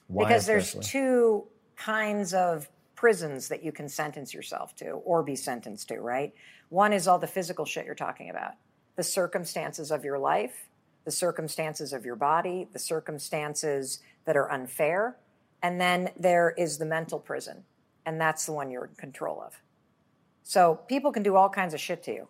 because 0.09 0.49
especially? 0.49 0.81
there's 0.81 0.91
two 0.91 1.45
kinds 1.77 2.35
of 2.35 2.69
prisons 2.95 3.49
that 3.49 3.63
you 3.65 3.73
can 3.73 3.89
sentence 3.89 4.35
yourself 4.35 4.75
to 4.77 4.91
or 4.91 5.23
be 5.23 5.35
sentenced 5.35 5.89
to, 5.89 6.01
right? 6.01 6.35
One 6.69 6.93
is 6.93 7.09
all 7.09 7.19
the 7.19 7.27
physical 7.27 7.65
shit 7.65 7.87
you're 7.87 7.95
talking 7.95 8.31
about, 8.31 8.53
the 8.97 9.03
circumstances 9.03 9.91
of 9.91 10.05
your 10.05 10.19
life, 10.19 10.69
the 11.05 11.11
circumstances 11.11 11.93
of 11.93 12.05
your 12.05 12.17
body, 12.17 12.69
the 12.73 12.79
circumstances 12.79 14.01
that 14.25 14.37
are 14.37 14.51
unfair. 14.51 15.17
And 15.63 15.81
then 15.81 16.11
there 16.19 16.55
is 16.57 16.79
the 16.79 16.87
mental 16.87 17.19
prison, 17.19 17.65
and 18.07 18.21
that's 18.21 18.47
the 18.47 18.53
one 18.53 18.71
you're 18.71 18.87
in 18.87 18.95
control 18.95 19.43
of. 19.45 19.61
So 20.43 20.81
people 20.89 21.13
can 21.13 21.23
do 21.23 21.37
all 21.37 21.49
kinds 21.49 21.75
of 21.75 21.81
shit 21.81 22.03
to 22.05 22.13
you. 22.13 22.29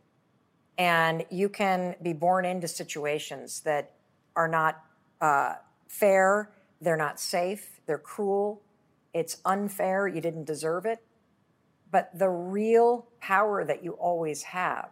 And 0.79 1.25
you 1.31 1.49
can 1.49 1.97
be 2.03 2.13
born 2.13 2.45
into 2.45 2.67
situations 2.69 3.61
that 3.61 3.93
are 4.35 4.49
not 4.49 4.83
uh, 5.21 5.55
fair, 5.89 6.51
they're 6.81 6.97
not 6.97 7.21
safe, 7.21 7.81
they're 7.87 7.99
cruel, 7.99 8.63
it's 9.13 9.39
unfair, 9.45 10.09
you 10.09 10.21
didn't 10.21 10.45
deserve 10.45 10.87
it. 10.87 11.03
But 11.91 12.11
the 12.19 12.29
real 12.29 13.09
power 13.21 13.65
that 13.65 13.85
you 13.85 13.93
always 13.93 14.43
have 14.45 14.91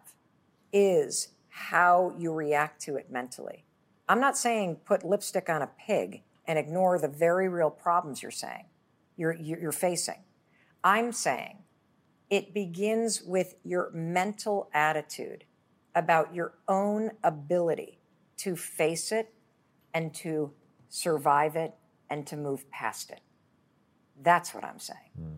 is 0.71 1.29
how 1.49 2.13
you 2.17 2.31
react 2.33 2.81
to 2.81 2.95
it 2.95 3.09
mentally. 3.09 3.63
I'm 4.09 4.19
not 4.19 4.37
saying 4.37 4.77
put 4.85 5.05
lipstick 5.05 5.49
on 5.49 5.61
a 5.61 5.67
pig 5.67 6.23
and 6.45 6.59
ignore 6.59 6.99
the 6.99 7.07
very 7.07 7.47
real 7.47 7.69
problems 7.69 8.21
you're 8.21 8.31
saying 8.31 8.65
you're, 9.19 9.35
you're 9.35 9.71
facing. 9.73 10.23
I'm 10.83 11.11
saying 11.11 11.57
it 12.29 12.53
begins 12.53 13.21
with 13.21 13.55
your 13.63 13.91
mental 13.93 14.69
attitude 14.73 15.43
about 15.93 16.33
your 16.33 16.53
own 16.67 17.11
ability 17.23 17.99
to 18.37 18.55
face 18.55 19.11
it 19.11 19.33
and 19.93 20.13
to 20.13 20.53
survive 20.87 21.57
it 21.57 21.73
and 22.09 22.25
to 22.27 22.37
move 22.37 22.69
past 22.71 23.11
it. 23.11 23.19
That's 24.21 24.53
what 24.53 24.63
I'm 24.63 24.79
saying. 24.79 24.99
Mm. 25.19 25.37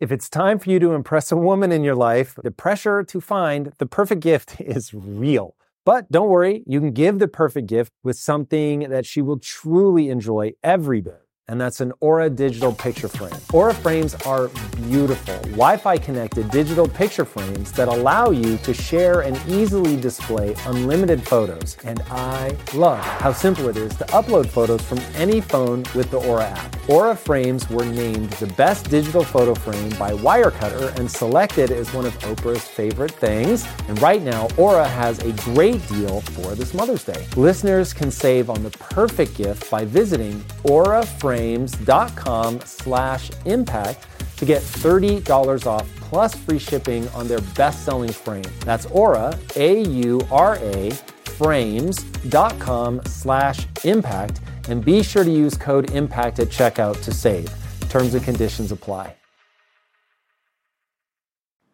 If 0.00 0.10
it's 0.10 0.30
time 0.30 0.58
for 0.58 0.70
you 0.70 0.78
to 0.78 0.92
impress 0.92 1.30
a 1.30 1.36
woman 1.36 1.72
in 1.72 1.84
your 1.84 1.94
life, 1.94 2.34
the 2.42 2.50
pressure 2.50 3.04
to 3.04 3.20
find 3.20 3.74
the 3.76 3.84
perfect 3.84 4.22
gift 4.22 4.58
is 4.60 4.94
real. 4.94 5.54
But 5.84 6.10
don't 6.10 6.28
worry, 6.28 6.62
you 6.66 6.80
can 6.80 6.92
give 6.92 7.18
the 7.18 7.28
perfect 7.28 7.66
gift 7.66 7.92
with 8.02 8.16
something 8.16 8.80
that 8.90 9.06
she 9.06 9.22
will 9.22 9.38
truly 9.38 10.08
enjoy 10.10 10.52
every 10.62 11.00
day 11.00 11.20
and 11.50 11.60
that's 11.60 11.80
an 11.80 11.92
Aura 11.98 12.30
digital 12.30 12.72
picture 12.72 13.08
frame. 13.08 13.34
Aura 13.52 13.74
frames 13.74 14.14
are 14.24 14.48
beautiful, 14.88 15.34
Wi 15.50 15.76
Fi 15.76 15.98
connected 15.98 16.48
digital 16.50 16.88
picture 16.88 17.24
frames 17.24 17.72
that 17.72 17.88
allow 17.88 18.30
you 18.30 18.56
to 18.58 18.72
share 18.72 19.22
and 19.22 19.36
easily 19.48 19.96
display 19.96 20.54
unlimited 20.66 21.26
photos. 21.26 21.76
And 21.84 22.00
I 22.08 22.56
love 22.72 23.04
how 23.04 23.32
simple 23.32 23.68
it 23.68 23.76
is 23.76 23.96
to 23.96 24.04
upload 24.04 24.46
photos 24.46 24.80
from 24.82 25.00
any 25.16 25.40
phone 25.40 25.82
with 25.94 26.10
the 26.12 26.18
Aura 26.18 26.46
app. 26.46 26.88
Aura 26.88 27.16
frames 27.16 27.68
were 27.68 27.84
named 27.84 28.30
the 28.34 28.46
best 28.54 28.88
digital 28.88 29.24
photo 29.24 29.54
frame 29.54 29.90
by 29.98 30.12
Wirecutter 30.12 30.96
and 30.98 31.10
selected 31.10 31.72
as 31.72 31.92
one 31.92 32.06
of 32.06 32.16
Oprah's 32.20 32.66
favorite 32.66 33.10
things. 33.10 33.66
And 33.88 34.00
right 34.00 34.22
now, 34.22 34.46
Aura 34.56 34.86
has 34.86 35.18
a 35.24 35.32
great 35.52 35.86
deal 35.88 36.20
for 36.20 36.54
this 36.54 36.74
Mother's 36.74 37.04
Day. 37.04 37.26
Listeners 37.36 37.92
can 37.92 38.12
save 38.12 38.50
on 38.50 38.62
the 38.62 38.70
perfect 38.70 39.36
gift 39.36 39.68
by 39.68 39.84
visiting 39.84 40.44
Aura 40.62 41.04
Frame 41.04 41.39
frames.com 41.40 42.60
slash 42.66 43.30
impact 43.46 44.06
to 44.36 44.44
get 44.44 44.60
$30 44.60 45.66
off 45.66 45.88
plus 45.96 46.34
free 46.34 46.58
shipping 46.58 47.08
on 47.10 47.28
their 47.28 47.40
best-selling 47.54 48.12
frame. 48.12 48.44
That's 48.60 48.84
Aura, 48.86 49.38
A-U-R-A, 49.56 50.90
frames.com 50.90 53.00
slash 53.06 53.66
impact. 53.84 54.40
And 54.68 54.84
be 54.84 55.02
sure 55.02 55.24
to 55.24 55.30
use 55.30 55.56
code 55.56 55.90
IMPACT 55.92 56.40
at 56.40 56.48
checkout 56.48 57.02
to 57.04 57.12
save. 57.12 57.48
Terms 57.88 58.14
and 58.14 58.22
conditions 58.22 58.70
apply. 58.70 59.16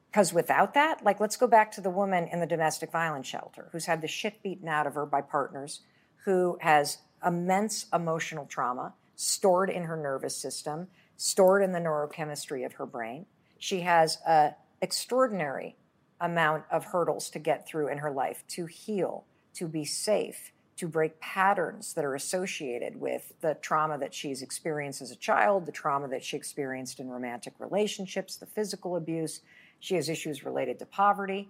Because 0.06 0.32
without 0.32 0.74
that, 0.74 1.04
like 1.04 1.18
let's 1.18 1.36
go 1.36 1.48
back 1.48 1.72
to 1.72 1.80
the 1.80 1.90
woman 1.90 2.28
in 2.32 2.38
the 2.38 2.46
domestic 2.46 2.92
violence 2.92 3.26
shelter 3.26 3.68
who's 3.72 3.86
had 3.86 4.00
the 4.00 4.08
shit 4.08 4.42
beaten 4.42 4.68
out 4.68 4.86
of 4.86 4.94
her 4.94 5.04
by 5.04 5.20
partners, 5.20 5.80
who 6.24 6.56
has 6.60 6.98
immense 7.24 7.86
emotional 7.92 8.46
trauma, 8.46 8.94
stored 9.16 9.70
in 9.70 9.84
her 9.84 9.96
nervous 9.96 10.36
system, 10.36 10.86
stored 11.16 11.62
in 11.62 11.72
the 11.72 11.80
neurochemistry 11.80 12.64
of 12.64 12.74
her 12.74 12.86
brain. 12.86 13.26
She 13.58 13.80
has 13.80 14.18
an 14.26 14.54
extraordinary 14.80 15.76
amount 16.20 16.64
of 16.70 16.84
hurdles 16.84 17.30
to 17.30 17.38
get 17.38 17.66
through 17.66 17.88
in 17.88 17.98
her 17.98 18.10
life 18.10 18.44
to 18.48 18.66
heal, 18.66 19.24
to 19.54 19.66
be 19.66 19.84
safe, 19.84 20.52
to 20.76 20.86
break 20.86 21.18
patterns 21.20 21.94
that 21.94 22.04
are 22.04 22.14
associated 22.14 23.00
with 23.00 23.32
the 23.40 23.54
trauma 23.54 23.96
that 23.98 24.12
she's 24.12 24.42
experienced 24.42 25.00
as 25.00 25.10
a 25.10 25.16
child, 25.16 25.64
the 25.64 25.72
trauma 25.72 26.06
that 26.08 26.22
she 26.22 26.36
experienced 26.36 27.00
in 27.00 27.08
romantic 27.08 27.54
relationships, 27.58 28.36
the 28.36 28.46
physical 28.46 28.96
abuse. 28.96 29.40
She 29.80 29.94
has 29.94 30.10
issues 30.10 30.44
related 30.44 30.78
to 30.80 30.86
poverty. 30.86 31.48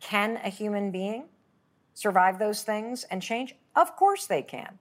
Can 0.00 0.38
a 0.44 0.50
human 0.50 0.90
being 0.90 1.24
survive 1.94 2.38
those 2.38 2.62
things 2.62 3.04
and 3.04 3.22
change? 3.22 3.56
Of 3.74 3.96
course 3.96 4.26
they 4.26 4.42
can. 4.42 4.78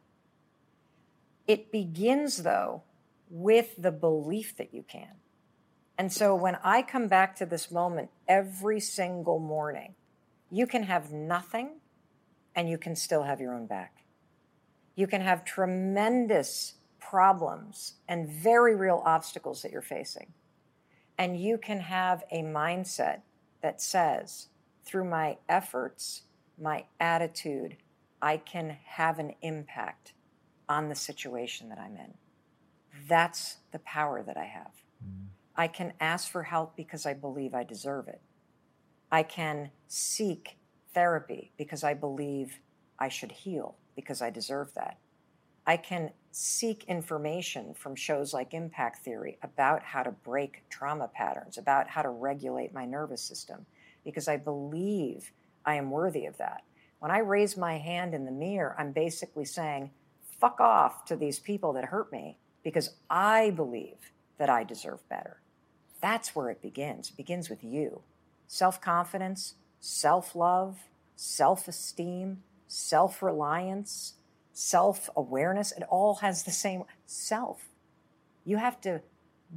It 1.49 1.71
begins, 1.71 2.43
though, 2.43 2.83
with 3.27 3.73
the 3.75 3.91
belief 3.91 4.55
that 4.57 4.71
you 4.71 4.83
can. 4.83 5.15
And 5.97 6.13
so 6.13 6.35
when 6.35 6.57
I 6.63 6.83
come 6.83 7.07
back 7.07 7.35
to 7.37 7.45
this 7.47 7.71
moment 7.71 8.11
every 8.27 8.79
single 8.79 9.39
morning, 9.39 9.95
you 10.51 10.67
can 10.67 10.83
have 10.83 11.11
nothing 11.11 11.79
and 12.55 12.69
you 12.69 12.77
can 12.77 12.95
still 12.95 13.23
have 13.23 13.41
your 13.41 13.55
own 13.55 13.65
back. 13.65 14.03
You 14.95 15.07
can 15.07 15.21
have 15.21 15.43
tremendous 15.43 16.75
problems 16.99 17.95
and 18.07 18.29
very 18.29 18.75
real 18.75 19.01
obstacles 19.03 19.63
that 19.63 19.71
you're 19.71 19.81
facing. 19.81 20.33
And 21.17 21.41
you 21.41 21.57
can 21.57 21.79
have 21.79 22.23
a 22.31 22.43
mindset 22.43 23.21
that 23.63 23.81
says, 23.81 24.49
through 24.85 25.05
my 25.05 25.37
efforts, 25.49 26.25
my 26.61 26.85
attitude, 26.99 27.77
I 28.21 28.37
can 28.37 28.77
have 28.85 29.17
an 29.17 29.33
impact 29.41 30.13
on 30.69 30.87
the 30.87 30.95
situation 30.95 31.67
that 31.69 31.79
I'm 31.79 31.97
in. 31.97 32.13
That's 33.07 33.57
the 33.71 33.79
power 33.79 34.23
that 34.23 34.37
I 34.37 34.45
have. 34.45 34.71
Mm. 35.03 35.25
I 35.55 35.67
can 35.67 35.93
ask 35.99 36.29
for 36.29 36.43
help 36.43 36.77
because 36.77 37.05
I 37.05 37.13
believe 37.13 37.53
I 37.53 37.63
deserve 37.63 38.07
it. 38.07 38.21
I 39.11 39.23
can 39.23 39.71
seek 39.87 40.57
therapy 40.93 41.51
because 41.57 41.83
I 41.83 41.95
believe 41.95 42.59
I 42.99 43.09
should 43.09 43.31
heal 43.31 43.75
because 43.95 44.21
I 44.21 44.29
deserve 44.29 44.73
that. 44.75 44.99
I 45.65 45.77
can 45.77 46.11
seek 46.31 46.83
information 46.85 47.73
from 47.73 47.95
shows 47.95 48.33
like 48.33 48.53
Impact 48.53 49.03
Theory 49.03 49.37
about 49.43 49.83
how 49.83 50.03
to 50.03 50.11
break 50.11 50.63
trauma 50.69 51.07
patterns, 51.07 51.57
about 51.57 51.89
how 51.89 52.01
to 52.01 52.09
regulate 52.09 52.73
my 52.73 52.85
nervous 52.85 53.21
system, 53.21 53.65
because 54.03 54.27
I 54.27 54.37
believe 54.37 55.31
I 55.65 55.75
am 55.75 55.91
worthy 55.91 56.25
of 56.25 56.37
that. 56.37 56.63
When 56.99 57.11
I 57.11 57.19
raise 57.19 57.57
my 57.57 57.77
hand 57.77 58.13
in 58.13 58.25
the 58.25 58.31
mirror, 58.31 58.75
I'm 58.77 58.91
basically 58.91 59.45
saying, 59.45 59.91
fuck 60.39 60.59
off 60.59 61.05
to 61.05 61.15
these 61.15 61.39
people 61.39 61.73
that 61.73 61.85
hurt 61.85 62.11
me 62.11 62.37
because 62.63 62.91
I 63.09 63.51
believe 63.51 64.11
that 64.37 64.49
I 64.49 64.63
deserve 64.63 65.07
better. 65.09 65.41
That's 66.01 66.35
where 66.35 66.49
it 66.49 66.61
begins. 66.61 67.09
It 67.09 67.17
begins 67.17 67.49
with 67.49 67.63
you 67.63 68.01
self 68.47 68.81
confidence, 68.81 69.55
self 69.79 70.35
love, 70.35 70.89
self 71.15 71.67
esteem, 71.67 72.43
self 72.67 73.21
reliance, 73.21 74.13
self 74.53 75.09
awareness. 75.15 75.71
It 75.71 75.83
all 75.89 76.15
has 76.15 76.43
the 76.43 76.51
same 76.51 76.83
self. 77.05 77.67
You 78.45 78.57
have 78.57 78.79
to 78.81 79.01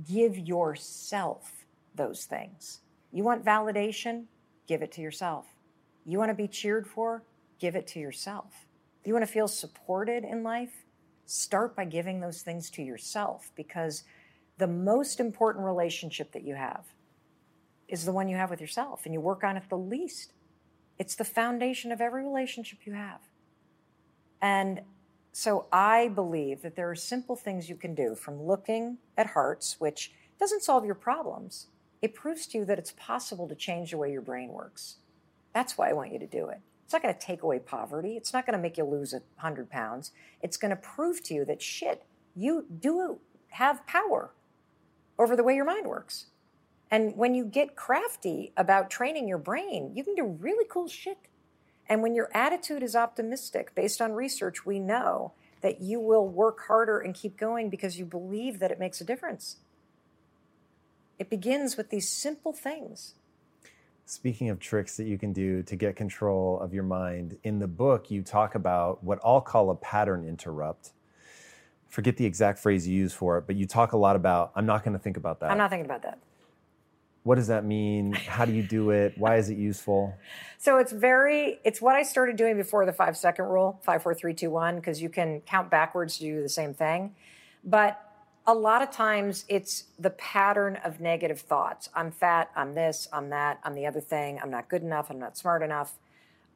give 0.08 0.36
yourself 0.36 1.64
those 1.94 2.24
things. 2.24 2.80
You 3.12 3.22
want 3.24 3.44
validation? 3.44 4.24
Give 4.66 4.82
it 4.82 4.92
to 4.92 5.00
yourself. 5.00 5.46
You 6.04 6.18
want 6.18 6.30
to 6.30 6.34
be 6.34 6.48
cheered 6.48 6.86
for? 6.86 7.22
Give 7.58 7.76
it 7.76 7.86
to 7.88 8.00
yourself. 8.00 8.66
You 9.04 9.12
want 9.12 9.26
to 9.26 9.32
feel 9.32 9.48
supported 9.48 10.24
in 10.24 10.42
life? 10.42 10.84
Start 11.26 11.74
by 11.74 11.84
giving 11.84 12.20
those 12.20 12.42
things 12.42 12.70
to 12.70 12.82
yourself 12.82 13.50
because 13.56 14.04
the 14.58 14.66
most 14.66 15.18
important 15.18 15.64
relationship 15.64 16.32
that 16.32 16.44
you 16.44 16.54
have 16.54 16.84
is 17.88 18.04
the 18.04 18.12
one 18.12 18.28
you 18.28 18.36
have 18.36 18.50
with 18.50 18.60
yourself, 18.60 19.02
and 19.04 19.12
you 19.12 19.20
work 19.20 19.44
on 19.44 19.56
it 19.56 19.64
the 19.68 19.76
least. 19.76 20.32
It's 20.98 21.14
the 21.14 21.24
foundation 21.24 21.92
of 21.92 22.00
every 22.00 22.22
relationship 22.22 22.80
you 22.84 22.92
have. 22.92 23.20
And 24.40 24.82
so 25.32 25.66
I 25.72 26.08
believe 26.08 26.62
that 26.62 26.76
there 26.76 26.90
are 26.90 26.94
simple 26.94 27.36
things 27.36 27.68
you 27.68 27.76
can 27.76 27.94
do 27.94 28.14
from 28.14 28.42
looking 28.42 28.98
at 29.16 29.28
hearts, 29.28 29.76
which 29.78 30.12
doesn't 30.38 30.62
solve 30.62 30.84
your 30.84 30.94
problems. 30.94 31.66
It 32.00 32.14
proves 32.14 32.46
to 32.48 32.58
you 32.58 32.64
that 32.66 32.78
it's 32.78 32.92
possible 32.96 33.48
to 33.48 33.54
change 33.54 33.90
the 33.90 33.98
way 33.98 34.12
your 34.12 34.22
brain 34.22 34.50
works. 34.50 34.96
That's 35.54 35.76
why 35.76 35.90
I 35.90 35.92
want 35.92 36.12
you 36.12 36.18
to 36.18 36.26
do 36.26 36.48
it. 36.48 36.60
It's 36.92 37.02
not 37.02 37.04
going 37.04 37.14
to 37.18 37.26
take 37.26 37.42
away 37.42 37.58
poverty. 37.58 38.18
It's 38.18 38.34
not 38.34 38.44
going 38.44 38.52
to 38.52 38.60
make 38.60 38.76
you 38.76 38.84
lose 38.84 39.14
a 39.14 39.20
100 39.36 39.70
pounds. 39.70 40.10
It's 40.42 40.58
going 40.58 40.72
to 40.72 40.76
prove 40.76 41.22
to 41.22 41.32
you 41.32 41.42
that 41.46 41.62
shit, 41.62 42.04
you 42.36 42.66
do 42.80 43.18
have 43.48 43.86
power 43.86 44.34
over 45.18 45.34
the 45.34 45.42
way 45.42 45.54
your 45.54 45.64
mind 45.64 45.86
works. 45.86 46.26
And 46.90 47.16
when 47.16 47.34
you 47.34 47.46
get 47.46 47.76
crafty 47.76 48.52
about 48.58 48.90
training 48.90 49.26
your 49.26 49.38
brain, 49.38 49.92
you 49.94 50.04
can 50.04 50.14
do 50.14 50.26
really 50.26 50.66
cool 50.70 50.86
shit. 50.86 51.16
And 51.88 52.02
when 52.02 52.14
your 52.14 52.28
attitude 52.34 52.82
is 52.82 52.94
optimistic, 52.94 53.74
based 53.74 54.02
on 54.02 54.12
research, 54.12 54.66
we 54.66 54.78
know 54.78 55.32
that 55.62 55.80
you 55.80 55.98
will 55.98 56.28
work 56.28 56.60
harder 56.68 56.98
and 56.98 57.14
keep 57.14 57.38
going 57.38 57.70
because 57.70 57.98
you 57.98 58.04
believe 58.04 58.58
that 58.58 58.70
it 58.70 58.78
makes 58.78 59.00
a 59.00 59.04
difference. 59.04 59.56
It 61.18 61.30
begins 61.30 61.78
with 61.78 61.88
these 61.88 62.10
simple 62.10 62.52
things. 62.52 63.14
Speaking 64.12 64.50
of 64.50 64.60
tricks 64.60 64.98
that 64.98 65.06
you 65.06 65.16
can 65.16 65.32
do 65.32 65.62
to 65.62 65.74
get 65.74 65.96
control 65.96 66.60
of 66.60 66.74
your 66.74 66.82
mind, 66.82 67.38
in 67.44 67.58
the 67.58 67.66
book, 67.66 68.10
you 68.10 68.20
talk 68.20 68.56
about 68.56 69.02
what 69.02 69.18
I'll 69.24 69.40
call 69.40 69.70
a 69.70 69.74
pattern 69.74 70.28
interrupt. 70.28 70.92
Forget 71.88 72.18
the 72.18 72.26
exact 72.26 72.58
phrase 72.58 72.86
you 72.86 72.94
use 72.94 73.14
for 73.14 73.38
it, 73.38 73.46
but 73.46 73.56
you 73.56 73.64
talk 73.64 73.92
a 73.92 73.96
lot 73.96 74.14
about, 74.14 74.52
I'm 74.54 74.66
not 74.66 74.84
going 74.84 74.92
to 74.92 74.98
think 74.98 75.16
about 75.16 75.40
that. 75.40 75.50
I'm 75.50 75.56
not 75.56 75.70
thinking 75.70 75.86
about 75.86 76.02
that. 76.02 76.18
What 77.22 77.36
does 77.36 77.46
that 77.46 77.64
mean? 77.64 78.12
How 78.12 78.44
do 78.44 78.52
you 78.52 78.62
do 78.62 78.90
it? 78.90 79.14
Why 79.16 79.38
is 79.38 79.48
it 79.48 79.56
useful? 79.56 80.14
So 80.58 80.76
it's 80.76 80.92
very, 80.92 81.58
it's 81.64 81.80
what 81.80 81.96
I 81.96 82.02
started 82.02 82.36
doing 82.36 82.58
before 82.58 82.84
the 82.84 82.92
five 82.92 83.16
second 83.16 83.46
rule, 83.46 83.80
five, 83.82 84.02
four, 84.02 84.12
three, 84.12 84.34
two, 84.34 84.50
one, 84.50 84.76
because 84.76 85.00
you 85.00 85.08
can 85.08 85.40
count 85.46 85.70
backwards 85.70 86.18
to 86.18 86.24
do 86.24 86.42
the 86.42 86.50
same 86.50 86.74
thing. 86.74 87.14
But 87.64 88.11
a 88.46 88.54
lot 88.54 88.82
of 88.82 88.90
times 88.90 89.44
it's 89.48 89.84
the 89.98 90.10
pattern 90.10 90.76
of 90.84 91.00
negative 91.00 91.40
thoughts. 91.40 91.88
I'm 91.94 92.10
fat, 92.10 92.50
I'm 92.56 92.74
this, 92.74 93.08
I'm 93.12 93.30
that, 93.30 93.60
I'm 93.62 93.74
the 93.74 93.86
other 93.86 94.00
thing, 94.00 94.38
I'm 94.42 94.50
not 94.50 94.68
good 94.68 94.82
enough, 94.82 95.10
I'm 95.10 95.18
not 95.18 95.36
smart 95.36 95.62
enough, 95.62 95.94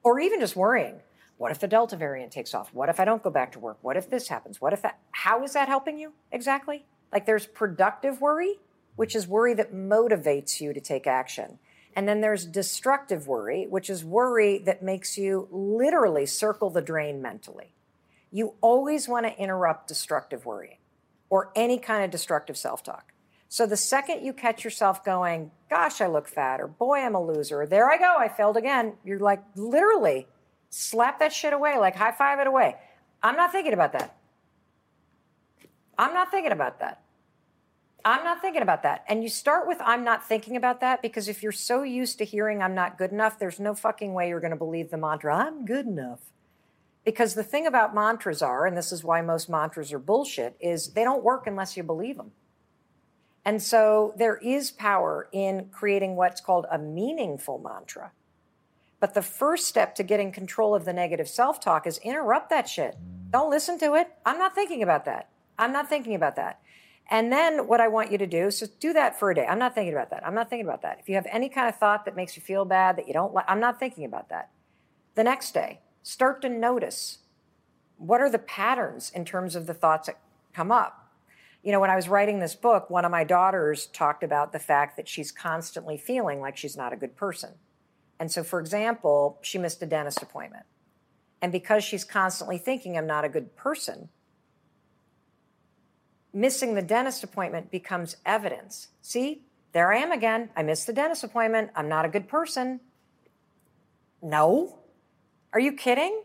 or 0.02 0.18
even 0.20 0.40
just 0.40 0.56
worrying. 0.56 1.00
What 1.38 1.52
if 1.52 1.60
the 1.60 1.68
Delta 1.68 1.96
variant 1.96 2.32
takes 2.32 2.54
off? 2.54 2.72
What 2.72 2.88
if 2.88 2.98
I 2.98 3.04
don't 3.04 3.22
go 3.22 3.30
back 3.30 3.52
to 3.52 3.58
work? 3.58 3.78
What 3.82 3.96
if 3.96 4.08
this 4.08 4.28
happens? 4.28 4.60
What 4.60 4.72
if 4.72 4.82
that? 4.82 4.98
How 5.12 5.44
is 5.44 5.52
that 5.52 5.68
helping 5.68 5.98
you 5.98 6.12
exactly? 6.32 6.86
Like 7.12 7.26
there's 7.26 7.46
productive 7.46 8.20
worry 8.20 8.58
which 8.96 9.14
is 9.14 9.28
worry 9.28 9.54
that 9.54 9.72
motivates 9.72 10.60
you 10.60 10.72
to 10.72 10.80
take 10.80 11.06
action. 11.06 11.58
And 11.94 12.08
then 12.08 12.20
there's 12.20 12.44
destructive 12.44 13.28
worry, 13.28 13.66
which 13.66 13.88
is 13.88 14.04
worry 14.04 14.58
that 14.58 14.82
makes 14.82 15.16
you 15.16 15.48
literally 15.50 16.26
circle 16.26 16.70
the 16.70 16.82
drain 16.82 17.22
mentally. 17.22 17.72
You 18.30 18.54
always 18.60 19.08
want 19.08 19.24
to 19.26 19.38
interrupt 19.38 19.88
destructive 19.88 20.44
worry 20.44 20.80
or 21.36 21.52
any 21.54 21.78
kind 21.78 22.02
of 22.02 22.10
destructive 22.10 22.56
self 22.56 22.82
talk. 22.82 23.12
So 23.50 23.66
the 23.66 23.76
second 23.76 24.24
you 24.24 24.32
catch 24.32 24.64
yourself 24.64 25.04
going, 25.04 25.50
gosh, 25.68 26.00
I 26.00 26.06
look 26.06 26.28
fat, 26.28 26.62
or 26.62 26.66
boy, 26.66 27.00
I'm 27.00 27.14
a 27.14 27.22
loser, 27.22 27.60
or 27.60 27.66
there 27.66 27.90
I 27.90 27.98
go, 27.98 28.16
I 28.18 28.28
failed 28.28 28.56
again, 28.56 28.94
you're 29.04 29.18
like, 29.18 29.42
literally 29.54 30.26
slap 30.70 31.18
that 31.18 31.34
shit 31.34 31.52
away, 31.52 31.76
like 31.76 31.94
high 31.94 32.12
five 32.12 32.40
it 32.40 32.46
away. 32.46 32.76
I'm 33.22 33.36
not 33.36 33.52
thinking 33.52 33.74
about 33.74 33.92
that. 33.92 34.16
I'm 35.98 36.14
not 36.14 36.30
thinking 36.30 36.52
about 36.52 36.80
that. 36.80 37.02
I'm 38.02 38.24
not 38.24 38.40
thinking 38.40 38.62
about 38.62 38.84
that. 38.84 39.04
And 39.06 39.22
you 39.22 39.28
start 39.28 39.68
with 39.68 39.76
I'm 39.82 40.04
not 40.04 40.26
thinking 40.26 40.56
about 40.56 40.80
that 40.80 41.02
because 41.02 41.28
if 41.28 41.42
you're 41.42 41.52
so 41.52 41.82
used 41.82 42.16
to 42.18 42.24
hearing 42.24 42.62
I'm 42.62 42.74
not 42.74 42.96
good 42.96 43.12
enough, 43.12 43.38
there's 43.38 43.60
no 43.60 43.74
fucking 43.74 44.14
way 44.14 44.30
you're 44.30 44.40
going 44.40 44.52
to 44.52 44.56
believe 44.56 44.90
the 44.90 44.96
mantra 44.96 45.36
I'm 45.36 45.66
good 45.66 45.84
enough. 45.84 46.20
Because 47.06 47.34
the 47.34 47.44
thing 47.44 47.68
about 47.68 47.94
mantras 47.94 48.42
are, 48.42 48.66
and 48.66 48.76
this 48.76 48.90
is 48.90 49.04
why 49.04 49.22
most 49.22 49.48
mantras 49.48 49.92
are 49.92 49.98
bullshit, 50.00 50.56
is 50.60 50.88
they 50.88 51.04
don't 51.04 51.22
work 51.22 51.46
unless 51.46 51.76
you 51.76 51.84
believe 51.84 52.16
them. 52.16 52.32
And 53.44 53.62
so 53.62 54.12
there 54.18 54.38
is 54.38 54.72
power 54.72 55.28
in 55.30 55.68
creating 55.70 56.16
what's 56.16 56.40
called 56.40 56.66
a 56.68 56.78
meaningful 56.78 57.60
mantra. 57.60 58.10
But 58.98 59.14
the 59.14 59.22
first 59.22 59.68
step 59.68 59.94
to 59.94 60.02
getting 60.02 60.32
control 60.32 60.74
of 60.74 60.84
the 60.84 60.92
negative 60.92 61.28
self 61.28 61.60
talk 61.60 61.86
is 61.86 61.98
interrupt 61.98 62.50
that 62.50 62.68
shit. 62.68 62.96
Don't 63.30 63.50
listen 63.50 63.78
to 63.78 63.94
it. 63.94 64.08
I'm 64.26 64.38
not 64.38 64.56
thinking 64.56 64.82
about 64.82 65.04
that. 65.04 65.28
I'm 65.56 65.72
not 65.72 65.88
thinking 65.88 66.16
about 66.16 66.34
that. 66.36 66.60
And 67.08 67.32
then 67.32 67.68
what 67.68 67.80
I 67.80 67.86
want 67.86 68.10
you 68.10 68.18
to 68.18 68.26
do 68.26 68.46
is 68.46 68.58
just 68.58 68.80
do 68.80 68.92
that 68.94 69.16
for 69.16 69.30
a 69.30 69.34
day. 69.36 69.46
I'm 69.46 69.60
not 69.60 69.76
thinking 69.76 69.92
about 69.92 70.10
that. 70.10 70.26
I'm 70.26 70.34
not 70.34 70.50
thinking 70.50 70.66
about 70.66 70.82
that. 70.82 70.98
If 70.98 71.08
you 71.08 71.14
have 71.14 71.26
any 71.30 71.48
kind 71.48 71.68
of 71.68 71.76
thought 71.76 72.04
that 72.06 72.16
makes 72.16 72.36
you 72.36 72.42
feel 72.42 72.64
bad, 72.64 72.96
that 72.96 73.06
you 73.06 73.12
don't 73.12 73.32
like, 73.32 73.44
I'm 73.46 73.60
not 73.60 73.78
thinking 73.78 74.06
about 74.06 74.30
that. 74.30 74.50
The 75.14 75.22
next 75.22 75.54
day, 75.54 75.78
start 76.06 76.40
to 76.40 76.48
notice 76.48 77.18
what 77.98 78.20
are 78.20 78.30
the 78.30 78.38
patterns 78.38 79.10
in 79.12 79.24
terms 79.24 79.56
of 79.56 79.66
the 79.66 79.74
thoughts 79.74 80.06
that 80.06 80.20
come 80.54 80.70
up. 80.70 81.10
You 81.64 81.72
know, 81.72 81.80
when 81.80 81.90
I 81.90 81.96
was 81.96 82.08
writing 82.08 82.38
this 82.38 82.54
book, 82.54 82.88
one 82.88 83.04
of 83.04 83.10
my 83.10 83.24
daughters 83.24 83.86
talked 83.86 84.22
about 84.22 84.52
the 84.52 84.60
fact 84.60 84.96
that 84.96 85.08
she's 85.08 85.32
constantly 85.32 85.96
feeling 85.96 86.40
like 86.40 86.56
she's 86.56 86.76
not 86.76 86.92
a 86.92 86.96
good 86.96 87.16
person. 87.16 87.54
And 88.20 88.30
so, 88.30 88.44
for 88.44 88.60
example, 88.60 89.40
she 89.42 89.58
missed 89.58 89.82
a 89.82 89.86
dentist 89.86 90.22
appointment. 90.22 90.64
And 91.42 91.50
because 91.50 91.82
she's 91.82 92.04
constantly 92.04 92.56
thinking, 92.56 92.96
I'm 92.96 93.08
not 93.08 93.24
a 93.24 93.28
good 93.28 93.56
person, 93.56 94.08
missing 96.32 96.76
the 96.76 96.82
dentist 96.82 97.24
appointment 97.24 97.72
becomes 97.72 98.16
evidence. 98.24 98.88
See, 99.02 99.42
there 99.72 99.92
I 99.92 99.96
am 99.96 100.12
again. 100.12 100.50
I 100.56 100.62
missed 100.62 100.86
the 100.86 100.92
dentist 100.92 101.24
appointment. 101.24 101.72
I'm 101.74 101.88
not 101.88 102.04
a 102.04 102.08
good 102.08 102.28
person. 102.28 102.78
No. 104.22 104.78
Are 105.56 105.58
you 105.58 105.72
kidding? 105.72 106.22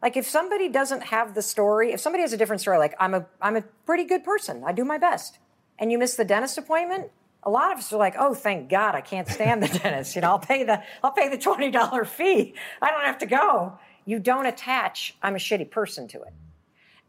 Like 0.00 0.16
if 0.16 0.28
somebody 0.28 0.68
doesn't 0.68 1.02
have 1.02 1.34
the 1.34 1.42
story, 1.42 1.90
if 1.90 1.98
somebody 1.98 2.22
has 2.22 2.32
a 2.32 2.36
different 2.36 2.60
story, 2.60 2.78
like 2.78 2.94
I'm 3.00 3.12
a 3.12 3.26
I'm 3.42 3.56
a 3.56 3.62
pretty 3.84 4.04
good 4.04 4.22
person. 4.22 4.62
I 4.64 4.70
do 4.70 4.84
my 4.84 4.98
best. 4.98 5.40
And 5.80 5.90
you 5.90 5.98
miss 5.98 6.14
the 6.14 6.24
dentist 6.24 6.58
appointment, 6.58 7.10
a 7.42 7.50
lot 7.50 7.72
of 7.72 7.78
us 7.78 7.92
are 7.92 7.98
like, 7.98 8.14
"Oh, 8.16 8.34
thank 8.34 8.70
God, 8.70 8.94
I 8.94 9.00
can't 9.00 9.26
stand 9.26 9.64
the 9.64 9.78
dentist. 9.80 10.14
You 10.14 10.22
know, 10.22 10.28
I'll 10.28 10.38
pay 10.38 10.62
the 10.62 10.80
I'll 11.02 11.10
pay 11.10 11.28
the 11.28 11.36
$20 11.36 12.06
fee. 12.18 12.54
I 12.80 12.92
don't 12.92 13.02
have 13.02 13.18
to 13.18 13.26
go." 13.26 13.80
You 14.04 14.20
don't 14.20 14.46
attach 14.46 15.16
I'm 15.24 15.34
a 15.34 15.38
shitty 15.38 15.72
person 15.72 16.06
to 16.08 16.22
it. 16.22 16.32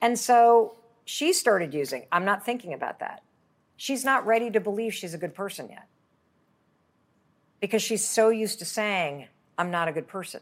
And 0.02 0.18
so 0.18 0.74
she 1.06 1.34
started 1.34 1.76
using. 1.76 2.08
I'm 2.12 2.26
not 2.26 2.44
thinking 2.44 2.74
about 2.74 2.98
that. 3.02 3.22
She's 3.78 4.04
not 4.04 4.26
ready 4.26 4.50
to 4.50 4.60
believe 4.60 4.96
she's 4.96 5.14
a 5.14 5.20
good 5.20 5.36
person 5.36 5.70
yet 5.70 5.86
because 7.62 7.84
she's 7.84 8.08
so 8.08 8.30
used 8.30 8.58
to 8.58 8.66
saying, 8.66 9.28
I'm 9.56 9.70
not 9.70 9.88
a 9.88 9.92
good 9.92 10.08
person. 10.08 10.42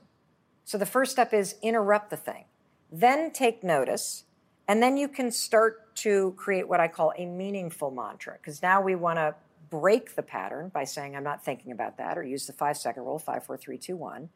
So 0.67 0.77
the 0.77 0.85
first 0.85 1.13
step 1.13 1.33
is 1.33 1.55
interrupt 1.61 2.09
the 2.09 2.17
thing, 2.17 2.43
then 2.91 3.31
take 3.31 3.63
notice, 3.63 4.25
and 4.67 4.83
then 4.83 4.97
you 4.97 5.07
can 5.07 5.31
start 5.31 5.95
to 5.95 6.33
create 6.35 6.67
what 6.67 6.81
I 6.81 6.89
call 6.89 7.13
a 7.17 7.25
meaningful 7.25 7.89
mantra 7.89 8.33
because 8.33 8.61
now 8.61 8.81
we 8.81 8.93
want 8.93 9.17
to 9.17 9.33
break 9.69 10.15
the 10.15 10.23
pattern 10.23 10.67
by 10.67 10.83
saying, 10.83 11.15
I'm 11.15 11.23
not 11.23 11.41
thinking 11.41 11.71
about 11.71 11.97
that, 11.99 12.17
or 12.17 12.23
use 12.23 12.47
the 12.47 12.51
five 12.51 12.75
second 12.75 13.03
rule 13.03 13.17
five, 13.17 13.45
four, 13.45 13.55
three, 13.55 13.77
two, 13.77 13.95
one. 13.95 14.27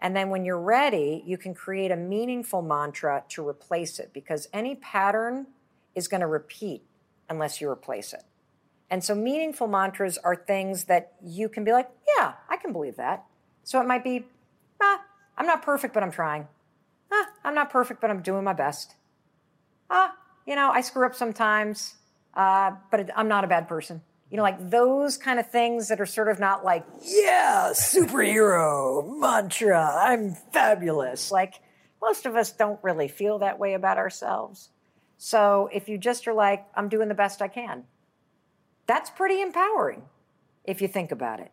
And 0.00 0.14
then 0.14 0.30
when 0.30 0.44
you're 0.44 0.60
ready, 0.60 1.20
you 1.26 1.36
can 1.36 1.52
create 1.52 1.90
a 1.90 1.96
meaningful 1.96 2.62
mantra 2.62 3.24
to 3.30 3.46
replace 3.46 3.98
it 3.98 4.12
because 4.12 4.48
any 4.52 4.76
pattern 4.76 5.48
is 5.96 6.06
going 6.06 6.20
to 6.20 6.28
repeat 6.28 6.84
unless 7.28 7.60
you 7.60 7.68
replace 7.68 8.12
it. 8.12 8.22
And 8.88 9.02
so 9.02 9.16
meaningful 9.16 9.66
mantras 9.66 10.16
are 10.18 10.36
things 10.36 10.84
that 10.84 11.14
you 11.20 11.48
can 11.48 11.64
be 11.64 11.72
like, 11.72 11.90
yeah, 12.16 12.34
I 12.48 12.56
can 12.56 12.72
believe 12.72 12.98
that. 12.98 13.24
So 13.64 13.80
it 13.80 13.88
might 13.88 14.04
be, 14.04 14.26
ah, 14.80 15.00
I'm 15.36 15.46
not 15.46 15.62
perfect, 15.62 15.94
but 15.94 16.02
I'm 16.02 16.10
trying. 16.10 16.46
Ah, 17.10 17.26
I'm 17.44 17.54
not 17.54 17.70
perfect, 17.70 18.00
but 18.00 18.10
I'm 18.10 18.22
doing 18.22 18.44
my 18.44 18.52
best. 18.52 18.94
Ah, 19.90 20.14
you 20.46 20.56
know, 20.56 20.70
I 20.70 20.80
screw 20.80 21.06
up 21.06 21.14
sometimes, 21.14 21.94
uh, 22.34 22.72
but 22.90 23.10
I'm 23.16 23.28
not 23.28 23.44
a 23.44 23.46
bad 23.46 23.68
person. 23.68 24.02
You 24.30 24.38
know, 24.38 24.42
like 24.42 24.70
those 24.70 25.18
kind 25.18 25.38
of 25.38 25.50
things 25.50 25.88
that 25.88 26.00
are 26.00 26.06
sort 26.06 26.28
of 26.28 26.40
not 26.40 26.64
like, 26.64 26.86
yeah, 27.02 27.70
superhero 27.74 29.18
mantra, 29.18 29.94
I'm 29.94 30.34
fabulous. 30.52 31.30
Like 31.30 31.60
most 32.00 32.24
of 32.24 32.34
us 32.34 32.50
don't 32.50 32.80
really 32.82 33.08
feel 33.08 33.40
that 33.40 33.58
way 33.58 33.74
about 33.74 33.98
ourselves. 33.98 34.70
So 35.18 35.68
if 35.72 35.88
you 35.88 35.98
just 35.98 36.26
are 36.26 36.32
like, 36.34 36.66
I'm 36.74 36.88
doing 36.88 37.08
the 37.08 37.14
best 37.14 37.42
I 37.42 37.48
can, 37.48 37.84
that's 38.86 39.10
pretty 39.10 39.40
empowering 39.40 40.02
if 40.64 40.80
you 40.80 40.88
think 40.88 41.12
about 41.12 41.40
it. 41.40 41.52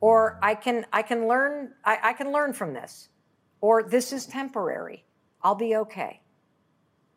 Or 0.00 0.38
I 0.42 0.54
can 0.54 0.86
I 0.92 1.02
can 1.02 1.28
learn 1.28 1.72
I, 1.84 1.98
I 2.02 2.12
can 2.12 2.32
learn 2.32 2.52
from 2.52 2.72
this. 2.72 3.08
Or 3.62 3.82
this 3.82 4.12
is 4.12 4.26
temporary. 4.26 5.04
I'll 5.40 5.54
be 5.54 5.74
okay. 5.76 6.20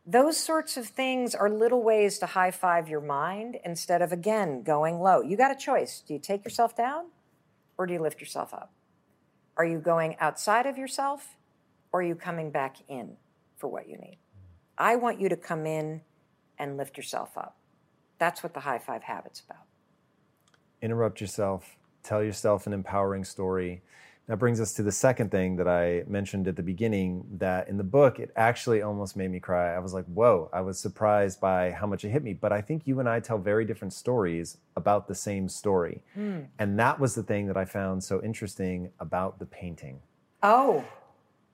Those 0.05 0.37
sorts 0.37 0.77
of 0.77 0.85
things 0.85 1.33
are 1.33 1.49
little 1.49 1.81
ways 1.81 2.19
to 2.19 2.27
high 2.27 2.51
five 2.51 2.87
your 2.87 3.01
mind 3.01 3.57
instead 3.65 4.03
of 4.03 4.11
again 4.11 4.61
going 4.61 4.99
low. 4.99 5.21
You 5.21 5.35
got 5.35 5.51
a 5.51 5.55
choice. 5.55 6.03
Do 6.07 6.13
you 6.13 6.19
take 6.19 6.45
yourself 6.45 6.77
down 6.77 7.05
or 7.77 7.87
do 7.87 7.93
you 7.93 7.99
lift 7.99 8.19
yourself 8.19 8.53
up? 8.53 8.71
Are 9.57 9.65
you 9.65 9.79
going 9.79 10.15
outside 10.19 10.67
of 10.67 10.77
yourself 10.77 11.35
or 11.91 12.01
are 12.01 12.03
you 12.03 12.13
coming 12.13 12.51
back 12.51 12.77
in 12.87 13.17
for 13.57 13.67
what 13.67 13.89
you 13.89 13.97
need? 13.97 14.19
I 14.77 14.97
want 14.97 15.19
you 15.19 15.27
to 15.29 15.35
come 15.37 15.65
in 15.65 16.01
and 16.59 16.77
lift 16.77 16.97
yourself 16.97 17.35
up. 17.37 17.57
That's 18.19 18.43
what 18.43 18.53
the 18.53 18.59
high 18.59 18.79
five 18.79 19.03
habit's 19.03 19.39
about. 19.39 19.63
Interrupt 20.81 21.19
yourself, 21.19 21.77
tell 22.03 22.23
yourself 22.23 22.67
an 22.67 22.73
empowering 22.73 23.23
story. 23.23 23.81
That 24.27 24.37
brings 24.37 24.59
us 24.59 24.73
to 24.73 24.83
the 24.83 24.91
second 24.91 25.29
thing 25.29 25.57
that 25.57 25.67
I 25.67 26.03
mentioned 26.07 26.47
at 26.47 26.55
the 26.55 26.63
beginning 26.63 27.25
that 27.37 27.67
in 27.67 27.77
the 27.77 27.83
book, 27.83 28.19
it 28.19 28.31
actually 28.35 28.81
almost 28.81 29.15
made 29.15 29.29
me 29.29 29.39
cry. 29.39 29.75
I 29.75 29.79
was 29.79 29.93
like, 29.93 30.05
whoa, 30.05 30.49
I 30.51 30.61
was 30.61 30.79
surprised 30.79 31.39
by 31.39 31.71
how 31.71 31.85
much 31.85 32.03
it 32.03 32.09
hit 32.09 32.23
me. 32.23 32.33
But 32.33 32.51
I 32.51 32.61
think 32.61 32.87
you 32.87 32.99
and 32.99 33.07
I 33.07 33.19
tell 33.19 33.37
very 33.37 33.65
different 33.65 33.93
stories 33.93 34.57
about 34.75 35.07
the 35.07 35.13
same 35.13 35.47
story. 35.47 36.01
Mm. 36.17 36.47
And 36.57 36.79
that 36.79 36.99
was 36.99 37.13
the 37.13 37.21
thing 37.21 37.45
that 37.47 37.57
I 37.57 37.65
found 37.65 38.03
so 38.03 38.19
interesting 38.23 38.91
about 38.99 39.37
the 39.37 39.45
painting. 39.45 39.99
Oh. 40.41 40.83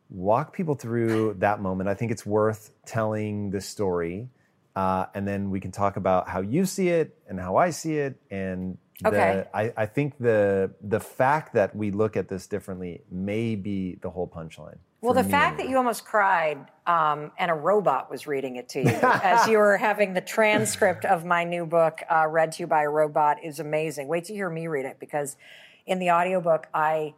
Walk 0.10 0.54
people 0.54 0.76
through 0.76 1.36
that 1.40 1.62
moment. 1.62 1.90
I 1.90 1.94
think 1.94 2.12
it's 2.12 2.26
worth 2.26 2.72
telling 2.86 3.52
the 3.52 3.60
story. 3.60 4.30
Uh, 4.78 5.08
and 5.14 5.28
then 5.28 5.50
we 5.50 5.60
can 5.60 5.72
talk 5.72 5.98
about 5.98 6.30
how 6.30 6.40
you 6.40 6.66
see 6.66 6.88
it 6.88 7.18
and 7.28 7.38
how 7.38 7.58
I 7.58 7.72
see 7.72 7.98
it 7.98 8.16
and 8.32 8.78
Okay. 9.06 9.46
The, 9.52 9.58
I, 9.58 9.74
I 9.78 9.86
think 9.86 10.18
the 10.20 10.72
the 10.82 11.00
fact 11.00 11.54
that 11.54 11.76
we 11.76 11.92
look 11.92 12.18
at 12.18 12.28
this 12.28 12.48
differently 12.48 13.02
may 13.12 13.56
be 13.56 13.98
the 14.02 14.10
whole 14.10 14.28
punchline. 14.28 14.78
Well, 15.02 15.16
the 15.16 15.24
fact 15.24 15.58
that 15.58 15.68
you 15.68 15.78
almost 15.78 16.06
cried 16.06 16.60
um, 16.86 17.32
and 17.40 17.50
a 17.50 17.56
robot 17.56 18.12
was 18.12 18.28
reading 18.28 18.58
it 18.58 18.70
to 18.70 18.82
you 18.82 18.90
as 19.02 19.48
you 19.48 19.58
were 19.58 19.78
having 19.78 20.14
the 20.14 20.22
transcript 20.22 21.06
of 21.06 21.26
my 21.26 21.44
new 21.44 21.66
book 21.66 22.02
uh, 22.08 22.28
read 22.28 22.52
to 22.54 22.64
you 22.64 22.68
by 22.68 22.84
a 22.84 22.90
robot 22.90 23.44
is 23.44 23.60
amazing. 23.60 24.08
Wait 24.08 24.26
to 24.26 24.34
hear 24.34 24.48
me 24.48 24.68
read 24.68 24.86
it 24.86 24.98
because 25.00 25.38
in 25.88 25.98
the 25.98 26.12
audiobook, 26.12 26.68
I 26.72 27.16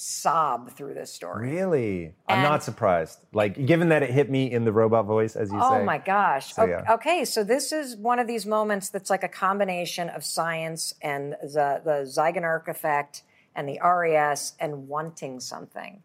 sob 0.00 0.70
through 0.70 0.94
this 0.94 1.12
story. 1.12 1.50
Really? 1.50 2.14
I'm 2.26 2.42
not 2.42 2.64
surprised. 2.64 3.18
Like, 3.32 3.66
given 3.66 3.90
that 3.90 4.02
it 4.02 4.10
hit 4.10 4.30
me 4.30 4.50
in 4.50 4.64
the 4.64 4.72
robot 4.72 5.04
voice, 5.04 5.36
as 5.36 5.50
you 5.50 5.58
oh 5.58 5.70
say. 5.70 5.80
Oh 5.80 5.84
my 5.84 5.98
gosh. 5.98 6.54
So, 6.54 6.64
yeah. 6.64 6.94
Okay, 6.94 7.24
so 7.26 7.44
this 7.44 7.70
is 7.70 7.96
one 7.96 8.18
of 8.18 8.26
these 8.26 8.46
moments 8.46 8.88
that's 8.88 9.10
like 9.10 9.22
a 9.22 9.28
combination 9.28 10.08
of 10.08 10.24
science 10.24 10.94
and 11.02 11.32
the, 11.42 11.82
the 11.84 12.04
Zeigarnik 12.06 12.66
effect 12.66 13.22
and 13.54 13.68
the 13.68 13.78
RAS 13.84 14.54
and 14.58 14.88
wanting 14.88 15.38
something. 15.38 16.02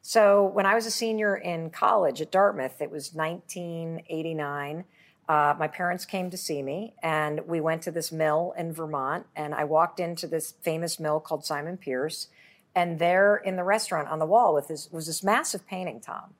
So, 0.00 0.44
when 0.44 0.64
I 0.64 0.74
was 0.74 0.86
a 0.86 0.90
senior 0.90 1.36
in 1.36 1.70
college 1.70 2.20
at 2.22 2.30
Dartmouth, 2.30 2.80
it 2.80 2.90
was 2.90 3.12
1989. 3.12 4.84
Uh, 5.28 5.54
my 5.58 5.68
parents 5.68 6.04
came 6.04 6.30
to 6.30 6.36
see 6.36 6.62
me, 6.62 6.94
and 7.02 7.40
we 7.46 7.60
went 7.60 7.82
to 7.82 7.90
this 7.90 8.12
mill 8.12 8.54
in 8.56 8.72
Vermont. 8.72 9.26
And 9.36 9.54
I 9.54 9.64
walked 9.64 10.00
into 10.00 10.26
this 10.26 10.52
famous 10.62 10.98
mill 10.98 11.20
called 11.20 11.44
Simon 11.44 11.76
Pearce 11.76 12.28
and 12.74 12.98
there 12.98 13.36
in 13.36 13.56
the 13.56 13.64
restaurant 13.64 14.08
on 14.08 14.18
the 14.18 14.26
wall 14.26 14.54
with 14.54 14.68
this 14.68 14.90
was 14.90 15.06
this 15.06 15.22
massive 15.22 15.66
painting, 15.66 16.00
Tom. 16.00 16.34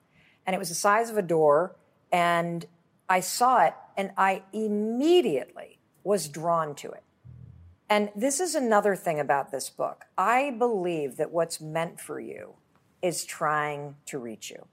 And 0.45 0.53
it 0.53 0.59
was 0.59 0.69
the 0.69 0.75
size 0.75 1.09
of 1.09 1.17
a 1.17 1.21
door. 1.21 1.75
And 2.11 2.65
I 3.07 3.19
saw 3.21 3.63
it 3.63 3.73
and 3.97 4.11
I 4.17 4.43
immediately 4.51 5.79
was 6.03 6.27
drawn 6.27 6.75
to 6.75 6.91
it. 6.91 7.03
And 7.89 8.09
this 8.15 8.39
is 8.39 8.55
another 8.55 8.95
thing 8.95 9.19
about 9.19 9.51
this 9.51 9.69
book. 9.69 10.05
I 10.17 10.51
believe 10.57 11.17
that 11.17 11.31
what's 11.31 11.61
meant 11.61 11.99
for 11.99 12.19
you 12.19 12.55
is 13.01 13.25
trying 13.25 13.95
to 14.07 14.17
reach 14.17 14.49
you. 14.49 14.65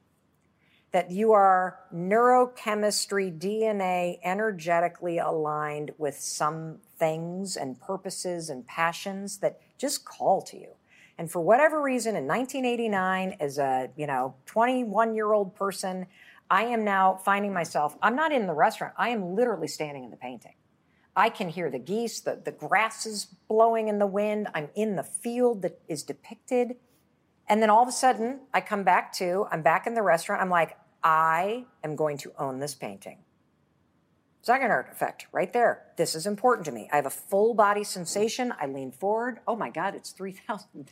That 0.93 1.11
you 1.11 1.33
are 1.33 1.79
neurochemistry, 1.95 3.39
DNA, 3.39 4.19
energetically 4.25 5.19
aligned 5.19 5.93
with 5.99 6.19
some 6.19 6.79
things 6.99 7.57
and 7.57 7.81
purposes 7.81 8.49
and 8.51 8.67
passions 8.67 9.39
that 9.39 9.61
just 9.79 10.05
call 10.05 10.43
to 10.43 10.59
you. 10.59 10.75
And 11.19 11.31
for 11.31 11.41
whatever 11.41 11.81
reason, 11.81 12.17
in 12.17 12.27
1989, 12.27 13.37
as 13.41 13.59
a 13.59 13.91
you 13.97 14.07
know 14.07 14.35
21 14.47 15.15
year 15.15 15.33
old 15.33 15.55
person, 15.55 16.07
I 16.51 16.65
am 16.65 16.85
now 16.85 17.17
finding 17.25 17.53
myself. 17.53 17.97
I'm 18.03 18.17
not 18.17 18.33
in 18.33 18.47
the 18.47 18.55
restaurant. 18.55 18.95
I 18.97 19.11
am 19.11 19.35
literally 19.35 19.69
standing 19.69 20.05
in 20.05 20.11
the 20.11 20.17
painting. 20.17 20.55
I 21.15 21.29
can 21.29 21.49
hear 21.49 21.71
the 21.71 21.79
geese, 21.79 22.21
the, 22.21 22.41
the 22.43 22.53
grass 22.53 23.05
is 23.05 23.27
blowing 23.49 23.89
in 23.89 23.99
the 23.99 24.07
wind. 24.07 24.49
I'm 24.55 24.71
in 24.75 24.97
the 24.97 25.03
field 25.03 25.63
that 25.63 25.79
is 25.87 26.03
depicted. 26.03 26.77
And 27.49 27.61
then 27.61 27.69
all 27.69 27.83
of 27.83 27.89
a 27.89 27.93
sudden, 27.93 28.41
I 28.55 28.63
come 28.63 28.83
back 28.83 29.13
to, 29.15 29.47
I'm 29.51 29.63
back 29.63 29.87
in 29.87 29.95
the 29.95 30.03
restaurant. 30.03 30.41
I'm 30.41 30.49
like, 30.49 30.77
I 31.05 31.67
am 31.85 31.97
going 31.97 32.17
to 32.19 32.33
own 32.39 32.61
this 32.61 32.75
painting. 32.75 33.19
Zeigarnik 34.45 34.91
effect, 34.91 35.27
right 35.31 35.53
there. 35.53 35.85
This 35.97 36.17
is 36.17 36.27
important 36.27 36.65
to 36.67 36.73
me. 36.73 36.89
I 36.93 36.97
have 36.97 37.07
a 37.07 37.11
full 37.11 37.55
body 37.55 37.85
sensation. 37.85 38.53
I 38.61 38.67
lean 38.67 38.91
forward. 38.91 39.39
Oh 39.47 39.55
my 39.55 39.71
God, 39.71 39.95
it's 39.95 40.13
$3,000. 40.13 40.89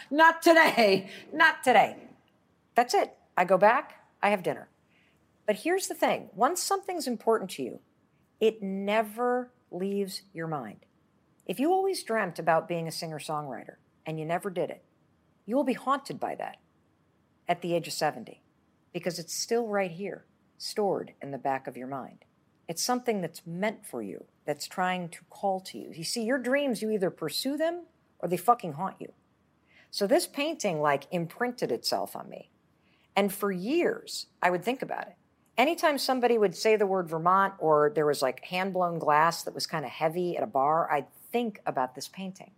Not 0.10 0.40
today. 0.40 1.10
Not 1.32 1.62
today. 1.62 1.96
That's 2.74 2.94
it. 2.94 3.12
I 3.36 3.44
go 3.44 3.58
back. 3.58 4.02
I 4.22 4.30
have 4.30 4.42
dinner. 4.42 4.68
But 5.46 5.56
here's 5.56 5.88
the 5.88 5.94
thing 5.94 6.30
once 6.34 6.62
something's 6.62 7.06
important 7.06 7.50
to 7.52 7.62
you, 7.62 7.80
it 8.40 8.62
never 8.62 9.50
leaves 9.70 10.22
your 10.32 10.46
mind. 10.46 10.86
If 11.44 11.60
you 11.60 11.70
always 11.70 12.02
dreamt 12.02 12.38
about 12.38 12.66
being 12.66 12.88
a 12.88 12.92
singer 12.92 13.18
songwriter 13.18 13.74
and 14.06 14.18
you 14.18 14.24
never 14.24 14.48
did 14.48 14.70
it, 14.70 14.82
you 15.44 15.54
will 15.54 15.64
be 15.64 15.74
haunted 15.74 16.18
by 16.18 16.34
that 16.36 16.56
at 17.46 17.60
the 17.60 17.74
age 17.74 17.86
of 17.86 17.92
70 17.92 18.42
because 18.94 19.18
it's 19.18 19.34
still 19.34 19.66
right 19.66 19.90
here 19.90 20.24
stored 20.58 21.12
in 21.20 21.30
the 21.30 21.38
back 21.38 21.66
of 21.66 21.76
your 21.76 21.86
mind. 21.86 22.24
It's 22.68 22.82
something 22.82 23.20
that's 23.20 23.46
meant 23.46 23.84
for 23.84 24.02
you, 24.02 24.24
that's 24.46 24.66
trying 24.66 25.08
to 25.10 25.20
call 25.28 25.60
to 25.60 25.78
you. 25.78 25.90
You 25.92 26.04
see, 26.04 26.24
your 26.24 26.38
dreams, 26.38 26.80
you 26.80 26.90
either 26.90 27.10
pursue 27.10 27.56
them 27.56 27.84
or 28.18 28.28
they 28.28 28.36
fucking 28.36 28.74
haunt 28.74 28.96
you. 28.98 29.12
So 29.90 30.06
this 30.06 30.26
painting 30.26 30.80
like 30.80 31.06
imprinted 31.10 31.70
itself 31.70 32.16
on 32.16 32.28
me. 32.28 32.50
And 33.14 33.32
for 33.32 33.52
years, 33.52 34.26
I 34.42 34.50
would 34.50 34.64
think 34.64 34.82
about 34.82 35.06
it. 35.06 35.14
Anytime 35.56 35.98
somebody 35.98 36.36
would 36.36 36.56
say 36.56 36.74
the 36.74 36.86
word 36.86 37.08
Vermont 37.08 37.54
or 37.58 37.92
there 37.94 38.06
was 38.06 38.22
like 38.22 38.44
hand 38.44 38.72
blown 38.72 38.98
glass 38.98 39.44
that 39.44 39.54
was 39.54 39.68
kind 39.68 39.84
of 39.84 39.90
heavy 39.90 40.36
at 40.36 40.42
a 40.42 40.48
bar, 40.48 40.90
I'd 40.90 41.06
think 41.30 41.60
about 41.64 41.94
this 41.94 42.08
painting. 42.08 42.50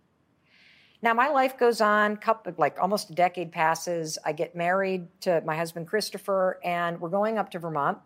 Now 1.02 1.14
my 1.14 1.28
life 1.28 1.58
goes 1.58 1.80
on, 1.80 2.16
couple, 2.16 2.54
like 2.56 2.78
almost 2.80 3.10
a 3.10 3.14
decade 3.14 3.52
passes. 3.52 4.18
I 4.24 4.32
get 4.32 4.56
married 4.56 5.08
to 5.22 5.42
my 5.42 5.56
husband 5.56 5.86
Christopher, 5.86 6.58
and 6.64 7.00
we're 7.00 7.10
going 7.10 7.38
up 7.38 7.50
to 7.50 7.58
Vermont. 7.58 7.98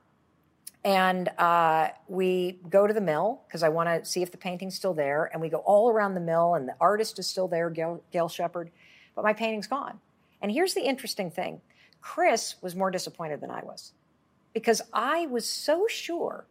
And 0.82 1.28
uh, 1.38 1.88
we 2.09 2.59
go 2.68 2.86
to 2.86 2.95
the 2.95 3.03
mill 3.03 3.43
because 3.47 3.62
I 3.62 3.68
want 3.68 3.88
to 3.88 4.05
see 4.11 4.22
if 4.22 4.30
the 4.30 4.38
painting's 4.38 4.74
still 4.74 4.95
there. 4.95 5.28
And 5.32 5.41
we 5.41 5.49
go 5.49 5.59
all 5.59 5.91
around 5.91 6.14
the 6.14 6.20
mill, 6.20 6.55
and 6.55 6.66
the 6.66 6.74
artist 6.80 7.18
is 7.18 7.28
still 7.28 7.49
there, 7.49 7.70
Gail, 7.70 8.03
Gail 8.12 8.28
Shepard, 8.28 8.70
but 9.14 9.22
my 9.22 9.34
painting's 9.34 9.66
gone. 9.66 10.01
And 10.43 10.51
here's 10.51 10.74
the 10.74 10.82
interesting 10.82 11.30
thing 11.30 11.61
Chris 12.01 12.57
was 12.62 12.74
more 12.74 12.91
disappointed 12.91 13.41
than 13.41 13.51
I 13.51 13.62
was 13.62 13.93
because 14.53 14.82
I 14.93 15.26
was 15.26 15.47
so 15.47 15.86
sure 15.88 16.47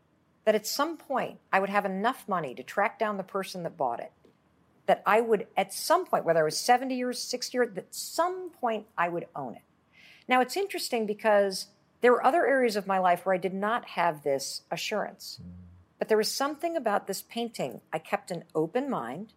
that 0.45 0.55
at 0.55 0.65
some 0.65 0.97
point 0.97 1.39
I 1.51 1.59
would 1.59 1.69
have 1.69 1.85
enough 1.85 2.27
money 2.27 2.55
to 2.55 2.63
track 2.63 2.97
down 2.97 3.17
the 3.17 3.23
person 3.23 3.63
that 3.63 3.77
bought 3.77 3.99
it 3.99 4.11
that 4.89 5.03
I 5.05 5.21
would, 5.21 5.45
at 5.55 5.71
some 5.71 6.07
point, 6.07 6.25
whether 6.25 6.39
I 6.39 6.43
was 6.43 6.57
70 6.57 6.95
years, 6.95 7.21
60 7.21 7.55
years, 7.55 7.77
at 7.77 7.93
some 7.93 8.49
point 8.49 8.87
I 8.97 9.07
would 9.07 9.27
own 9.35 9.53
it. 9.53 9.61
Now, 10.27 10.41
it's 10.41 10.57
interesting 10.57 11.05
because 11.05 11.67
there 12.01 12.11
were 12.11 12.25
other 12.25 12.47
areas 12.47 12.75
of 12.75 12.87
my 12.87 12.97
life 12.97 13.23
where 13.23 13.35
I 13.35 13.37
did 13.37 13.53
not 13.53 13.89
have 13.89 14.23
this 14.23 14.63
assurance. 14.71 15.39
But 15.99 16.07
there 16.07 16.17
was 16.17 16.31
something 16.31 16.75
about 16.75 17.05
this 17.05 17.21
painting. 17.21 17.81
I 17.93 17.99
kept 17.99 18.31
an 18.31 18.45
open 18.55 18.89
mind. 18.89 19.33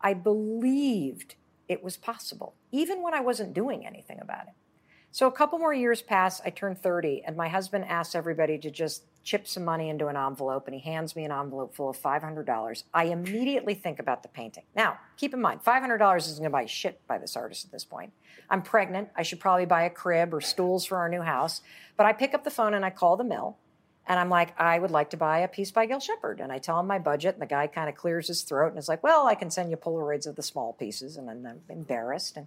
I 0.00 0.14
believed 0.14 1.34
it 1.68 1.84
was 1.84 1.98
possible, 1.98 2.54
even 2.72 3.02
when 3.02 3.12
I 3.12 3.20
wasn't 3.20 3.52
doing 3.52 3.86
anything 3.86 4.20
about 4.22 4.46
it. 4.46 4.54
So 5.10 5.26
a 5.26 5.32
couple 5.32 5.58
more 5.58 5.72
years 5.72 6.02
pass, 6.02 6.40
I 6.44 6.50
turn 6.50 6.74
30, 6.74 7.22
and 7.26 7.36
my 7.36 7.48
husband 7.48 7.86
asks 7.86 8.14
everybody 8.14 8.58
to 8.58 8.70
just 8.70 9.04
chip 9.24 9.48
some 9.48 9.64
money 9.64 9.88
into 9.88 10.06
an 10.06 10.16
envelope, 10.16 10.66
and 10.66 10.74
he 10.74 10.80
hands 10.80 11.16
me 11.16 11.24
an 11.24 11.32
envelope 11.32 11.74
full 11.74 11.88
of 11.88 11.98
$500. 11.98 12.82
I 12.94 13.04
immediately 13.04 13.74
think 13.74 13.98
about 13.98 14.22
the 14.22 14.28
painting. 14.28 14.64
Now, 14.76 14.98
keep 15.16 15.34
in 15.34 15.40
mind, 15.40 15.64
$500 15.64 16.16
isn't 16.18 16.38
going 16.38 16.44
to 16.44 16.50
buy 16.50 16.66
shit 16.66 17.00
by 17.06 17.18
this 17.18 17.36
artist 17.36 17.64
at 17.64 17.72
this 17.72 17.84
point. 17.84 18.12
I'm 18.50 18.62
pregnant. 18.62 19.08
I 19.16 19.22
should 19.22 19.40
probably 19.40 19.66
buy 19.66 19.82
a 19.82 19.90
crib 19.90 20.32
or 20.32 20.40
stools 20.40 20.84
for 20.84 20.98
our 20.98 21.08
new 21.08 21.22
house. 21.22 21.62
But 21.96 22.06
I 22.06 22.12
pick 22.12 22.34
up 22.34 22.44
the 22.44 22.50
phone 22.50 22.74
and 22.74 22.84
I 22.84 22.90
call 22.90 23.16
the 23.16 23.24
mill. 23.24 23.58
And 24.06 24.18
I'm 24.18 24.30
like, 24.30 24.58
I 24.58 24.78
would 24.78 24.90
like 24.90 25.10
to 25.10 25.18
buy 25.18 25.40
a 25.40 25.48
piece 25.48 25.70
by 25.70 25.84
Gail 25.84 26.00
Shepard. 26.00 26.40
And 26.40 26.50
I 26.50 26.58
tell 26.58 26.80
him 26.80 26.86
my 26.86 26.98
budget, 26.98 27.34
and 27.34 27.42
the 27.42 27.46
guy 27.46 27.66
kind 27.66 27.90
of 27.90 27.94
clears 27.94 28.28
his 28.28 28.40
throat 28.40 28.68
and 28.68 28.78
is 28.78 28.88
like, 28.88 29.02
Well, 29.02 29.26
I 29.26 29.34
can 29.34 29.50
send 29.50 29.70
you 29.70 29.76
Polaroids 29.76 30.26
of 30.26 30.36
the 30.36 30.42
small 30.42 30.72
pieces. 30.72 31.18
And 31.18 31.28
I'm 31.28 31.60
embarrassed. 31.68 32.38
And 32.38 32.46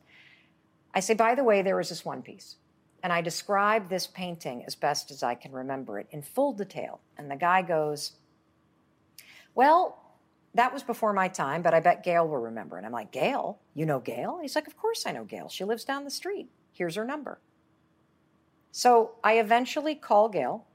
I 0.94 1.00
say, 1.00 1.14
By 1.14 1.36
the 1.36 1.44
way, 1.44 1.62
there 1.62 1.76
was 1.76 1.90
this 1.90 2.06
one 2.06 2.22
piece. 2.22 2.56
And 3.04 3.12
I 3.12 3.22
describe 3.22 3.90
this 3.90 4.06
painting 4.06 4.64
as 4.66 4.76
best 4.76 5.10
as 5.10 5.24
I 5.24 5.34
can 5.34 5.52
remember 5.52 6.00
it 6.00 6.08
in 6.12 6.22
full 6.22 6.54
detail. 6.54 7.02
And 7.18 7.32
the 7.32 7.36
guy 7.36 7.62
goes, 7.62 8.14
Well, 9.56 9.98
that 10.54 10.74
was 10.74 10.84
before 10.84 11.14
my 11.14 11.28
time, 11.28 11.62
but 11.62 11.74
I 11.74 11.80
bet 11.80 12.04
Gail 12.04 12.28
will 12.28 12.38
remember. 12.38 12.78
And 12.78 12.86
I'm 12.86 12.92
like, 12.92 13.12
Gail? 13.12 13.60
You 13.74 13.86
know 13.86 14.00
Gail? 14.00 14.40
He's 14.42 14.56
like, 14.56 14.68
Of 14.68 14.78
course 14.78 15.06
I 15.06 15.12
know 15.12 15.24
Gail. 15.24 15.50
She 15.50 15.64
lives 15.64 15.86
down 15.86 16.04
the 16.04 16.12
street. 16.12 16.50
Here's 16.74 16.96
her 16.96 17.06
number. 17.06 17.40
So 18.72 19.12
I 19.24 19.40
eventually 19.40 19.96
call 19.96 20.30
Gail 20.30 20.66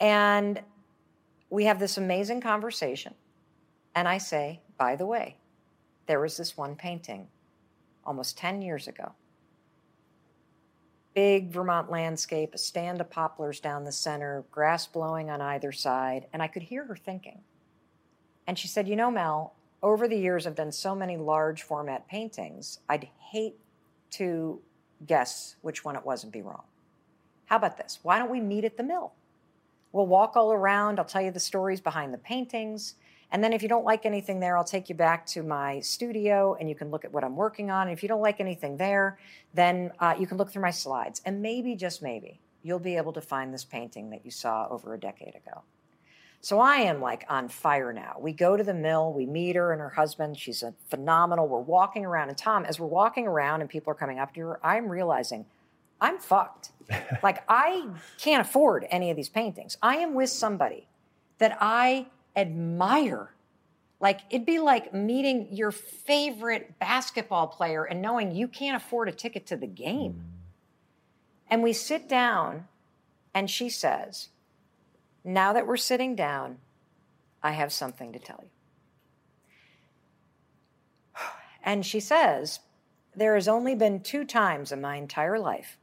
and 0.00 0.62
we 1.50 1.64
have 1.64 1.80
this 1.80 1.96
amazing 1.96 2.40
conversation. 2.40 3.14
And 3.94 4.06
I 4.06 4.18
say, 4.18 4.60
By 4.76 4.96
the 4.96 5.06
way, 5.06 5.36
there 6.06 6.20
was 6.20 6.36
this 6.36 6.56
one 6.56 6.76
painting 6.76 7.28
almost 8.08 8.36
10 8.38 8.62
years 8.62 8.88
ago 8.88 9.12
big 11.18 11.50
Vermont 11.50 11.90
landscape, 11.90 12.54
a 12.54 12.58
stand 12.58 13.00
of 13.00 13.10
poplars 13.10 13.58
down 13.58 13.82
the 13.82 13.90
center, 13.90 14.44
grass 14.52 14.86
blowing 14.86 15.30
on 15.30 15.40
either 15.40 15.72
side. 15.72 16.26
And 16.32 16.40
I 16.40 16.46
could 16.46 16.62
hear 16.62 16.84
her 16.84 16.94
thinking. 16.94 17.40
And 18.46 18.56
she 18.56 18.68
said, 18.68 18.86
You 18.86 18.94
know, 18.94 19.10
Mel, 19.10 19.54
over 19.82 20.06
the 20.06 20.16
years, 20.16 20.46
I've 20.46 20.54
done 20.54 20.70
so 20.70 20.94
many 20.94 21.16
large 21.16 21.64
format 21.64 22.06
paintings, 22.06 22.78
I'd 22.88 23.08
hate 23.18 23.56
to 24.10 24.60
guess 25.08 25.56
which 25.62 25.84
one 25.84 25.96
it 25.96 26.06
was 26.06 26.22
and 26.22 26.30
be 26.30 26.40
wrong. 26.40 26.62
How 27.46 27.56
about 27.56 27.78
this? 27.78 27.98
Why 28.04 28.20
don't 28.20 28.30
we 28.30 28.40
meet 28.40 28.64
at 28.64 28.76
the 28.76 28.84
mill? 28.84 29.12
We'll 29.90 30.06
walk 30.06 30.36
all 30.36 30.52
around. 30.52 31.00
I'll 31.00 31.04
tell 31.04 31.22
you 31.22 31.32
the 31.32 31.40
stories 31.40 31.80
behind 31.80 32.14
the 32.14 32.18
paintings. 32.18 32.94
And 33.30 33.44
then 33.44 33.52
if 33.52 33.62
you 33.62 33.68
don't 33.68 33.84
like 33.84 34.06
anything 34.06 34.40
there, 34.40 34.56
I'll 34.56 34.64
take 34.64 34.88
you 34.88 34.94
back 34.94 35.26
to 35.26 35.42
my 35.42 35.80
studio 35.80 36.56
and 36.58 36.68
you 36.68 36.74
can 36.74 36.90
look 36.90 37.04
at 37.04 37.12
what 37.12 37.24
I'm 37.24 37.36
working 37.36 37.70
on. 37.70 37.88
And 37.88 37.96
if 37.96 38.02
you 38.02 38.08
don't 38.08 38.22
like 38.22 38.40
anything 38.40 38.76
there, 38.78 39.18
then 39.52 39.92
uh, 39.98 40.14
you 40.18 40.26
can 40.26 40.38
look 40.38 40.50
through 40.50 40.62
my 40.62 40.70
slides. 40.70 41.20
And 41.26 41.42
maybe, 41.42 41.76
just 41.76 42.02
maybe, 42.02 42.40
you'll 42.62 42.78
be 42.78 42.96
able 42.96 43.12
to 43.12 43.20
find 43.20 43.52
this 43.52 43.64
painting 43.64 44.10
that 44.10 44.24
you 44.24 44.30
saw 44.30 44.66
over 44.70 44.94
a 44.94 44.98
decade 44.98 45.34
ago. 45.34 45.62
So 46.40 46.60
I 46.60 46.76
am 46.76 47.00
like 47.00 47.24
on 47.28 47.48
fire 47.48 47.92
now. 47.92 48.16
We 48.18 48.32
go 48.32 48.56
to 48.56 48.62
the 48.62 48.74
mill, 48.74 49.12
we 49.12 49.26
meet 49.26 49.56
her 49.56 49.72
and 49.72 49.80
her 49.80 49.90
husband. 49.90 50.38
She's 50.38 50.62
a 50.62 50.72
phenomenal. 50.88 51.48
We're 51.48 51.58
walking 51.60 52.04
around. 52.04 52.28
And 52.28 52.38
Tom, 52.38 52.64
as 52.64 52.78
we're 52.78 52.86
walking 52.86 53.26
around 53.26 53.60
and 53.60 53.68
people 53.68 53.90
are 53.90 53.96
coming 53.96 54.18
up 54.18 54.32
to 54.34 54.40
her, 54.40 54.66
I'm 54.66 54.88
realizing 54.88 55.44
I'm 56.00 56.18
fucked. 56.18 56.70
like 57.22 57.42
I 57.48 57.88
can't 58.18 58.46
afford 58.46 58.86
any 58.90 59.10
of 59.10 59.16
these 59.16 59.28
paintings. 59.28 59.76
I 59.82 59.96
am 59.96 60.14
with 60.14 60.30
somebody 60.30 60.86
that 61.38 61.58
I 61.60 62.06
admire. 62.38 63.34
Like 64.00 64.20
it'd 64.30 64.46
be 64.46 64.60
like 64.60 64.94
meeting 64.94 65.48
your 65.50 65.72
favorite 65.72 66.78
basketball 66.78 67.48
player 67.48 67.84
and 67.84 68.00
knowing 68.00 68.34
you 68.34 68.48
can't 68.48 68.76
afford 68.76 69.08
a 69.08 69.12
ticket 69.12 69.46
to 69.46 69.56
the 69.56 69.66
game. 69.66 70.12
Mm. 70.12 70.38
And 71.50 71.62
we 71.62 71.72
sit 71.72 72.08
down, 72.08 72.68
and 73.34 73.50
she 73.50 73.68
says, 73.70 74.28
Now 75.24 75.52
that 75.52 75.66
we're 75.66 75.76
sitting 75.76 76.14
down, 76.14 76.58
I 77.42 77.52
have 77.52 77.72
something 77.72 78.12
to 78.12 78.18
tell 78.18 78.40
you. 78.42 78.50
And 81.64 81.84
she 81.84 82.00
says, 82.00 82.60
There 83.16 83.34
has 83.34 83.48
only 83.48 83.74
been 83.74 84.00
two 84.00 84.24
times 84.24 84.72
in 84.72 84.80
my 84.80 84.96
entire 84.96 85.38
life 85.38 85.78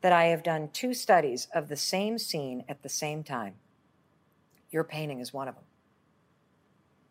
that 0.00 0.12
I 0.12 0.26
have 0.26 0.42
done 0.42 0.70
two 0.72 0.94
studies 0.94 1.48
of 1.54 1.68
the 1.68 1.76
same 1.76 2.18
scene 2.18 2.64
at 2.68 2.82
the 2.82 2.88
same 2.88 3.22
time. 3.22 3.54
Your 4.70 4.84
painting 4.84 5.20
is 5.20 5.32
one 5.32 5.48
of 5.48 5.54
them. 5.54 5.64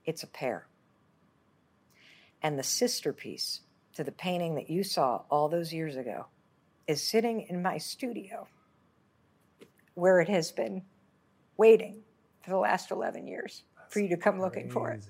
It's 0.06 0.24
a 0.24 0.28
pair. 0.28 0.68
And 2.42 2.60
the 2.60 2.64
sister 2.64 3.14
piece 3.14 3.62
to 3.94 4.04
the 4.04 4.12
painting 4.12 4.56
that 4.56 4.70
you 4.70 4.84
saw 4.84 5.22
all 5.30 5.50
those 5.50 5.74
years 5.74 5.96
ago 5.96 6.26
is 6.88 7.02
sitting 7.02 7.42
in 7.50 7.62
my 7.62 7.78
studio 7.78 8.48
where 9.94 10.20
it 10.20 10.28
has 10.28 10.52
been 10.52 10.82
waiting 11.58 12.02
for 12.42 12.50
the 12.50 12.58
last 12.58 12.92
11 12.92 13.28
years 13.28 13.64
That's 13.78 13.94
for 13.94 14.00
you 14.00 14.10
to 14.10 14.18
come 14.18 14.36
crazy. 14.36 14.44
looking 14.44 14.70
for 14.70 14.92
it. 14.92 15.06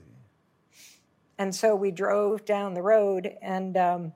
And 1.37 1.55
so 1.55 1.75
we 1.75 1.89
drove 1.91 2.45
down 2.45 2.73
the 2.73 2.81
road 2.81 3.35
and 3.41 3.75
um, 3.77 4.13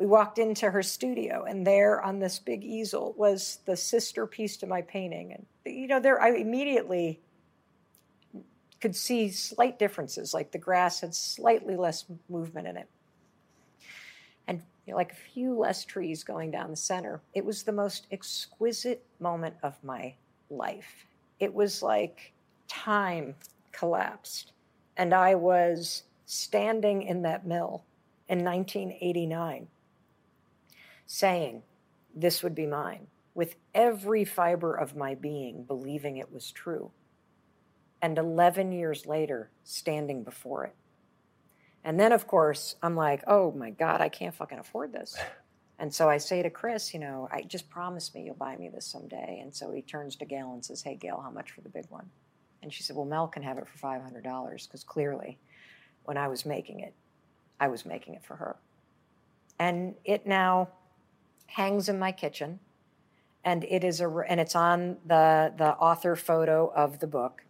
we 0.00 0.06
walked 0.06 0.38
into 0.38 0.70
her 0.70 0.82
studio, 0.82 1.44
and 1.46 1.66
there 1.66 2.00
on 2.00 2.20
this 2.20 2.38
big 2.38 2.64
easel 2.64 3.14
was 3.18 3.58
the 3.66 3.76
sister 3.76 4.26
piece 4.26 4.56
to 4.56 4.66
my 4.66 4.80
painting. 4.80 5.34
And, 5.34 5.76
you 5.76 5.86
know, 5.86 6.00
there 6.00 6.18
I 6.18 6.30
immediately 6.30 7.20
could 8.80 8.96
see 8.96 9.30
slight 9.30 9.78
differences, 9.78 10.32
like 10.32 10.50
the 10.50 10.58
grass 10.58 11.00
had 11.00 11.14
slightly 11.14 11.76
less 11.76 12.06
movement 12.28 12.66
in 12.66 12.76
it. 12.76 12.88
And 14.46 14.62
you 14.86 14.92
know, 14.92 14.96
like 14.96 15.12
a 15.12 15.16
few 15.32 15.54
less 15.54 15.84
trees 15.84 16.24
going 16.24 16.50
down 16.50 16.70
the 16.70 16.76
center. 16.76 17.20
It 17.34 17.44
was 17.44 17.62
the 17.62 17.72
most 17.72 18.06
exquisite 18.10 19.04
moment 19.18 19.54
of 19.62 19.82
my 19.84 20.14
life. 20.48 21.06
It 21.38 21.52
was 21.52 21.82
like 21.82 22.32
time 22.68 23.34
collapsed, 23.72 24.52
and 24.96 25.14
I 25.14 25.34
was 25.34 26.04
standing 26.26 27.02
in 27.02 27.22
that 27.22 27.46
mill 27.46 27.84
in 28.28 28.44
1989 28.44 29.68
saying, 31.06 31.62
This 32.14 32.42
would 32.42 32.54
be 32.54 32.66
mine, 32.66 33.08
with 33.34 33.56
every 33.74 34.24
fiber 34.24 34.74
of 34.74 34.96
my 34.96 35.14
being 35.14 35.64
believing 35.64 36.16
it 36.16 36.32
was 36.32 36.50
true 36.50 36.90
and 38.02 38.18
11 38.18 38.72
years 38.72 39.06
later, 39.06 39.50
standing 39.64 40.22
before 40.22 40.64
it. 40.64 40.74
And 41.84 41.98
then, 41.98 42.12
of 42.12 42.26
course, 42.26 42.76
I'm 42.82 42.96
like, 42.96 43.22
oh 43.26 43.52
my 43.52 43.70
God, 43.70 44.00
I 44.00 44.08
can't 44.08 44.34
fucking 44.34 44.58
afford 44.58 44.92
this. 44.92 45.16
And 45.80 45.94
so 45.94 46.10
I 46.10 46.18
say 46.18 46.42
to 46.42 46.50
Chris, 46.50 46.92
you 46.92 47.00
know, 47.00 47.26
I 47.32 47.40
just 47.40 47.70
promise 47.70 48.14
me 48.14 48.24
you'll 48.24 48.34
buy 48.34 48.54
me 48.54 48.68
this 48.68 48.84
someday. 48.84 49.40
And 49.42 49.54
so 49.54 49.72
he 49.72 49.80
turns 49.80 50.14
to 50.16 50.26
Gail 50.26 50.52
and 50.52 50.62
says, 50.62 50.82
hey, 50.82 50.94
Gail, 50.94 51.22
how 51.24 51.30
much 51.30 51.52
for 51.52 51.62
the 51.62 51.70
big 51.70 51.86
one? 51.88 52.04
And 52.62 52.70
she 52.70 52.82
said, 52.82 52.96
well, 52.96 53.06
Mel 53.06 53.26
can 53.26 53.42
have 53.42 53.56
it 53.56 53.66
for 53.66 53.78
$500 53.78 54.22
because 54.66 54.84
clearly 54.84 55.38
when 56.04 56.18
I 56.18 56.28
was 56.28 56.44
making 56.44 56.80
it, 56.80 56.92
I 57.58 57.68
was 57.68 57.86
making 57.86 58.12
it 58.12 58.22
for 58.22 58.36
her. 58.36 58.56
And 59.58 59.94
it 60.04 60.26
now 60.26 60.68
hangs 61.46 61.88
in 61.88 61.98
my 61.98 62.12
kitchen 62.12 62.60
and 63.44 63.64
it 63.64 63.82
is 63.82 64.00
a 64.00 64.08
and 64.28 64.38
it's 64.38 64.54
on 64.54 64.98
the 65.06 65.52
the 65.56 65.70
author 65.76 66.14
photo 66.14 66.70
of 66.74 66.98
the 67.00 67.06
book 67.06 67.42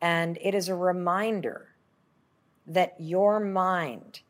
and 0.00 0.38
it 0.40 0.54
is 0.54 0.68
a 0.68 0.74
reminder 0.74 1.68
that 2.66 2.94
your 2.98 3.40
mind 3.40 4.20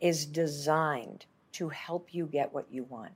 is 0.00 0.26
designed 0.26 1.26
to 1.52 1.68
help 1.68 2.12
you 2.12 2.26
get 2.26 2.52
what 2.52 2.66
you 2.70 2.84
want. 2.84 3.12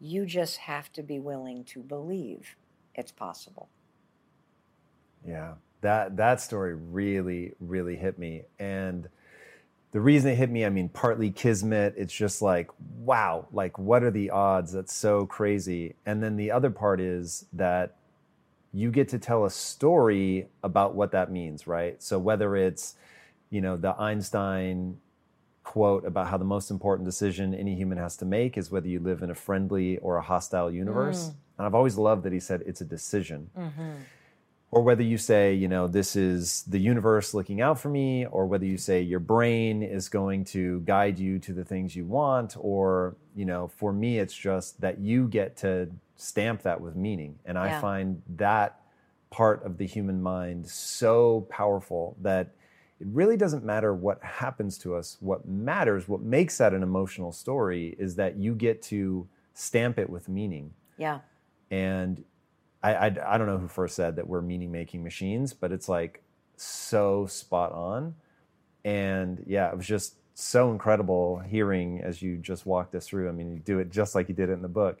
You 0.00 0.26
just 0.26 0.56
have 0.56 0.92
to 0.94 1.02
be 1.02 1.18
willing 1.18 1.64
to 1.64 1.80
believe 1.80 2.56
it's 2.94 3.12
possible. 3.12 3.68
Yeah, 5.26 5.54
that 5.80 6.16
that 6.16 6.40
story 6.40 6.74
really 6.74 7.54
really 7.60 7.96
hit 7.96 8.18
me 8.18 8.42
and 8.58 9.08
the 9.92 10.00
reason 10.00 10.30
it 10.30 10.36
hit 10.36 10.50
me, 10.50 10.64
I 10.64 10.70
mean, 10.70 10.88
partly 10.88 11.30
kismet. 11.30 11.94
It's 11.98 12.14
just 12.14 12.40
like, 12.40 12.70
wow, 12.96 13.46
like 13.52 13.78
what 13.78 14.02
are 14.02 14.10
the 14.10 14.30
odds? 14.30 14.72
That's 14.72 14.92
so 14.92 15.26
crazy. 15.26 15.96
And 16.06 16.22
then 16.22 16.36
the 16.36 16.50
other 16.50 16.70
part 16.70 16.98
is 16.98 17.44
that 17.52 17.96
you 18.72 18.90
get 18.90 19.08
to 19.10 19.18
tell 19.18 19.44
a 19.44 19.50
story 19.50 20.48
about 20.62 20.94
what 20.94 21.12
that 21.12 21.30
means, 21.30 21.66
right? 21.66 22.02
So 22.02 22.18
whether 22.18 22.56
it's, 22.56 22.94
you 23.50 23.60
know, 23.60 23.76
the 23.76 23.94
Einstein 24.00 24.98
quote 25.62 26.04
about 26.06 26.26
how 26.26 26.38
the 26.38 26.44
most 26.44 26.70
important 26.70 27.06
decision 27.06 27.54
any 27.54 27.74
human 27.74 27.98
has 27.98 28.16
to 28.16 28.24
make 28.24 28.56
is 28.56 28.70
whether 28.70 28.88
you 28.88 28.98
live 28.98 29.22
in 29.22 29.30
a 29.30 29.34
friendly 29.34 29.98
or 29.98 30.16
a 30.16 30.22
hostile 30.22 30.70
universe. 30.70 31.26
Mm. 31.26 31.34
And 31.58 31.66
I've 31.66 31.74
always 31.74 31.96
loved 31.96 32.24
that 32.24 32.32
he 32.32 32.40
said 32.40 32.62
it's 32.66 32.80
a 32.80 32.84
decision. 32.84 33.50
Mm-hmm. 33.56 33.90
Or 34.70 34.82
whether 34.82 35.02
you 35.02 35.18
say, 35.18 35.52
you 35.52 35.68
know, 35.68 35.86
this 35.86 36.16
is 36.16 36.62
the 36.62 36.78
universe 36.78 37.34
looking 37.34 37.60
out 37.60 37.78
for 37.78 37.90
me, 37.90 38.24
or 38.24 38.46
whether 38.46 38.64
you 38.64 38.78
say 38.78 39.02
your 39.02 39.20
brain 39.20 39.82
is 39.82 40.08
going 40.08 40.46
to 40.46 40.80
guide 40.80 41.18
you 41.18 41.38
to 41.40 41.52
the 41.52 41.62
things 41.62 41.94
you 41.94 42.06
want, 42.06 42.56
or, 42.58 43.16
you 43.36 43.44
know, 43.44 43.68
for 43.68 43.92
me, 43.92 44.18
it's 44.18 44.34
just 44.34 44.80
that 44.80 44.98
you 44.98 45.28
get 45.28 45.58
to 45.58 45.90
stamp 46.22 46.62
that 46.62 46.80
with 46.80 46.94
meaning. 46.94 47.38
And 47.44 47.58
I 47.58 47.80
find 47.80 48.22
that 48.36 48.80
part 49.30 49.64
of 49.64 49.76
the 49.76 49.86
human 49.86 50.22
mind 50.22 50.68
so 50.68 51.46
powerful 51.50 52.16
that 52.20 52.54
it 53.00 53.06
really 53.10 53.36
doesn't 53.36 53.64
matter 53.64 53.92
what 53.92 54.22
happens 54.22 54.78
to 54.78 54.94
us. 54.94 55.16
What 55.18 55.48
matters, 55.48 56.06
what 56.06 56.20
makes 56.20 56.58
that 56.58 56.72
an 56.72 56.82
emotional 56.84 57.32
story, 57.32 57.96
is 57.98 58.14
that 58.16 58.36
you 58.36 58.54
get 58.54 58.82
to 58.82 59.26
stamp 59.54 59.98
it 59.98 60.08
with 60.08 60.28
meaning. 60.28 60.72
Yeah. 60.96 61.20
And 61.70 62.22
I, 62.82 62.94
I, 62.94 63.06
I 63.06 63.38
don't 63.38 63.46
know 63.48 63.58
who 63.58 63.66
first 63.66 63.96
said 63.96 64.16
that 64.16 64.28
we're 64.28 64.42
meaning 64.42 64.70
making 64.70 65.02
machines, 65.02 65.52
but 65.52 65.72
it's 65.72 65.88
like 65.88 66.22
so 66.56 67.26
spot 67.26 67.72
on. 67.72 68.14
And 68.84 69.42
yeah, 69.46 69.70
it 69.70 69.76
was 69.76 69.86
just 69.86 70.14
so 70.34 70.70
incredible 70.70 71.40
hearing 71.40 72.00
as 72.00 72.22
you 72.22 72.36
just 72.36 72.64
walked 72.64 72.94
us 72.94 73.08
through. 73.08 73.28
I 73.28 73.32
mean, 73.32 73.52
you 73.52 73.58
do 73.58 73.80
it 73.80 73.90
just 73.90 74.14
like 74.14 74.28
you 74.28 74.34
did 74.34 74.50
it 74.50 74.52
in 74.52 74.62
the 74.62 74.68
book. 74.68 75.00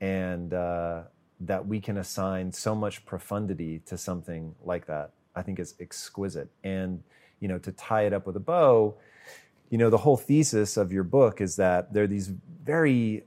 And 0.00 0.54
uh, 0.54 1.02
that 1.40 1.66
we 1.66 1.80
can 1.80 1.98
assign 1.98 2.52
so 2.52 2.74
much 2.74 3.04
profundity 3.06 3.80
to 3.86 3.96
something 3.96 4.54
like 4.64 4.86
that, 4.86 5.12
I 5.36 5.42
think 5.42 5.58
is 5.58 5.74
exquisite. 5.80 6.48
And, 6.64 7.02
you 7.40 7.48
know, 7.48 7.58
to 7.58 7.72
tie 7.72 8.02
it 8.02 8.12
up 8.12 8.26
with 8.26 8.36
a 8.36 8.40
bow, 8.40 8.96
you 9.70 9.78
know, 9.78 9.90
the 9.90 9.98
whole 9.98 10.16
thesis 10.16 10.76
of 10.76 10.92
your 10.92 11.04
book 11.04 11.40
is 11.40 11.56
that 11.56 11.92
there 11.92 12.04
are 12.04 12.08
these 12.08 12.32
very 12.64 13.24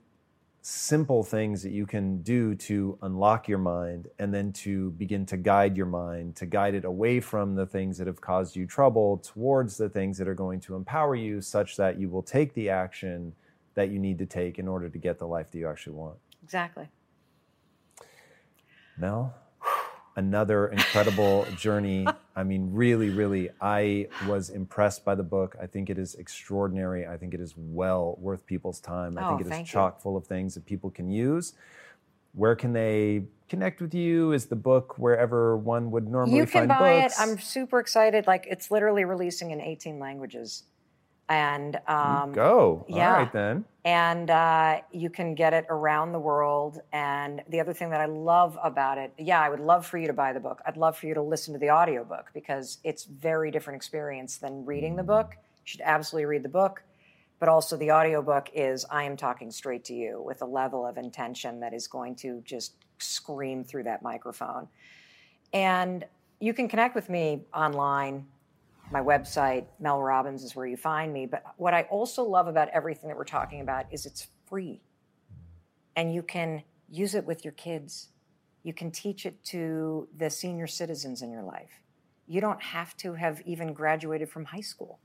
simple 0.63 1.23
things 1.23 1.63
that 1.63 1.71
you 1.71 1.87
can 1.87 2.21
do 2.21 2.53
to 2.53 2.97
unlock 3.01 3.47
your 3.47 3.57
mind 3.57 4.07
and 4.19 4.31
then 4.31 4.51
to 4.53 4.91
begin 4.91 5.25
to 5.25 5.35
guide 5.37 5.75
your 5.75 5.87
mind, 5.87 6.35
to 6.35 6.45
guide 6.45 6.75
it 6.75 6.85
away 6.85 7.19
from 7.19 7.55
the 7.55 7.65
things 7.65 7.97
that 7.97 8.05
have 8.05 8.21
caused 8.21 8.55
you 8.55 8.67
trouble 8.67 9.17
towards 9.17 9.77
the 9.77 9.89
things 9.89 10.17
that 10.17 10.27
are 10.27 10.35
going 10.35 10.59
to 10.59 10.75
empower 10.75 11.15
you, 11.15 11.41
such 11.41 11.77
that 11.77 11.99
you 11.99 12.09
will 12.09 12.21
take 12.21 12.53
the 12.53 12.69
action 12.69 13.33
that 13.73 13.89
you 13.89 13.97
need 13.97 14.19
to 14.19 14.25
take 14.25 14.59
in 14.59 14.67
order 14.67 14.87
to 14.87 14.97
get 14.97 15.17
the 15.17 15.25
life 15.25 15.49
that 15.49 15.57
you 15.57 15.67
actually 15.67 15.93
want. 15.93 16.17
Exactly. 16.43 16.89
Mel, 18.97 19.33
another 20.15 20.67
incredible 20.67 21.45
journey. 21.57 22.07
I 22.35 22.43
mean, 22.43 22.69
really, 22.73 23.09
really, 23.09 23.49
I 23.61 24.07
was 24.27 24.49
impressed 24.49 25.03
by 25.03 25.15
the 25.15 25.23
book. 25.23 25.55
I 25.61 25.65
think 25.67 25.89
it 25.89 25.97
is 25.97 26.15
extraordinary. 26.15 27.05
I 27.07 27.17
think 27.17 27.33
it 27.33 27.39
is 27.41 27.53
well 27.57 28.15
worth 28.19 28.45
people's 28.45 28.79
time. 28.79 29.17
I 29.17 29.23
Oh, 29.23 29.29
think 29.29 29.41
it 29.41 29.47
is 29.47 29.49
thank 29.49 29.67
you. 29.67 29.71
chock 29.73 30.01
full 30.01 30.15
of 30.17 30.27
things 30.27 30.53
that 30.55 30.65
people 30.65 30.89
can 30.89 31.09
use. 31.09 31.53
Where 32.33 32.55
can 32.55 32.71
they 32.73 33.23
connect 33.49 33.81
with 33.81 33.93
you? 33.93 34.31
Is 34.31 34.45
the 34.45 34.55
book 34.55 34.97
wherever 34.97 35.57
one 35.57 35.91
would 35.91 36.07
normally 36.07 36.37
you 36.37 36.45
can 36.45 36.67
buy 36.67 37.01
books? 37.01 37.19
it. 37.19 37.21
I'm 37.21 37.37
super 37.39 37.79
excited. 37.79 38.25
Like 38.27 38.47
it's 38.49 38.71
literally 38.71 39.03
releasing 39.03 39.51
in 39.51 39.59
18 39.59 39.99
languages, 39.99 40.63
and 41.31 41.79
um, 41.87 42.33
Go. 42.33 42.85
yeah. 42.89 43.13
All 43.13 43.19
right 43.19 43.31
then. 43.31 43.63
and 43.85 44.29
uh, 44.29 44.81
you 44.91 45.09
can 45.09 45.33
get 45.33 45.53
it 45.53 45.65
around 45.69 46.11
the 46.11 46.19
world. 46.19 46.81
And 46.91 47.41
the 47.47 47.61
other 47.61 47.73
thing 47.73 47.89
that 47.91 48.01
I 48.01 48.05
love 48.05 48.57
about 48.61 48.97
it, 48.97 49.13
yeah, 49.17 49.39
I 49.39 49.47
would 49.47 49.61
love 49.61 49.85
for 49.85 49.97
you 49.97 50.07
to 50.07 50.13
buy 50.13 50.33
the 50.33 50.41
book. 50.41 50.61
I'd 50.65 50.75
love 50.75 50.97
for 50.97 51.07
you 51.07 51.13
to 51.13 51.21
listen 51.21 51.53
to 51.53 51.59
the 51.59 51.71
audiobook 51.71 52.31
because 52.33 52.79
it's 52.83 53.05
very 53.05 53.49
different 53.49 53.77
experience 53.77 54.37
than 54.37 54.65
reading 54.65 54.97
the 54.97 55.03
book. 55.03 55.35
You 55.35 55.63
should 55.63 55.81
absolutely 55.85 56.25
read 56.25 56.43
the 56.43 56.49
book. 56.49 56.83
But 57.39 57.47
also 57.47 57.77
the 57.77 57.91
audiobook 57.91 58.49
is 58.53 58.85
I 58.91 59.03
am 59.03 59.15
talking 59.15 59.51
straight 59.51 59.85
to 59.85 59.93
you 59.93 60.21
with 60.21 60.41
a 60.41 60.45
level 60.45 60.85
of 60.85 60.97
intention 60.97 61.61
that 61.61 61.73
is 61.73 61.87
going 61.87 62.15
to 62.17 62.41
just 62.43 62.73
scream 62.99 63.63
through 63.63 63.83
that 63.83 64.03
microphone. 64.03 64.67
And 65.53 66.03
you 66.41 66.53
can 66.53 66.67
connect 66.67 66.93
with 66.93 67.09
me 67.09 67.45
online. 67.53 68.25
My 68.91 68.99
website, 68.99 69.65
Mel 69.79 70.01
Robbins, 70.01 70.43
is 70.43 70.53
where 70.53 70.65
you 70.65 70.75
find 70.75 71.13
me. 71.13 71.25
But 71.25 71.43
what 71.55 71.73
I 71.73 71.83
also 71.83 72.23
love 72.23 72.47
about 72.47 72.67
everything 72.69 73.07
that 73.07 73.17
we're 73.17 73.23
talking 73.23 73.61
about 73.61 73.85
is 73.89 74.05
it's 74.05 74.27
free. 74.47 74.81
And 75.95 76.13
you 76.13 76.21
can 76.21 76.63
use 76.89 77.15
it 77.15 77.25
with 77.25 77.45
your 77.45 77.53
kids. 77.53 78.09
You 78.63 78.73
can 78.73 78.91
teach 78.91 79.25
it 79.25 79.41
to 79.45 80.09
the 80.17 80.29
senior 80.29 80.67
citizens 80.67 81.21
in 81.21 81.31
your 81.31 81.43
life. 81.43 81.71
You 82.27 82.41
don't 82.41 82.61
have 82.61 82.97
to 82.97 83.13
have 83.13 83.41
even 83.45 83.73
graduated 83.73 84.29
from 84.29 84.45
high 84.45 84.61
school. 84.61 84.99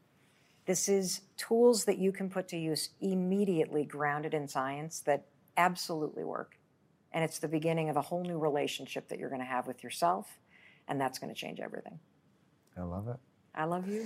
This 0.66 0.88
is 0.88 1.20
tools 1.36 1.84
that 1.84 1.98
you 1.98 2.10
can 2.10 2.28
put 2.28 2.48
to 2.48 2.56
use 2.56 2.90
immediately 3.00 3.84
grounded 3.84 4.34
in 4.34 4.48
science 4.48 5.00
that 5.06 5.26
absolutely 5.56 6.24
work. 6.24 6.58
And 7.12 7.22
it's 7.22 7.38
the 7.38 7.48
beginning 7.48 7.88
of 7.88 7.96
a 7.96 8.02
whole 8.02 8.24
new 8.24 8.38
relationship 8.38 9.08
that 9.08 9.20
you're 9.20 9.30
going 9.30 9.40
to 9.40 9.46
have 9.46 9.68
with 9.68 9.84
yourself. 9.84 10.26
And 10.88 11.00
that's 11.00 11.20
going 11.20 11.32
to 11.32 11.40
change 11.40 11.60
everything. 11.60 12.00
I 12.76 12.82
love 12.82 13.06
it. 13.08 13.16
I 13.56 13.64
love 13.64 13.88
you. 13.88 14.04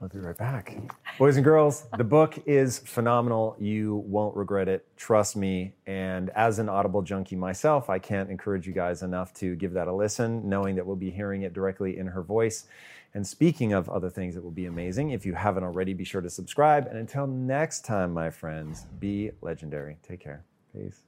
I'll 0.00 0.08
be 0.08 0.18
right 0.18 0.36
back. 0.36 0.78
Boys 1.18 1.36
and 1.36 1.44
girls, 1.44 1.84
the 1.98 2.04
book 2.04 2.38
is 2.46 2.78
phenomenal. 2.78 3.54
You 3.58 3.96
won't 4.06 4.34
regret 4.34 4.68
it. 4.68 4.86
Trust 4.96 5.36
me. 5.36 5.74
And 5.86 6.30
as 6.30 6.58
an 6.58 6.70
Audible 6.70 7.02
junkie 7.02 7.36
myself, 7.36 7.90
I 7.90 7.98
can't 7.98 8.30
encourage 8.30 8.66
you 8.66 8.72
guys 8.72 9.02
enough 9.02 9.34
to 9.34 9.54
give 9.56 9.74
that 9.74 9.86
a 9.86 9.92
listen, 9.92 10.48
knowing 10.48 10.76
that 10.76 10.86
we'll 10.86 10.96
be 10.96 11.10
hearing 11.10 11.42
it 11.42 11.52
directly 11.52 11.98
in 11.98 12.06
her 12.06 12.22
voice. 12.22 12.66
And 13.12 13.26
speaking 13.26 13.74
of 13.74 13.88
other 13.90 14.08
things 14.08 14.34
that 14.34 14.42
will 14.42 14.50
be 14.50 14.66
amazing, 14.66 15.10
if 15.10 15.26
you 15.26 15.34
haven't 15.34 15.64
already, 15.64 15.92
be 15.92 16.04
sure 16.04 16.22
to 16.22 16.30
subscribe. 16.30 16.86
And 16.86 16.96
until 16.98 17.26
next 17.26 17.84
time, 17.84 18.12
my 18.12 18.30
friends, 18.30 18.86
be 18.98 19.30
legendary. 19.42 19.98
Take 20.06 20.20
care. 20.20 20.44
Peace. 20.74 21.02